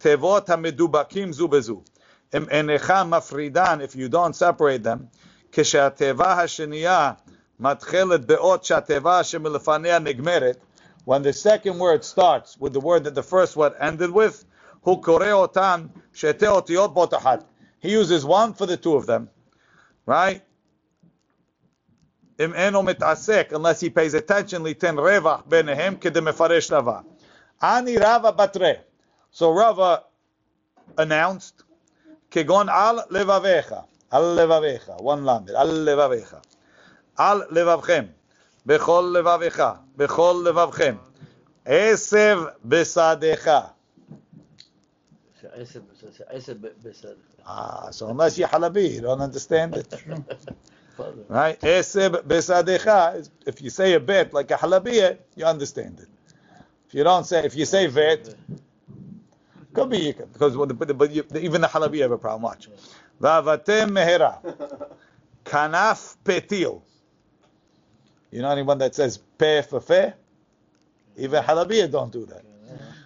Tevot 0.00 0.46
HaMedubakim 0.46 1.32
Zu 1.34 1.48
Bezu. 1.48 1.84
Im 2.32 2.46
enecha 2.46 3.08
mafridan, 3.08 3.82
if 3.82 3.94
you 3.94 4.08
don't 4.08 4.34
separate 4.34 4.82
them, 4.82 5.10
כשהתיבה 5.52 6.42
השנייה 6.42 7.12
מתחילת 7.60 8.26
באות 8.26 8.64
שהתיבה 8.64 9.24
שמלפניה 9.24 9.98
נגמרת, 9.98 10.56
when 11.05 11.21
the 11.21 11.33
second 11.33 11.79
word 11.79 12.03
starts 12.03 12.57
with 12.57 12.73
the 12.73 12.79
word 12.79 13.03
that 13.05 13.15
the 13.15 13.23
first 13.23 13.55
word 13.55 13.73
ended 13.79 14.11
with, 14.11 14.45
He 14.85 14.91
uses 17.91 18.25
one 18.25 18.53
for 18.53 18.65
the 18.65 18.77
two 18.77 18.95
of 18.95 19.05
them, 19.05 19.29
right? 20.05 20.41
Unless 22.39 23.79
he 23.79 23.89
pays 23.89 24.13
attention, 24.13 24.63
liten 24.63 24.97
revach 24.97 25.47
benehem 25.47 25.97
kedemefaresh 25.97 26.71
rava. 26.71 27.03
Ani 27.61 27.97
rava 27.97 28.33
batre. 28.33 28.79
So 29.31 29.51
Rava 29.51 30.03
announced, 30.97 31.63
kegon 32.29 32.69
al 32.69 33.05
levavecha, 33.09 33.85
al 34.11 34.23
levavecha, 34.35 35.01
one 35.01 35.23
lamed, 35.25 35.49
al 35.51 35.67
levavecha, 35.67 36.43
al 37.17 37.47
levavchem. 37.47 38.09
bechol 38.66 39.12
levavecha, 39.14 39.78
bechol 39.96 40.42
levavchem, 40.44 40.98
esev 41.66 42.52
besadecha. 42.66 43.70
עשב, 45.52 45.80
עשב 46.26 46.66
בסדר. 46.82 47.14
Ah, 47.44 47.88
so 47.90 48.08
unless 48.08 48.36
you're 48.36 48.48
halabi, 48.48 48.94
you 48.94 49.00
don't 49.00 49.20
understand 49.20 49.76
it. 49.76 49.88
תפאדל. 50.96 51.24
Right? 51.28 51.60
Eseb 51.60 52.22
besadecha, 52.26 53.16
is- 53.16 53.30
if 53.46 53.62
you 53.62 53.70
say 53.70 53.94
a 53.94 54.00
bet 54.00 54.34
like 54.34 54.50
a 54.50 54.56
halabiya, 54.56 55.18
you 55.36 55.44
understand 55.46 56.00
it. 56.00 56.08
If 56.88 56.94
you 56.94 57.04
don't 57.04 57.24
say, 57.24 57.44
if 57.44 57.54
you 57.56 57.64
say 57.64 57.86
vet, 57.86 58.34
could 59.72 59.90
be 59.90 59.98
you 59.98 60.14
can, 60.14 60.26
because 60.32 60.56
what 60.56 60.68
the- 60.68 60.74
but, 60.74 60.96
but 60.98 61.10
you, 61.10 61.24
even 61.34 61.60
the 61.60 61.68
halabiya 61.68 62.02
have 62.02 62.12
a 62.12 62.18
problem. 62.18 62.42
Watch. 62.42 62.68
Vavatem 63.22 63.88
mehera, 63.96 64.32
kanaf 65.44 66.16
petil. 66.24 66.82
You 68.33 68.41
know 68.41 68.49
anyone 68.49 68.79
that 68.79 68.95
says 68.95 69.19
pe 69.37 69.61
for 69.61 69.79
fe? 69.79 70.11
Even 71.17 71.43
halabiya 71.43 71.91
don't 71.91 72.11
do 72.11 72.25
that. 72.25 72.43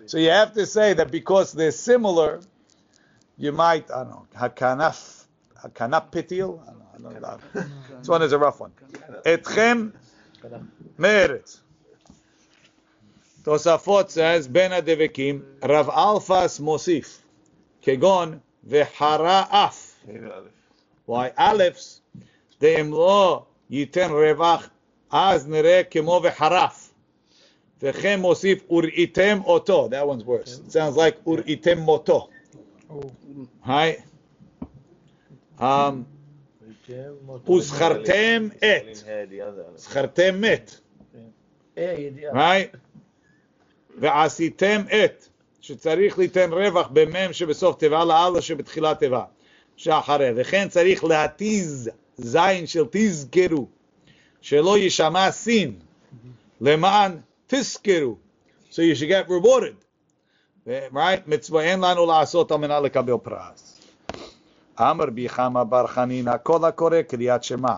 So 0.06 0.18
you 0.20 0.30
have 0.30 0.54
to 0.54 0.66
say 0.66 0.94
that 0.94 1.12
because 1.12 1.52
they're 1.52 1.72
similar, 1.72 2.40
you 3.38 3.52
might, 3.52 3.92
I 3.92 4.06
don't 4.06 4.12
know, 4.12 4.28
hakanaf, 4.38 5.26
hakanaf 5.62 6.12
petil? 6.12 6.62
I 6.66 6.98
don't 7.02 7.22
know. 7.22 7.38
This 8.00 8.08
one 8.08 8.22
is 8.22 8.32
a 8.32 8.38
rough 8.38 8.62
one. 8.62 8.72
Etchem 9.26 9.92
meretz. 10.98 11.60
Tosafot 13.44 14.10
says, 14.10 14.48
Ben 14.48 14.72
Adevekim, 14.72 15.44
Rav 15.62 15.88
Alfas 15.88 16.62
Mosif, 16.62 17.18
Kegon 17.84 18.40
v'hara 18.66 19.46
af. 19.52 19.94
Why 21.06 21.32
Alephs, 21.32 22.00
de'im 22.62 22.94
lo 22.94 23.48
yiten 23.70 24.12
revach, 24.12 24.70
az 25.10 25.45
nere 25.45 25.84
kemo 25.84 26.20
v'haraf. 26.22 26.76
V'chem 27.82 28.22
Mosif 28.22 28.62
uritem 28.70 29.43
oto. 29.45 29.88
That 29.89 30.08
one's 30.08 30.24
worse. 30.24 30.60
It 30.66 30.72
sounds 30.72 30.95
like 30.97 31.18
uritem 31.26 31.80
moto. 31.86 32.30
Right? 33.66 33.99
Um, 35.60 36.05
וזכרתם 37.47 38.47
את. 38.58 39.03
זכרתם 39.76 40.41
מת. 40.41 40.80
אה, 41.78 41.95
ידיעה. 41.97 42.34
right? 42.34 42.78
ועשיתם 43.97 44.82
את, 45.03 45.28
שצריך 45.62 46.18
ליתן 46.18 46.53
רווח 46.53 46.89
במם 46.93 47.34
שבסוף 47.34 47.76
תיבה 47.76 48.05
לאללה 48.05 48.41
שבתחילת 48.41 48.99
תיבה, 48.99 49.24
שאחרי, 49.76 50.30
וכן 50.36 50.70
צריך 50.70 51.03
להתיז 51.03 51.89
זין 52.18 52.68
של 52.68 52.84
תזכרו, 52.91 53.68
שלא 54.41 54.79
יישמע 54.79 55.31
סין, 55.31 55.75
למען 56.61 57.16
תזכרו, 57.47 58.16
so 58.70 58.75
you 58.75 58.95
should 58.95 59.09
get 59.09 59.29
rewarded, 59.29 59.77
right? 60.93 61.20
מצווה 61.27 61.62
אין 61.62 61.81
לנו 61.81 62.07
לעשות 62.07 62.53
על 62.53 62.59
מנת 62.59 62.83
לקבל 62.83 63.16
פרס. 63.23 63.81
אמר 64.81 65.07
בי 65.07 65.29
חמא 65.29 65.64
בר 65.64 65.87
חנינא, 65.87 66.37
כל 66.43 66.64
הקורא 66.64 67.03
קריאת 67.03 67.45
שמע, 67.45 67.75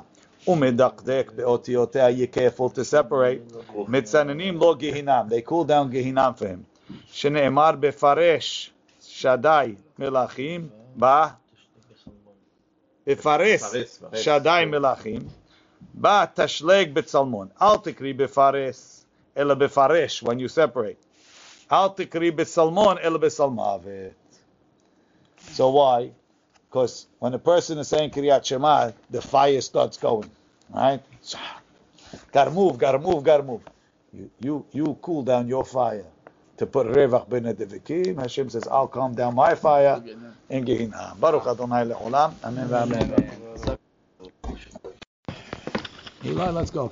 ומדקדק 0.48 1.32
באותיותיה, 1.36 2.08
you 2.08 2.36
careful 2.36 2.74
to 2.74 2.80
separate, 2.92 3.74
מצננים 3.88 4.56
לו 4.56 4.74
גיהינם, 4.74 5.26
they 5.28 5.48
cool 5.48 5.68
down 5.68 5.88
גיהינם 5.90 6.32
for 6.38 6.42
him, 6.42 6.92
שנאמר 7.06 7.70
בפרש 7.80 8.70
שדי 9.00 9.74
מלכים, 9.98 10.68
בא, 10.96 11.28
בפרס 13.06 13.74
שדי 14.14 14.64
מלכים, 14.66 15.20
Ba 15.93 16.31
tashleg 16.35 16.93
betzalmon. 16.93 17.49
Al 17.59 17.79
tikri 17.79 18.15
befares. 18.15 19.03
Ela 19.35 19.55
befaresh, 19.55 20.21
when 20.21 20.39
you 20.39 20.47
separate. 20.47 20.97
Al 21.69 21.93
tikri 21.93 22.31
betzalmon, 22.31 22.99
ela 23.01 23.19
betzalmavet. 23.19 24.13
So 25.51 25.69
why? 25.69 26.11
Because 26.69 27.07
when 27.19 27.33
a 27.33 27.39
person 27.39 27.79
is 27.79 27.87
saying 27.87 28.11
Kriyat 28.11 28.45
Shema, 28.45 28.91
the 29.09 29.21
fire 29.21 29.61
starts 29.61 29.97
going. 29.97 30.29
Right? 30.69 31.01
Gotta 32.31 32.51
move, 32.51 32.77
gotta 32.77 32.99
move, 32.99 33.23
gotta 33.23 33.43
move. 33.43 33.61
You, 34.13 34.29
you, 34.39 34.65
you 34.71 34.97
cool 35.01 35.23
down 35.23 35.47
your 35.47 35.65
fire 35.65 36.05
to 36.57 36.65
put 36.65 36.87
Revach 36.87 37.29
ben 37.29 37.43
edivikim. 37.43 38.19
Hashem 38.19 38.49
says, 38.49 38.67
I'll 38.67 38.87
calm 38.87 39.15
down 39.15 39.35
my 39.35 39.55
fire 39.55 40.01
in 40.49 40.93
Baruch 41.19 41.47
Adonai 41.47 41.85
le'olam. 41.85 42.33
Amen. 42.43 42.71
Amen. 42.71 43.13
amen. 43.13 43.77
Eli, 46.39 46.51
let's 46.51 46.71
go. 46.71 46.87